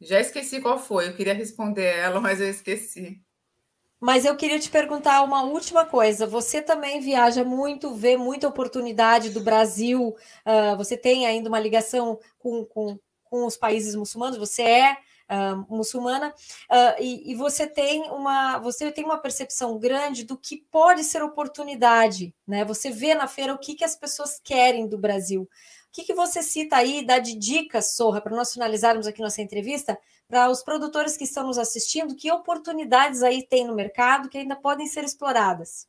Já 0.00 0.20
esqueci 0.20 0.60
qual 0.60 0.78
foi, 0.78 1.08
eu 1.08 1.16
queria 1.16 1.34
responder 1.34 1.84
ela, 1.84 2.20
mas 2.20 2.40
eu 2.40 2.48
esqueci. 2.48 3.20
Mas 4.00 4.24
eu 4.24 4.36
queria 4.36 4.58
te 4.58 4.70
perguntar 4.70 5.22
uma 5.22 5.42
última 5.42 5.84
coisa. 5.84 6.26
Você 6.26 6.62
também 6.62 7.00
viaja 7.00 7.42
muito, 7.42 7.94
vê 7.94 8.16
muita 8.16 8.46
oportunidade 8.46 9.30
do 9.30 9.40
Brasil. 9.40 10.14
Uh, 10.46 10.76
você 10.76 10.96
tem 10.96 11.26
ainda 11.26 11.48
uma 11.48 11.58
ligação 11.58 12.18
com, 12.38 12.64
com, 12.64 12.98
com 13.24 13.44
os 13.44 13.56
países 13.56 13.94
muçulmanos. 13.96 14.38
Você 14.38 14.62
é 14.62 14.92
uh, 15.28 15.74
muçulmana 15.74 16.28
uh, 16.30 17.00
e, 17.02 17.32
e, 17.32 17.34
você 17.34 17.66
tem 17.66 18.02
uma 18.10 18.58
você 18.58 18.90
tem 18.90 19.04
uma 19.04 19.18
percepção 19.18 19.78
grande 19.78 20.24
do 20.24 20.36
que 20.36 20.56
pode 20.56 21.04
ser 21.04 21.22
oportunidade, 21.22 22.34
né? 22.46 22.64
Você 22.64 22.90
vê 22.90 23.14
na 23.14 23.26
feira 23.26 23.52
o 23.52 23.58
que, 23.58 23.74
que 23.74 23.84
as 23.84 23.94
pessoas 23.94 24.40
querem 24.42 24.88
do 24.88 24.98
Brasil. 24.98 25.48
O 25.88 25.92
que, 25.92 26.04
que 26.04 26.14
você 26.14 26.42
cita 26.42 26.76
aí, 26.76 27.04
dá 27.04 27.18
de 27.18 27.34
dicas, 27.34 27.94
Sorra, 27.94 28.20
para 28.20 28.36
nós 28.36 28.52
finalizarmos 28.52 29.06
aqui 29.06 29.20
nossa 29.20 29.42
entrevista, 29.42 29.98
para 30.28 30.50
os 30.50 30.62
produtores 30.62 31.16
que 31.16 31.24
estão 31.24 31.46
nos 31.46 31.58
assistindo, 31.58 32.14
que 32.14 32.30
oportunidades 32.30 33.22
aí 33.22 33.46
tem 33.46 33.66
no 33.66 33.74
mercado 33.74 34.28
que 34.28 34.38
ainda 34.38 34.54
podem 34.54 34.86
ser 34.86 35.02
exploradas? 35.02 35.88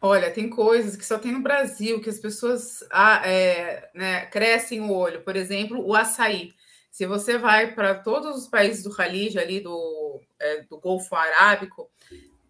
Olha, 0.00 0.30
tem 0.30 0.50
coisas 0.50 0.96
que 0.96 1.04
só 1.04 1.18
tem 1.18 1.32
no 1.32 1.42
Brasil, 1.42 2.00
que 2.00 2.10
as 2.10 2.18
pessoas 2.18 2.84
ah, 2.90 3.22
é, 3.26 3.90
né, 3.94 4.26
crescem 4.26 4.80
o 4.80 4.92
olho. 4.92 5.22
Por 5.22 5.34
exemplo, 5.34 5.82
o 5.82 5.94
açaí. 5.94 6.52
Se 6.90 7.06
você 7.06 7.38
vai 7.38 7.74
para 7.74 7.94
todos 7.94 8.36
os 8.36 8.46
países 8.46 8.84
do 8.84 8.90
Khalid, 8.90 9.38
ali 9.38 9.60
do, 9.60 10.20
é, 10.38 10.62
do 10.62 10.78
Golfo 10.78 11.14
Arábico, 11.14 11.90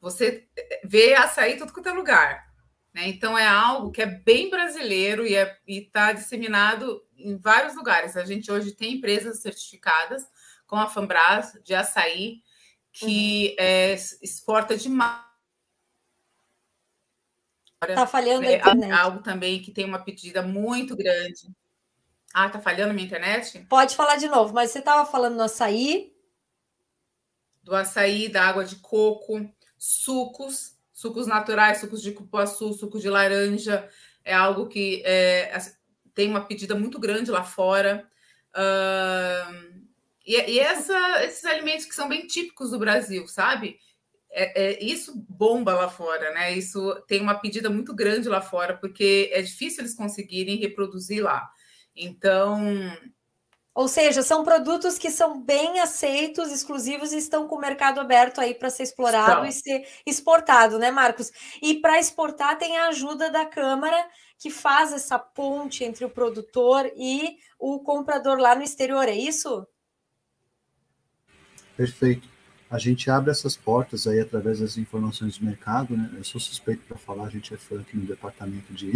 você 0.00 0.46
vê 0.84 1.14
açaí 1.14 1.56
tudo 1.56 1.72
quanto 1.72 1.88
é 1.88 1.92
lugar. 1.92 2.44
Né? 2.94 3.08
Então, 3.08 3.36
é 3.36 3.46
algo 3.46 3.90
que 3.90 4.00
é 4.00 4.06
bem 4.06 4.48
brasileiro 4.48 5.26
e 5.26 5.34
é, 5.34 5.58
está 5.66 6.12
disseminado 6.12 7.04
em 7.18 7.36
vários 7.36 7.74
lugares. 7.74 8.16
A 8.16 8.24
gente 8.24 8.52
hoje 8.52 8.70
tem 8.70 8.94
empresas 8.94 9.40
certificadas 9.40 10.24
com 10.64 10.76
a 10.76 10.88
Fambras 10.88 11.58
de 11.64 11.74
açaí, 11.74 12.42
que 12.92 13.48
uhum. 13.48 13.64
é, 13.64 13.94
exporta 14.22 14.76
demais. 14.76 15.24
Está 17.82 18.06
falhando 18.06 18.46
é, 18.46 18.54
a 18.54 18.58
internet. 18.58 18.92
Algo 18.92 19.22
também 19.22 19.60
que 19.60 19.72
tem 19.72 19.84
uma 19.84 19.98
pedida 19.98 20.40
muito 20.40 20.96
grande. 20.96 21.48
Ah, 22.32 22.48
tá 22.48 22.60
falhando 22.60 22.90
a 22.90 22.94
minha 22.94 23.06
internet? 23.06 23.58
Pode 23.68 23.94
falar 23.94 24.16
de 24.16 24.28
novo, 24.28 24.54
mas 24.54 24.70
você 24.70 24.78
estava 24.78 25.04
falando 25.04 25.36
do 25.36 25.42
açaí. 25.42 26.14
Do 27.62 27.74
açaí, 27.74 28.28
da 28.28 28.46
água 28.46 28.64
de 28.64 28.76
coco, 28.76 29.52
sucos, 29.76 30.73
sucos 30.94 31.26
naturais, 31.26 31.78
sucos 31.78 32.00
de 32.00 32.12
cupuaçu, 32.12 32.72
suco 32.72 33.00
de 33.00 33.10
laranja. 33.10 33.86
É 34.24 34.32
algo 34.32 34.68
que 34.68 35.02
é, 35.04 35.52
tem 36.14 36.30
uma 36.30 36.46
pedida 36.46 36.74
muito 36.76 36.98
grande 36.98 37.30
lá 37.30 37.42
fora. 37.42 38.08
Uh, 38.54 39.84
e, 40.24 40.52
e 40.52 40.60
essa, 40.60 41.24
esses 41.24 41.44
alimentos 41.44 41.84
que 41.84 41.94
são 41.94 42.08
bem 42.08 42.26
típicos 42.26 42.70
do 42.70 42.78
Brasil, 42.78 43.26
sabe? 43.26 43.76
É, 44.30 44.62
é, 44.62 44.84
isso 44.84 45.12
bomba 45.28 45.74
lá 45.74 45.88
fora, 45.88 46.32
né? 46.32 46.56
Isso 46.56 46.94
tem 47.06 47.20
uma 47.20 47.34
pedida 47.34 47.68
muito 47.68 47.92
grande 47.92 48.28
lá 48.28 48.40
fora, 48.40 48.76
porque 48.76 49.30
é 49.32 49.42
difícil 49.42 49.82
eles 49.82 49.94
conseguirem 49.94 50.56
reproduzir 50.56 51.22
lá. 51.22 51.50
Então. 51.94 52.62
Ou 53.74 53.88
seja, 53.88 54.22
são 54.22 54.44
produtos 54.44 54.96
que 54.98 55.10
são 55.10 55.40
bem 55.40 55.80
aceitos, 55.80 56.52
exclusivos 56.52 57.12
e 57.12 57.18
estão 57.18 57.48
com 57.48 57.56
o 57.56 57.60
mercado 57.60 57.98
aberto 57.98 58.40
aí 58.40 58.54
para 58.54 58.70
ser 58.70 58.84
explorado 58.84 59.44
e 59.44 59.52
ser 59.52 59.84
exportado, 60.06 60.78
né, 60.78 60.92
Marcos? 60.92 61.32
E 61.60 61.80
para 61.80 61.98
exportar 61.98 62.56
tem 62.56 62.76
a 62.76 62.88
ajuda 62.88 63.30
da 63.30 63.44
Câmara, 63.44 64.08
que 64.38 64.48
faz 64.48 64.92
essa 64.92 65.18
ponte 65.18 65.82
entre 65.82 66.04
o 66.04 66.10
produtor 66.10 66.88
e 66.96 67.36
o 67.58 67.80
comprador 67.80 68.38
lá 68.38 68.54
no 68.54 68.62
exterior, 68.62 69.08
é 69.08 69.14
isso? 69.14 69.66
Perfeito. 71.76 72.28
A 72.70 72.78
gente 72.78 73.10
abre 73.10 73.30
essas 73.30 73.56
portas 73.56 74.06
aí 74.06 74.20
através 74.20 74.60
das 74.60 74.76
informações 74.76 75.38
do 75.38 75.44
mercado, 75.44 75.96
né? 75.96 76.10
Eu 76.16 76.24
sou 76.24 76.40
suspeito 76.40 76.82
para 76.86 76.96
falar, 76.96 77.26
a 77.26 77.30
gente 77.30 77.52
é 77.52 77.56
fã 77.56 77.80
aqui 77.80 77.96
no 77.96 78.06
departamento 78.06 78.72
de, 78.72 78.92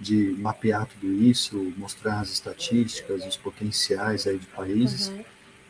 de 0.00 0.34
mapear 0.38 0.86
tudo 0.86 1.12
isso, 1.12 1.72
mostrar 1.76 2.20
as 2.20 2.30
estatísticas, 2.30 3.26
os 3.26 3.36
potenciais 3.36 4.26
aí 4.26 4.38
de 4.38 4.46
países. 4.46 5.08
Uhum. 5.08 5.24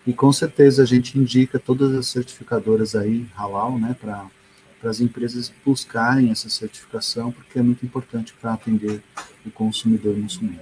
E 0.07 0.13
com 0.13 0.33
certeza 0.33 0.83
a 0.83 0.87
gente 0.87 1.19
indica 1.19 1.59
todas 1.59 1.95
as 1.95 2.07
certificadoras 2.09 2.95
aí, 2.95 3.27
halal, 3.35 3.79
né, 3.79 3.97
para 4.01 4.29
as 4.85 5.01
empresas 5.01 5.53
buscarem 5.65 6.31
essa 6.31 6.49
certificação, 6.49 7.33
porque 7.33 7.59
é 7.59 7.63
muito 7.63 7.85
importante 7.85 8.35
para 8.41 8.55
atender 8.55 9.03
o 9.45 9.51
consumidor 9.51 10.17
muçulmano. 10.17 10.61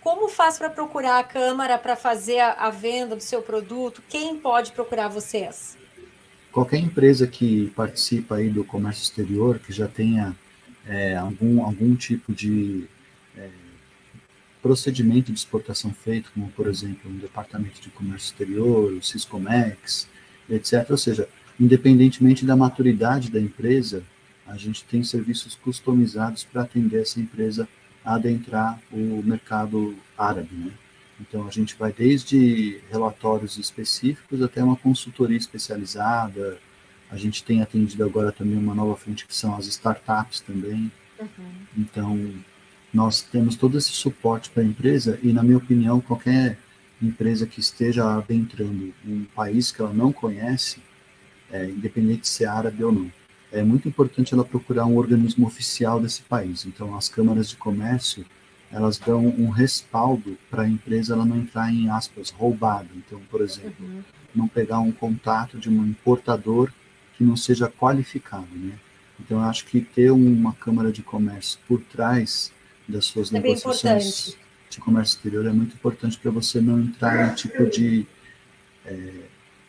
Como 0.00 0.28
faz 0.28 0.56
para 0.56 0.70
procurar 0.70 1.18
a 1.18 1.24
Câmara 1.24 1.76
para 1.76 1.94
fazer 1.94 2.40
a, 2.40 2.52
a, 2.52 2.70
venda 2.70 3.14
do 3.14 3.22
seu 3.22 3.42
produto? 3.42 4.02
Quem 4.08 4.36
pode 4.36 4.72
procurar 4.72 5.08
vocês? 5.08 5.76
Qualquer 6.50 6.78
empresa 6.78 7.26
que 7.26 7.70
participa 7.76 8.36
aí 8.36 8.48
do 8.48 8.64
comércio 8.64 9.02
exterior, 9.02 9.58
que 9.58 9.72
já 9.72 9.86
tenha 9.86 10.34
é, 10.86 11.16
algum, 11.16 11.62
algum 11.62 11.94
tipo 11.94 12.32
de 12.32 12.86
é, 13.36 13.48
procedimento 14.62 15.32
de 15.32 15.38
exportação 15.38 15.92
feito, 15.92 16.30
como, 16.32 16.48
por 16.50 16.66
exemplo, 16.66 17.10
um 17.10 17.18
departamento 17.18 17.80
de 17.80 17.90
comércio 17.90 18.32
exterior, 18.32 18.92
o 18.92 19.02
Ciscomex, 19.02 20.08
etc. 20.48 20.86
Ou 20.90 20.98
seja, 20.98 21.28
independentemente 21.58 22.44
da 22.44 22.56
maturidade 22.56 23.30
da 23.30 23.40
empresa, 23.40 24.02
a 24.46 24.56
gente 24.56 24.84
tem 24.84 25.02
serviços 25.02 25.54
customizados 25.54 26.44
para 26.44 26.62
atender 26.62 27.02
essa 27.02 27.20
empresa 27.20 27.68
adentrar 28.04 28.80
o 28.90 29.22
mercado 29.22 29.94
árabe, 30.16 30.54
né? 30.54 30.72
Então 31.20 31.46
a 31.46 31.50
gente 31.50 31.76
vai 31.76 31.92
desde 31.92 32.80
relatórios 32.90 33.58
específicos 33.58 34.42
até 34.42 34.64
uma 34.64 34.76
consultoria 34.76 35.36
especializada. 35.36 36.58
A 37.10 37.16
gente 37.16 37.42
tem 37.42 37.60
atendido 37.60 38.04
agora 38.04 38.30
também 38.30 38.56
uma 38.56 38.74
nova 38.74 38.96
frente 38.96 39.26
que 39.26 39.34
são 39.34 39.56
as 39.56 39.66
startups 39.66 40.40
também. 40.40 40.90
Uhum. 41.18 41.52
Então 41.76 42.30
nós 42.92 43.22
temos 43.22 43.56
todo 43.56 43.78
esse 43.78 43.90
suporte 43.90 44.50
para 44.50 44.62
a 44.62 44.66
empresa 44.66 45.18
e 45.22 45.32
na 45.32 45.42
minha 45.42 45.58
opinião 45.58 46.00
qualquer 46.00 46.58
empresa 47.02 47.46
que 47.46 47.60
esteja 47.60 48.16
adentrando 48.16 48.92
um 49.06 49.24
país 49.34 49.72
que 49.72 49.80
ela 49.80 49.92
não 49.92 50.12
conhece, 50.12 50.82
é, 51.50 51.66
independente 51.66 52.22
de 52.22 52.28
ser 52.28 52.46
árabe 52.46 52.84
ou 52.84 52.92
não, 52.92 53.10
é 53.52 53.62
muito 53.62 53.88
importante 53.88 54.34
ela 54.34 54.44
procurar 54.44 54.86
um 54.86 54.96
organismo 54.96 55.46
oficial 55.46 56.00
desse 56.00 56.22
país. 56.22 56.64
Então, 56.66 56.96
as 56.96 57.08
câmaras 57.08 57.48
de 57.48 57.56
comércio, 57.56 58.24
elas 58.70 58.98
dão 58.98 59.26
um 59.26 59.48
respaldo 59.48 60.38
para 60.48 60.62
a 60.62 60.68
empresa 60.68 61.14
ela 61.14 61.24
não 61.24 61.36
entrar 61.36 61.72
em 61.72 61.90
aspas 61.90 62.30
roubada. 62.30 62.88
Então, 62.94 63.20
por 63.30 63.40
exemplo, 63.40 63.84
uhum. 63.84 64.02
não 64.34 64.46
pegar 64.46 64.78
um 64.78 64.92
contato 64.92 65.58
de 65.58 65.68
um 65.68 65.84
importador 65.84 66.70
que 67.20 67.24
não 67.24 67.36
seja 67.36 67.68
qualificado, 67.68 68.48
né? 68.54 68.72
Então, 69.20 69.36
eu 69.36 69.44
acho 69.44 69.66
que 69.66 69.82
ter 69.82 70.10
uma 70.10 70.54
câmara 70.54 70.90
de 70.90 71.02
comércio 71.02 71.58
por 71.68 71.78
trás 71.82 72.50
das 72.88 73.04
suas 73.04 73.30
é 73.30 73.38
negociações 73.38 74.38
de 74.70 74.80
comércio 74.80 75.16
exterior 75.16 75.44
é 75.44 75.52
muito 75.52 75.74
importante 75.74 76.16
para 76.18 76.30
você 76.30 76.62
não 76.62 76.80
entrar 76.80 77.30
em 77.30 77.34
tipo 77.34 77.66
de 77.66 78.06
é, 78.86 79.12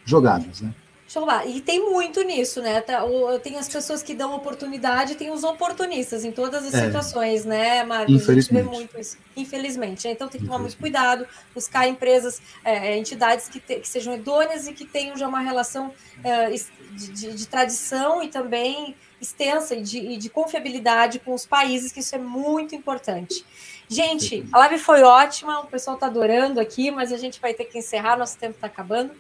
jogadas, 0.06 0.62
né? 0.62 0.74
Lá. 1.20 1.46
E 1.46 1.60
tem 1.60 1.92
muito 1.92 2.22
nisso, 2.24 2.62
né? 2.62 2.80
Tá, 2.80 3.02
tem 3.44 3.58
as 3.58 3.68
pessoas 3.68 4.02
que 4.02 4.14
dão 4.14 4.34
oportunidade, 4.34 5.16
tem 5.16 5.30
os 5.30 5.44
oportunistas 5.44 6.24
em 6.24 6.32
todas 6.32 6.66
as 6.66 6.74
é. 6.74 6.86
situações, 6.86 7.44
né, 7.44 7.84
Marcos? 7.84 8.16
Infelizmente. 8.16 8.30
A 8.30 8.64
gente 8.64 8.70
vê 8.70 8.78
muito 8.78 9.00
isso. 9.00 9.18
Infelizmente. 9.36 10.08
Né? 10.08 10.14
Então 10.14 10.28
tem 10.28 10.40
que 10.40 10.48
tomar 10.48 10.60
muito 10.60 10.78
cuidado, 10.78 11.28
buscar 11.54 11.88
empresas, 11.88 12.42
é, 12.64 12.94
é, 12.94 12.98
entidades 12.98 13.50
que, 13.50 13.60
te, 13.60 13.76
que, 13.82 13.88
sejam 13.88 14.16
idôneas 14.16 14.68
e 14.68 14.74
que 14.74 14.86
tenham 14.86 15.18
já 15.18 15.28
uma 15.28 15.42
relação 15.42 15.94
é, 16.24 16.50
de, 16.50 17.12
de, 17.12 17.34
de, 17.34 17.48
tradição 17.48 18.24
e 18.24 18.30
também 18.30 18.96
extensa 19.20 19.76
e 19.76 19.82
de, 19.82 20.00
e 20.00 20.18
de 20.18 20.30
confiabilidade 20.30 21.20
com 21.20 21.34
os 21.34 21.46
países, 21.46 21.92
que 21.92 22.00
isso 22.00 22.16
é 22.16 22.20
muito 22.20 22.74
importante. 22.74 23.46
Gente, 23.88 24.46
a 24.54 24.60
live 24.60 24.78
foi 24.78 25.04
ótima, 25.04 25.60
o 25.60 25.68
pessoal 25.68 25.96
está 25.96 26.08
adorando 26.08 26.60
aqui, 26.62 26.90
mas 26.90 27.12
a 27.12 27.18
gente 27.18 27.42
vai 27.42 27.54
ter 27.54 27.66
que 27.66 27.78
encerrar, 27.78 28.18
nosso 28.18 28.38
tempo 28.38 28.56
está 28.56 28.68
acabando. 28.68 29.12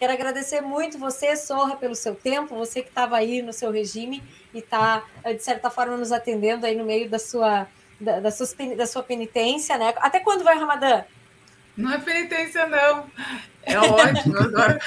Quero 0.00 0.14
agradecer 0.14 0.62
muito 0.62 0.96
você, 0.96 1.36
Sorra, 1.36 1.76
pelo 1.76 1.94
seu 1.94 2.14
tempo, 2.14 2.56
você 2.56 2.80
que 2.80 2.88
estava 2.88 3.18
aí 3.18 3.42
no 3.42 3.52
seu 3.52 3.70
regime 3.70 4.22
e 4.54 4.60
está, 4.60 5.04
de 5.22 5.44
certa 5.44 5.68
forma, 5.68 5.94
nos 5.94 6.10
atendendo 6.10 6.64
aí 6.64 6.74
no 6.74 6.86
meio 6.86 7.06
da 7.06 7.18
sua, 7.18 7.68
da, 8.00 8.18
da, 8.18 8.30
sua, 8.30 8.46
da 8.78 8.86
sua 8.86 9.02
penitência, 9.02 9.76
né? 9.76 9.92
Até 9.98 10.18
quando 10.18 10.42
vai 10.42 10.56
o 10.56 10.60
Ramadã? 10.60 11.04
Não 11.76 11.92
é 11.92 11.98
penitência, 11.98 12.66
não. 12.66 13.10
É 13.62 13.76
ótimo 13.92 14.38
agora. 14.38 14.80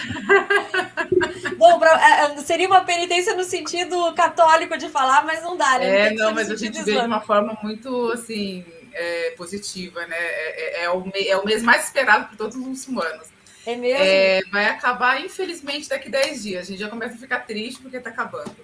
Bom, 1.58 1.78
pra, 1.78 1.92
é, 1.92 2.34
é, 2.34 2.38
seria 2.38 2.66
uma 2.66 2.84
penitência 2.84 3.36
no 3.36 3.44
sentido 3.44 4.12
católico 4.16 4.76
de 4.80 4.90
falar, 4.90 5.24
mas 5.24 5.44
não 5.44 5.56
dá, 5.56 5.78
né? 5.78 6.08
É, 6.08 6.14
não, 6.16 6.26
não 6.26 6.34
mas 6.34 6.50
a 6.50 6.56
gente 6.56 6.82
vê 6.82 6.94
de 6.94 7.06
uma 7.06 7.22
forma 7.22 7.56
muito, 7.62 8.12
assim, 8.12 8.66
é, 8.92 9.36
positiva, 9.38 10.08
né? 10.08 10.18
É, 10.18 10.82
é, 10.82 10.84
é, 10.86 10.90
o, 10.90 11.04
é 11.16 11.38
o 11.38 11.46
mês 11.46 11.62
mais 11.62 11.84
esperado 11.86 12.30
por 12.30 12.36
todos 12.36 12.58
os 12.58 12.66
muçulmanos. 12.66 13.32
É 13.66 13.76
mesmo? 13.76 14.04
É, 14.04 14.42
vai 14.52 14.66
acabar, 14.66 15.22
infelizmente, 15.22 15.88
daqui 15.88 16.10
10 16.10 16.44
dias. 16.44 16.64
A 16.64 16.72
gente 16.72 16.80
já 16.80 16.90
começa 16.90 17.16
a 17.16 17.18
ficar 17.18 17.40
triste 17.40 17.82
porque 17.82 17.98
está 17.98 18.10
acabando. 18.10 18.56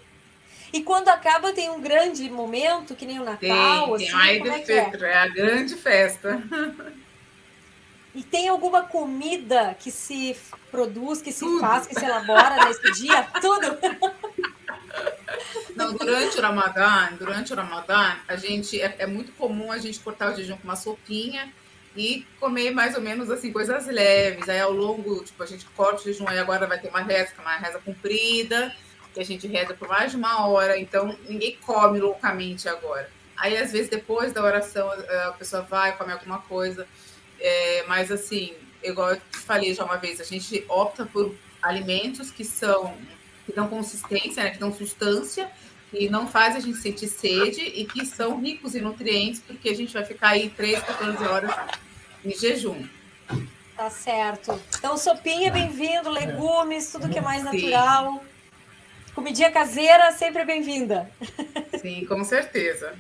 E 0.72 0.84
quando 0.84 1.10
acaba, 1.10 1.52
tem 1.52 1.70
um 1.70 1.82
grande 1.82 2.30
momento, 2.30 2.96
que 2.96 3.06
nem 3.06 3.20
o 3.20 3.24
Natal. 3.24 3.98
Tem, 3.98 4.10
assim, 4.10 4.18
tem 4.18 4.40
como 4.40 4.52
é, 4.52 4.64
é? 4.68 5.12
é 5.12 5.18
a 5.18 5.28
grande 5.28 5.76
festa. 5.76 6.44
E 8.14 8.24
tem 8.24 8.50
alguma 8.50 8.84
comida 8.84 9.76
que 9.80 9.92
se 9.92 10.36
produz, 10.72 11.22
que 11.22 11.32
se 11.32 11.42
Tudo. 11.42 11.60
faz, 11.60 11.88
que 11.88 11.96
se 11.96 12.04
elabora 12.04 12.66
nesse 12.66 12.92
dia? 12.94 13.24
Tudo? 13.40 13.78
Não, 15.76 15.94
durante 15.94 16.38
o 16.38 16.42
Ramadã, 16.42 17.10
durante 17.18 17.54
o 17.54 17.56
Ramadã, 17.56 18.18
a 18.28 18.36
gente 18.36 18.80
é, 18.82 18.96
é, 19.00 19.08
muito 19.08 19.32
comum 19.34 19.72
a 19.72 19.78
gente 19.78 20.00
cortar 20.00 20.34
o 20.34 20.36
jejum 20.36 20.58
com 20.58 20.64
uma 20.64 20.76
sopinha 20.76 21.52
e 22.00 22.26
comer 22.40 22.72
mais 22.72 22.96
ou 22.96 23.02
menos 23.02 23.30
assim 23.30 23.52
coisas 23.52 23.86
leves. 23.88 24.48
Aí 24.48 24.62
ao 24.62 24.72
longo, 24.72 25.22
tipo, 25.22 25.44
a 25.44 25.46
gente 25.46 25.66
corta 25.76 26.02
o 26.02 26.04
jejum, 26.06 26.26
aí 26.30 26.40
agora 26.40 26.66
vai 26.66 26.80
ter 26.80 26.88
uma 26.88 27.02
reza, 27.02 27.34
é 27.38 27.42
uma 27.42 27.58
reza 27.58 27.78
comprida, 27.80 28.74
que 29.14 29.20
a 29.20 29.26
gente 29.26 29.46
reza 29.48 29.74
por 29.74 29.90
mais 29.90 30.12
de 30.12 30.18
uma 30.18 30.48
hora, 30.48 30.80
então 30.80 31.14
ninguém 31.28 31.58
come 31.58 32.00
loucamente 32.00 32.70
agora. 32.70 33.10
Aí 33.36 33.58
às 33.58 33.74
vezes 33.74 33.90
depois 33.90 34.32
da 34.32 34.42
oração 34.42 34.90
a 34.90 35.34
pessoa 35.34 35.62
vai, 35.64 35.98
come 35.98 36.14
alguma 36.14 36.40
coisa, 36.40 36.88
é, 37.38 37.84
mas 37.86 38.10
assim, 38.12 38.54
igual 38.82 39.12
eu 39.12 39.22
falei 39.34 39.74
já 39.74 39.84
uma 39.84 39.98
vez, 39.98 40.22
a 40.22 40.24
gente 40.24 40.64
opta 40.70 41.06
por 41.06 41.36
alimentos 41.62 42.32
que 42.32 42.46
são 42.46 42.96
que 43.46 43.52
dão 43.54 43.68
consistência, 43.68 44.44
né, 44.44 44.52
que 44.52 44.60
dão 44.60 44.72
substância, 44.72 45.52
que 45.90 46.08
não 46.08 46.28
faz 46.28 46.56
a 46.56 46.60
gente 46.60 46.78
sentir 46.78 47.08
sede 47.08 47.62
e 47.62 47.84
que 47.84 48.06
são 48.06 48.40
ricos 48.40 48.76
em 48.76 48.82
nutrientes, 48.82 49.42
porque 49.42 49.70
a 49.70 49.76
gente 49.76 49.92
vai 49.92 50.06
ficar 50.06 50.30
aí 50.30 50.50
3, 50.50 50.80
14 50.82 51.24
horas 51.26 51.52
em 52.24 52.32
jejum. 52.32 52.88
Tá 53.76 53.90
certo. 53.90 54.60
Então, 54.78 54.98
sopinha, 54.98 55.52
bem-vindo, 55.52 56.10
legumes, 56.10 56.92
tudo 56.92 57.08
que 57.08 57.18
é 57.18 57.22
mais 57.22 57.44
natural. 57.44 58.16
Sim. 58.16 59.14
Comidinha 59.16 59.52
caseira, 59.52 60.12
sempre 60.12 60.44
bem-vinda. 60.44 61.10
Sim, 61.80 62.06
com 62.06 62.24
certeza. 62.24 62.94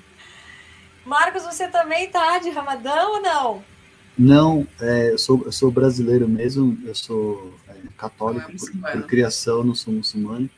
Marcos, 1.05 1.43
você 1.43 1.67
também 1.67 2.09
tá 2.09 2.39
de 2.39 2.49
Ramadã 2.49 3.07
ou 3.07 3.21
não? 3.21 3.63
Não, 4.17 4.67
é, 4.81 5.11
eu, 5.11 5.17
sou, 5.17 5.43
eu 5.45 5.51
sou 5.51 5.71
brasileiro 5.71 6.27
mesmo, 6.27 6.77
eu 6.85 6.93
sou 6.93 7.53
é, 7.67 7.73
católico 7.97 8.51
é 8.51 8.55
por, 8.55 8.91
por, 8.91 9.07
criação, 9.07 9.63
não 9.63 9.75
sou 9.75 9.93
muçulmano. 9.93 10.49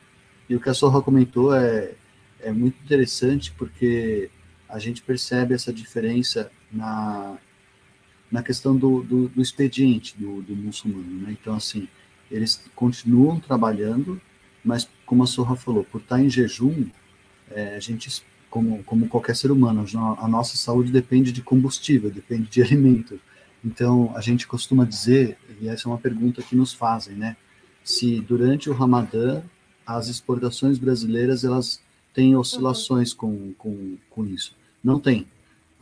E 0.48 0.56
o 0.56 0.60
que 0.60 0.68
a 0.68 0.74
Sorra 0.74 1.00
comentou 1.00 1.54
é, 1.54 1.92
é 2.40 2.50
muito 2.50 2.76
interessante 2.82 3.52
porque 3.52 4.30
a 4.68 4.78
gente 4.78 5.02
percebe 5.02 5.54
essa 5.54 5.72
diferença 5.72 6.50
na, 6.72 7.36
na 8.32 8.42
questão 8.42 8.74
do, 8.74 9.02
do, 9.02 9.28
do 9.28 9.42
expediente 9.42 10.16
do, 10.18 10.40
do 10.40 10.56
muçulmano. 10.56 11.26
Né? 11.26 11.36
Então, 11.38 11.54
assim, 11.54 11.86
eles 12.30 12.64
continuam 12.74 13.38
trabalhando, 13.38 14.18
mas 14.64 14.88
como 15.04 15.22
a 15.22 15.26
Sorra 15.26 15.54
falou, 15.54 15.84
por 15.84 16.00
estar 16.00 16.18
em 16.18 16.30
jejum, 16.30 16.86
é, 17.50 17.76
a 17.76 17.78
gente, 17.78 18.24
como, 18.48 18.82
como 18.84 19.06
qualquer 19.06 19.36
ser 19.36 19.50
humano, 19.50 19.84
a 20.18 20.26
nossa 20.26 20.56
saúde 20.56 20.90
depende 20.90 21.30
de 21.30 21.42
combustível, 21.42 22.10
depende 22.10 22.48
de 22.48 22.62
alimento. 22.64 23.20
Então, 23.62 24.10
a 24.16 24.20
gente 24.22 24.46
costuma 24.46 24.86
dizer, 24.86 25.36
e 25.60 25.68
essa 25.68 25.86
é 25.86 25.92
uma 25.92 25.98
pergunta 25.98 26.42
que 26.42 26.56
nos 26.56 26.72
fazem, 26.72 27.14
né? 27.14 27.36
Se 27.84 28.18
durante 28.20 28.70
o 28.70 28.72
Ramadã 28.72 29.42
as 29.84 30.08
exportações 30.08 30.78
brasileiras 30.78 31.44
elas 31.44 31.80
têm 32.14 32.34
oscilações 32.36 33.12
com, 33.12 33.52
com, 33.58 33.96
com 34.08 34.24
isso. 34.26 34.56
Não 34.82 34.98
tem. 34.98 35.26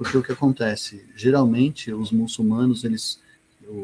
Porque 0.00 0.16
o 0.16 0.22
que 0.22 0.32
acontece? 0.32 1.04
Geralmente, 1.14 1.92
os 1.92 2.10
muçulmanos, 2.10 2.84
eles, 2.84 3.20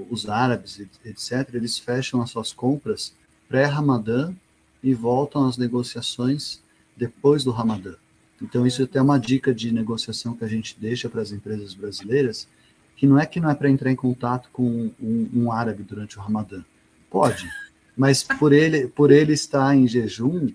os 0.08 0.26
árabes, 0.26 0.80
etc., 1.04 1.50
eles 1.52 1.78
fecham 1.78 2.22
as 2.22 2.30
suas 2.30 2.54
compras 2.54 3.14
pré-Ramadã 3.46 4.32
e 4.82 4.94
voltam 4.94 5.46
às 5.46 5.58
negociações 5.58 6.62
depois 6.96 7.44
do 7.44 7.50
Ramadã. 7.50 7.96
Então, 8.40 8.66
isso 8.66 8.80
é 8.80 8.86
até 8.86 9.02
uma 9.02 9.20
dica 9.20 9.54
de 9.54 9.70
negociação 9.70 10.34
que 10.34 10.42
a 10.42 10.48
gente 10.48 10.74
deixa 10.80 11.06
para 11.06 11.20
as 11.20 11.32
empresas 11.32 11.74
brasileiras, 11.74 12.48
que 12.96 13.06
não 13.06 13.20
é 13.20 13.26
que 13.26 13.38
não 13.38 13.50
é 13.50 13.54
para 13.54 13.68
entrar 13.68 13.92
em 13.92 13.96
contato 13.96 14.48
com 14.50 14.90
um, 14.98 15.30
um, 15.34 15.52
árabe 15.52 15.82
durante 15.82 16.16
o 16.18 16.22
Ramadã. 16.22 16.64
Pode, 17.10 17.46
mas 17.94 18.22
por 18.22 18.54
ele, 18.54 18.86
por 18.86 19.12
ele 19.12 19.34
estar 19.34 19.76
em 19.76 19.86
jejum, 19.86 20.48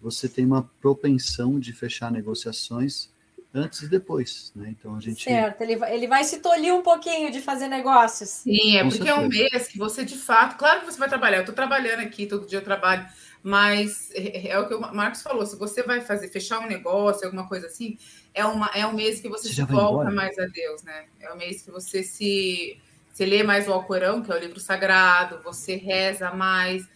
você 0.00 0.28
tem 0.28 0.46
uma 0.46 0.70
propensão 0.80 1.58
de 1.58 1.72
fechar 1.72 2.12
negociações 2.12 3.10
antes 3.54 3.82
e 3.82 3.88
depois, 3.88 4.52
né? 4.54 4.74
Então 4.78 4.96
a 4.96 5.00
gente 5.00 5.24
certo, 5.24 5.62
ele 5.62 5.76
vai, 5.76 5.94
ele 5.94 6.06
vai 6.06 6.24
se 6.24 6.38
tolir 6.38 6.74
um 6.74 6.82
pouquinho 6.82 7.30
de 7.30 7.40
fazer 7.40 7.68
negócios. 7.68 8.28
Sim, 8.28 8.76
é 8.76 8.82
Com 8.82 8.90
porque 8.90 9.04
certeza. 9.04 9.20
é 9.20 9.24
um 9.24 9.28
mês 9.28 9.68
que 9.68 9.78
você 9.78 10.04
de 10.04 10.16
fato, 10.16 10.56
claro 10.56 10.80
que 10.80 10.86
você 10.86 10.98
vai 10.98 11.08
trabalhar. 11.08 11.38
Eu 11.38 11.42
estou 11.42 11.54
trabalhando 11.54 12.00
aqui 12.00 12.26
todo 12.26 12.46
dia 12.46 12.58
eu 12.58 12.64
trabalho 12.64 13.08
mas 13.42 14.10
é, 14.14 14.48
é, 14.48 14.58
o 14.58 14.66
que 14.66 14.74
o 14.74 14.80
Marcos 14.80 15.22
falou: 15.22 15.46
se 15.46 15.56
você 15.56 15.82
vai 15.82 16.00
fazer, 16.00 16.28
fechar 16.28 16.60
um 16.60 16.66
negócio, 16.66 17.24
alguma 17.24 17.46
coisa 17.46 17.66
assim, 17.66 17.96
é, 18.34 18.44
uma, 18.44 18.70
é 18.74 18.86
um 18.86 18.92
mês 18.92 19.20
que 19.20 19.28
você, 19.28 19.48
você 19.48 19.54
se 19.54 19.62
volta 19.62 20.10
mais 20.10 20.38
a 20.38 20.46
Deus, 20.46 20.82
né? 20.82 21.06
É 21.20 21.32
um 21.32 21.36
mês 21.36 21.62
que 21.62 21.70
você 21.70 22.02
se, 22.02 22.78
se 23.12 23.24
lê 23.24 23.42
mais 23.42 23.68
o 23.68 23.72
Alcorão, 23.72 24.22
que 24.22 24.30
é 24.30 24.34
o 24.34 24.38
livro 24.38 24.58
sagrado, 24.58 25.40
você 25.42 25.76
reza 25.76 26.32
mais, 26.32 26.86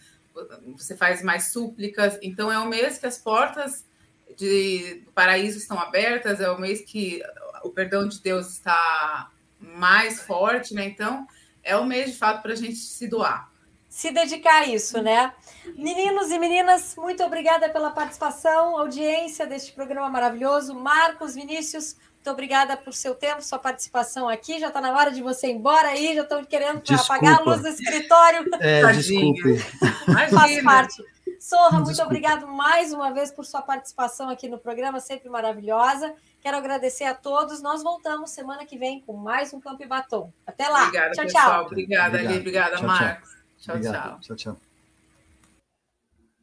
você 0.76 0.96
faz 0.96 1.22
mais 1.22 1.52
súplicas. 1.52 2.18
Então, 2.22 2.50
é 2.50 2.58
um 2.58 2.68
mês 2.68 2.98
que 2.98 3.06
as 3.06 3.18
portas 3.18 3.84
de, 4.36 5.04
paraíso 5.14 5.58
estão 5.58 5.78
abertas, 5.78 6.40
é 6.40 6.50
o 6.50 6.60
mês 6.60 6.80
que 6.82 7.22
o 7.62 7.70
perdão 7.70 8.08
de 8.08 8.20
Deus 8.20 8.48
está 8.48 9.30
mais 9.58 10.22
forte, 10.22 10.74
né? 10.74 10.84
Então, 10.84 11.26
é 11.62 11.76
o 11.76 11.84
mês 11.84 12.12
de 12.12 12.18
fato 12.18 12.42
para 12.42 12.52
a 12.52 12.56
gente 12.56 12.76
se 12.76 13.06
doar 13.06 13.52
se 13.92 14.10
dedicar 14.10 14.62
a 14.62 14.66
isso, 14.66 15.02
né? 15.02 15.34
Meninos 15.76 16.30
e 16.30 16.38
meninas, 16.38 16.96
muito 16.96 17.22
obrigada 17.22 17.68
pela 17.68 17.90
participação, 17.90 18.78
audiência 18.78 19.46
deste 19.46 19.70
programa 19.72 20.08
maravilhoso. 20.08 20.74
Marcos, 20.74 21.34
Vinícius, 21.34 21.94
muito 22.14 22.30
obrigada 22.30 22.74
por 22.74 22.94
seu 22.94 23.14
tempo, 23.14 23.42
sua 23.42 23.58
participação 23.58 24.30
aqui. 24.30 24.58
Já 24.58 24.68
está 24.68 24.80
na 24.80 24.96
hora 24.96 25.10
de 25.10 25.20
você 25.20 25.48
ir 25.48 25.56
embora 25.56 25.88
aí, 25.88 26.14
já 26.14 26.22
estão 26.22 26.42
querendo 26.42 26.80
Desculpa. 26.80 27.16
apagar 27.16 27.40
a 27.40 27.42
luz 27.42 27.60
do 27.60 27.68
escritório. 27.68 28.48
É, 28.60 28.82
desculpe. 28.92 29.58
Faz 30.32 30.62
parte. 30.62 31.04
Sorra, 31.42 31.78
muito 31.78 31.88
Desculpa. 31.88 32.04
obrigado 32.04 32.46
mais 32.46 32.92
uma 32.92 33.12
vez 33.12 33.32
por 33.32 33.44
sua 33.44 33.60
participação 33.60 34.30
aqui 34.30 34.48
no 34.48 34.58
programa, 34.58 35.00
sempre 35.00 35.28
maravilhosa. 35.28 36.14
Quero 36.40 36.56
agradecer 36.56 37.02
a 37.02 37.14
todos. 37.14 37.60
Nós 37.60 37.82
voltamos 37.82 38.30
semana 38.30 38.64
que 38.64 38.78
vem 38.78 39.00
com 39.00 39.16
mais 39.16 39.52
um 39.52 39.60
Campo 39.60 39.82
e 39.82 39.86
Batom. 39.86 40.32
Até 40.46 40.68
lá. 40.68 40.84
Obrigada, 40.84 41.10
tchau, 41.10 41.24
pessoal. 41.24 41.44
Tchau. 41.44 41.66
Obrigada, 41.66 42.08
Obrigado. 42.10 42.30
Ali. 42.30 42.38
Obrigada, 42.38 42.76
tchau, 42.76 42.86
Marcos. 42.86 43.30
Tchau, 43.58 43.80
tchau. 43.80 44.20
Tchau, 44.20 44.36
tchau. 44.36 44.71